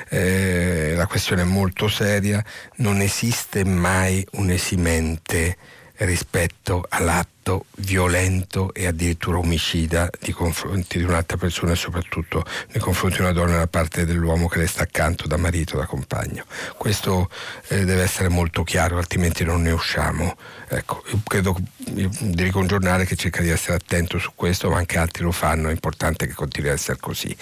Eh, 0.09 0.93
la 0.97 1.07
questione 1.07 1.43
è 1.43 1.45
molto 1.45 1.87
seria, 1.87 2.43
non 2.77 2.99
esiste 2.99 3.63
mai 3.63 4.25
un 4.33 4.49
esimente 4.49 5.55
rispetto 5.99 6.85
all'atto 6.89 7.38
atto 7.49 7.65
violento 7.77 8.73
e 8.73 8.85
addirittura 8.85 9.39
omicida 9.39 10.09
di 10.19 10.31
confronti 10.31 10.99
di 10.99 11.03
un'altra 11.03 11.37
persona 11.37 11.71
e 11.71 11.75
soprattutto 11.75 12.45
nei 12.71 12.81
confronti 12.81 13.17
di 13.17 13.23
una 13.23 13.31
donna 13.31 13.57
da 13.57 13.67
parte 13.67 14.05
dell'uomo 14.05 14.47
che 14.47 14.59
le 14.59 14.67
sta 14.67 14.83
accanto 14.83 15.27
da 15.27 15.37
marito, 15.37 15.77
da 15.77 15.85
compagno. 15.85 16.45
Questo 16.77 17.29
eh, 17.69 17.85
deve 17.85 18.03
essere 18.03 18.29
molto 18.29 18.63
chiaro, 18.63 18.97
altrimenti 18.97 19.43
non 19.43 19.63
ne 19.63 19.71
usciamo. 19.71 20.37
Ecco, 20.67 21.03
io 21.07 21.21
credo 21.25 21.57
dirigo 21.77 22.59
un 22.59 22.67
giornale 22.67 23.05
che 23.05 23.15
cerca 23.15 23.41
di 23.41 23.49
essere 23.49 23.75
attento 23.75 24.19
su 24.19 24.31
questo, 24.35 24.69
ma 24.69 24.77
anche 24.77 24.99
altri 24.99 25.23
lo 25.23 25.31
fanno, 25.31 25.69
è 25.69 25.71
importante 25.71 26.27
che 26.27 26.33
continui 26.33 26.69
a 26.69 26.73
essere 26.73 26.97
così. 26.99 27.35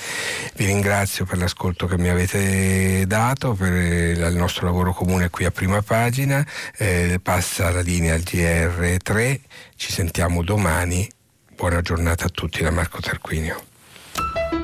Vi 0.56 0.66
ringrazio 0.66 1.26
per 1.26 1.38
l'ascolto 1.38 1.88
che 1.88 1.98
mi 1.98 2.08
avete 2.08 3.06
dato, 3.06 3.54
per 3.54 3.74
il 3.74 4.36
nostro 4.36 4.66
lavoro 4.66 4.94
comune 4.94 5.30
qui 5.30 5.44
a 5.44 5.52
prima 5.52 5.82
pagina. 5.82 6.46
Eh, 6.78 7.20
passa 7.22 7.70
la 7.72 7.82
linea 7.82 8.14
al 8.14 8.22
GR3 8.22 9.40
ci 9.78 9.92
sentiamo 9.92 10.44
domani. 10.44 11.08
Buona 11.56 11.82
giornata 11.82 12.26
a 12.26 12.30
tutti 12.30 12.64
da 12.64 12.72
Marco 12.72 13.00
Tarquinio. 13.00 14.57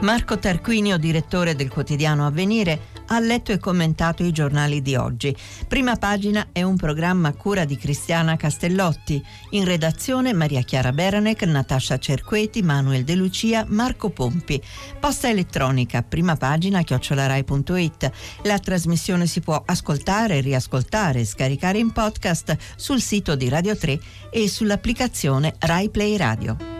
Marco 0.00 0.38
Tarquinio, 0.38 0.96
direttore 0.96 1.56
del 1.56 1.68
quotidiano 1.68 2.24
Avvenire, 2.24 2.96
ha 3.06 3.18
letto 3.18 3.50
e 3.50 3.58
commentato 3.58 4.22
i 4.22 4.30
giornali 4.30 4.80
di 4.80 4.94
oggi. 4.94 5.34
Prima 5.66 5.96
pagina 5.96 6.48
è 6.52 6.62
un 6.62 6.76
programma 6.76 7.28
a 7.28 7.32
cura 7.32 7.64
di 7.64 7.76
Cristiana 7.76 8.36
Castellotti. 8.36 9.20
In 9.50 9.64
redazione 9.64 10.32
Maria 10.32 10.62
Chiara 10.62 10.92
Beranec, 10.92 11.42
Natascia 11.42 11.98
Cerqueti, 11.98 12.62
Manuel 12.62 13.02
De 13.02 13.16
Lucia, 13.16 13.64
Marco 13.68 14.10
Pompi. 14.10 14.62
Posta 15.00 15.28
elettronica, 15.28 16.02
prima 16.02 16.36
pagina 16.36 16.82
chiocciolarai.it. 16.82 18.10
La 18.44 18.58
trasmissione 18.60 19.26
si 19.26 19.40
può 19.40 19.60
ascoltare, 19.66 20.40
riascoltare 20.40 21.24
scaricare 21.24 21.78
in 21.78 21.90
podcast 21.90 22.56
sul 22.76 23.00
sito 23.00 23.34
di 23.34 23.48
Radio 23.48 23.76
3 23.76 23.98
e 24.30 24.48
sull'applicazione 24.48 25.56
Rai 25.58 25.90
Play 25.90 26.16
Radio. 26.16 26.77